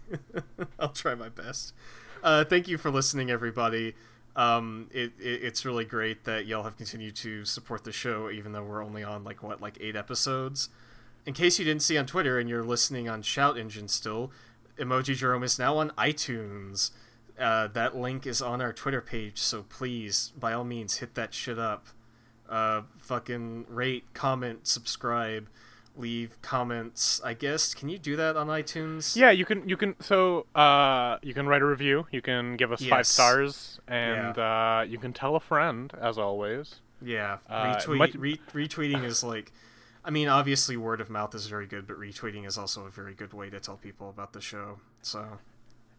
I'll 0.80 0.90
try 0.90 1.16
my 1.16 1.30
best. 1.30 1.74
Uh, 2.24 2.44
thank 2.44 2.68
you 2.68 2.78
for 2.78 2.90
listening, 2.90 3.30
everybody. 3.30 3.94
Um, 4.38 4.88
it, 4.94 5.14
it 5.20 5.44
it's 5.44 5.66
really 5.66 5.84
great 5.84 6.24
that 6.26 6.46
y'all 6.46 6.64
have 6.64 6.78
continued 6.78 7.16
to 7.18 7.44
support 7.44 7.84
the 7.84 7.92
show, 7.92 8.30
even 8.30 8.52
though 8.54 8.64
we're 8.64 8.86
only 8.86 9.04
on 9.04 9.24
like 9.24 9.44
what 9.44 9.60
like 9.60 9.78
eight 9.82 9.96
episodes. 9.96 10.70
In 11.26 11.34
case 11.34 11.60
you 11.60 11.66
didn't 11.66 11.82
see 11.82 11.98
on 11.98 12.06
Twitter 12.06 12.40
and 12.40 12.48
you're 12.48 12.64
listening 12.64 13.10
on 13.10 13.24
Shout 13.24 13.58
Engine 13.58 13.88
still, 13.90 14.32
Emojidrome 14.78 15.44
is 15.44 15.60
now 15.60 15.78
on 15.78 15.90
iTunes. 15.98 16.92
Uh, 17.38 17.68
that 17.68 17.98
link 17.98 18.26
is 18.26 18.42
on 18.42 18.62
our 18.62 18.72
Twitter 18.72 19.02
page, 19.02 19.40
so 19.40 19.64
please, 19.64 20.32
by 20.40 20.54
all 20.54 20.64
means, 20.64 20.98
hit 20.98 21.16
that 21.16 21.34
shit 21.34 21.60
up. 21.60 21.88
Uh, 22.48 22.84
fucking 23.00 23.66
rate, 23.70 24.06
comment, 24.14 24.68
subscribe, 24.68 25.50
leave 25.98 26.38
comments. 26.42 27.20
I 27.24 27.34
guess 27.34 27.74
can 27.74 27.90
you 27.90 27.98
do 27.98 28.16
that 28.16 28.38
on 28.38 28.48
iTunes? 28.48 29.16
Yeah, 29.16 29.32
you 29.32 29.46
can 29.46 29.68
you 29.68 29.78
can 29.78 29.96
so 30.02 30.46
uh 30.56 31.18
you 31.22 31.34
can 31.34 31.48
write 31.48 31.62
a 31.62 31.66
review, 31.66 32.08
you 32.12 32.22
can 32.22 32.56
give 32.58 32.72
us 32.72 32.84
five 32.86 33.08
stars, 33.08 33.80
and 33.88 34.38
uh 34.38 34.84
you 34.88 34.98
can 35.00 35.14
tell 35.14 35.36
a 35.36 35.40
friend 35.40 35.92
as 36.00 36.18
always. 36.18 36.76
Yeah, 37.02 37.38
Uh, 37.50 37.76
retweet, 37.76 37.98
much- 37.98 38.16
re- 38.16 38.42
retweeting 38.54 39.04
is 39.04 39.24
like, 39.24 39.52
I 40.04 40.10
mean, 40.10 40.28
obviously 40.28 40.78
word 40.78 41.00
of 41.00 41.10
mouth 41.12 41.36
is 41.36 41.46
very 41.48 41.68
good, 41.68 41.86
but 41.86 41.98
retweeting 42.00 42.48
is 42.48 42.58
also 42.58 42.86
a 42.86 42.90
very 42.90 43.14
good 43.14 43.34
way 43.34 43.50
to 43.52 43.60
tell 43.60 43.78
people 43.78 44.10
about 44.10 44.34
the 44.34 44.42
show. 44.42 44.80
So 45.04 45.38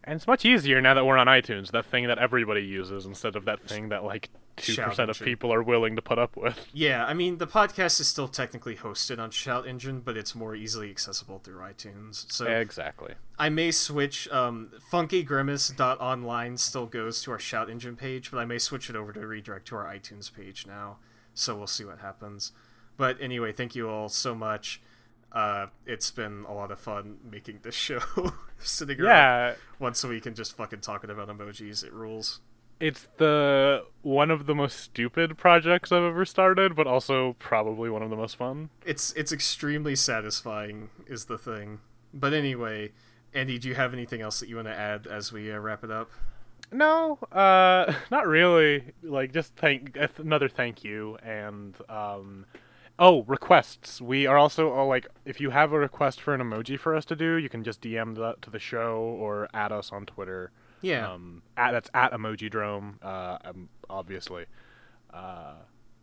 And 0.09 0.15
it's 0.17 0.25
much 0.25 0.43
easier 0.43 0.81
now 0.81 0.95
that 0.95 1.05
we're 1.05 1.17
on 1.19 1.27
iTunes, 1.27 1.69
that 1.69 1.85
thing 1.85 2.07
that 2.07 2.17
everybody 2.17 2.61
uses 2.61 3.05
instead 3.05 3.35
of 3.35 3.45
that 3.45 3.61
thing 3.61 3.89
that 3.89 4.03
like 4.03 4.31
two 4.55 4.71
Shout 4.71 4.89
percent 4.89 5.11
of 5.11 5.17
engine. 5.17 5.25
people 5.25 5.53
are 5.53 5.61
willing 5.61 5.95
to 5.97 6.01
put 6.01 6.17
up 6.17 6.35
with. 6.35 6.65
yeah, 6.73 7.05
I 7.05 7.13
mean, 7.13 7.37
the 7.37 7.45
podcast 7.45 7.99
is 7.99 8.07
still 8.07 8.27
technically 8.27 8.75
hosted 8.75 9.19
on 9.19 9.29
Shout 9.29 9.67
Engine, 9.67 9.99
but 9.99 10.17
it's 10.17 10.33
more 10.33 10.55
easily 10.55 10.89
accessible 10.89 11.37
through 11.37 11.59
iTunes. 11.59 12.25
So 12.31 12.47
Exactly. 12.47 13.13
I 13.37 13.49
may 13.49 13.69
switch. 13.69 14.27
Um, 14.29 14.71
FunkyGrimace.online 14.91 16.57
still 16.57 16.87
goes 16.87 17.21
to 17.21 17.31
our 17.31 17.39
Shout 17.39 17.69
Engine 17.69 17.95
page, 17.95 18.31
but 18.31 18.39
I 18.39 18.45
may 18.45 18.57
switch 18.57 18.89
it 18.89 18.95
over 18.95 19.13
to 19.13 19.27
redirect 19.27 19.67
to 19.67 19.75
our 19.75 19.85
iTunes 19.85 20.33
page 20.33 20.65
now. 20.65 20.97
So 21.35 21.55
we'll 21.55 21.67
see 21.67 21.85
what 21.85 21.99
happens. 21.99 22.51
But 22.97 23.17
anyway, 23.21 23.51
thank 23.51 23.75
you 23.75 23.87
all 23.87 24.09
so 24.09 24.33
much. 24.33 24.81
Uh, 25.31 25.67
it's 25.85 26.09
been 26.11 26.45
a 26.47 26.53
lot 26.53 26.71
of 26.71 26.79
fun 26.79 27.17
making 27.29 27.59
this 27.61 27.75
show. 27.75 27.99
Sitting 28.57 28.99
around 28.99 29.07
Yeah, 29.09 29.53
once 29.77 30.03
a 30.03 30.07
week 30.07 30.25
and 30.25 30.35
just 30.35 30.55
fucking 30.57 30.81
talking 30.81 31.09
about 31.09 31.27
emojis. 31.29 31.83
It 31.83 31.93
rules. 31.93 32.41
it's 32.79 33.07
the 33.17 33.85
one 34.01 34.31
of 34.31 34.45
the 34.47 34.55
most 34.55 34.79
stupid 34.79 35.37
projects 35.37 35.91
I've 35.91 36.03
ever 36.03 36.25
started, 36.25 36.75
but 36.75 36.87
also 36.87 37.35
probably 37.39 37.89
one 37.89 38.01
of 38.01 38.09
the 38.09 38.15
most 38.15 38.37
fun. 38.37 38.69
It's 38.85 39.11
it's 39.13 39.31
extremely 39.31 39.95
satisfying, 39.95 40.89
is 41.07 41.25
the 41.25 41.37
thing. 41.37 41.79
But 42.13 42.33
anyway, 42.33 42.91
Andi, 43.35 43.59
do 43.59 43.67
you 43.67 43.75
have 43.75 43.93
anything 43.93 44.21
else 44.21 44.39
that 44.39 44.49
you 44.49 44.55
want 44.55 44.67
to 44.67 44.75
add 44.75 45.05
as 45.07 45.31
we 45.31 45.51
uh, 45.51 45.57
wrap 45.59 45.83
it 45.83 45.91
up? 45.91 46.09
No, 46.71 47.17
uh, 47.31 47.93
not 48.11 48.27
really. 48.27 48.93
Like, 49.03 49.31
just 49.33 49.55
thank 49.55 49.95
another 50.17 50.49
thank 50.49 50.83
you, 50.83 51.17
and 51.23 51.75
um, 51.87 52.45
oh, 52.99 53.23
requests. 53.23 54.01
We 54.01 54.27
are 54.27 54.37
also 54.37 54.71
oh, 54.73 54.87
like, 54.87 55.07
if 55.25 55.39
you 55.41 55.49
have 55.49 55.71
a 55.71 55.79
request 55.79 56.21
for 56.21 56.33
an 56.35 56.41
emoji 56.41 56.77
for 56.77 56.95
us 56.95 57.05
to 57.05 57.15
do, 57.15 57.35
you 57.37 57.49
can 57.49 57.63
just 57.63 57.81
DM 57.81 58.15
that 58.17 58.41
to 58.43 58.49
the 58.49 58.59
show 58.59 58.97
or 59.19 59.47
add 59.53 59.71
us 59.71 59.91
on 59.91 60.05
Twitter. 60.05 60.51
Yeah. 60.81 61.11
Um, 61.11 61.41
at, 61.57 61.71
that's 61.71 61.89
at 61.93 62.11
emojidrome, 62.13 62.95
uh, 63.01 63.37
um, 63.45 63.69
obviously. 63.89 64.45
Uh, 65.13 65.53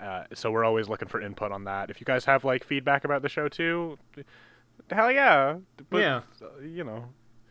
uh, 0.00 0.24
so 0.34 0.50
we're 0.50 0.64
always 0.64 0.88
looking 0.88 1.08
for 1.08 1.20
input 1.20 1.52
on 1.52 1.64
that. 1.64 1.90
If 1.90 2.00
you 2.00 2.04
guys 2.04 2.24
have 2.24 2.44
like 2.44 2.64
feedback 2.64 3.04
about 3.04 3.22
the 3.22 3.28
show 3.28 3.48
too, 3.48 3.98
hell 4.90 5.10
yeah. 5.12 5.56
But, 5.90 5.98
Yeah. 5.98 6.20
uh, 6.42 6.60
you 6.62 6.84
know, 6.84 7.06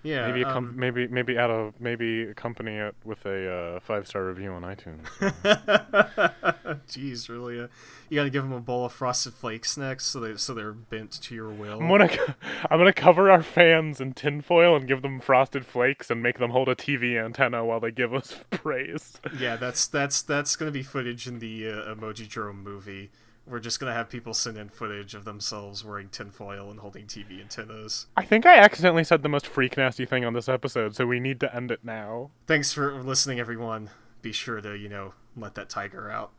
yeah. 0.05 0.27
maybe 0.27 0.41
a 0.43 0.45
com- 0.45 0.69
um, 0.69 0.79
maybe 0.79 1.07
maybe 1.07 1.37
add 1.37 1.49
a 1.49 1.73
maybe 1.79 2.23
accompany 2.23 2.75
it 2.75 2.95
with 3.03 3.25
a 3.25 3.51
uh, 3.51 3.79
five 3.79 4.07
star 4.07 4.25
review 4.25 4.51
on 4.51 4.61
iTunes. 4.61 5.05
Jeez, 6.87 7.27
really? 7.27 7.59
Uh, 7.59 7.67
you 8.09 8.15
gotta 8.15 8.29
give 8.29 8.43
them 8.43 8.53
a 8.53 8.59
bowl 8.59 8.85
of 8.85 8.93
frosted 8.93 9.33
flakes 9.33 9.77
next, 9.77 10.05
so 10.05 10.19
they 10.19 10.35
so 10.37 10.53
they're 10.53 10.73
bent 10.73 11.11
to 11.11 11.35
your 11.35 11.49
will. 11.49 11.79
I'm 11.81 11.87
gonna 11.87 12.09
co- 12.09 12.33
I'm 12.69 12.77
gonna 12.79 12.93
cover 12.93 13.31
our 13.31 13.41
fans 13.41 13.99
in 13.99 14.13
tinfoil 14.13 14.75
and 14.75 14.87
give 14.87 15.01
them 15.01 15.19
frosted 15.19 15.65
flakes 15.65 16.11
and 16.11 16.21
make 16.21 16.37
them 16.37 16.51
hold 16.51 16.69
a 16.69 16.75
TV 16.75 17.23
antenna 17.23 17.65
while 17.65 17.79
they 17.79 17.91
give 17.91 18.13
us 18.13 18.35
praise. 18.51 19.13
Yeah, 19.37 19.55
that's 19.55 19.87
that's 19.87 20.21
that's 20.21 20.55
gonna 20.55 20.71
be 20.71 20.83
footage 20.83 21.27
in 21.27 21.39
the 21.39 21.67
uh, 21.67 21.95
Emojidrome 21.95 22.61
movie. 22.63 23.09
We're 23.47 23.59
just 23.59 23.79
gonna 23.79 23.93
have 23.93 24.09
people 24.09 24.33
send 24.33 24.57
in 24.57 24.69
footage 24.69 25.13
of 25.13 25.23
themselves 25.23 25.83
wearing 25.85 26.09
tinfoil 26.09 26.71
and 26.71 26.79
holding 26.79 27.05
TV 27.05 27.39
antennas. 27.39 28.07
I 28.17 28.25
think 28.25 28.45
I 28.45 28.57
accidentally 28.57 29.03
said 29.03 29.21
the 29.21 29.29
most 29.29 29.45
freak 29.45 29.77
nasty 29.77 30.05
thing 30.05 30.25
on 30.25 30.33
this 30.33 30.49
episode, 30.49 30.95
so 30.95 31.05
we 31.05 31.19
need 31.19 31.39
to 31.41 31.55
end 31.55 31.69
it 31.69 31.81
now. 31.83 32.31
Thanks 32.47 32.73
for 32.73 33.03
listening, 33.03 33.39
everyone. 33.39 33.91
Be 34.21 34.31
sure 34.31 34.61
to 34.61 34.75
you 34.75 34.89
know 34.89 35.13
let 35.37 35.53
that 35.55 35.69
tiger 35.69 36.09
out. 36.09 36.31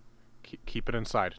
Keep, 0.43 0.67
keep 0.67 0.89
it 0.89 0.95
inside. 0.95 1.37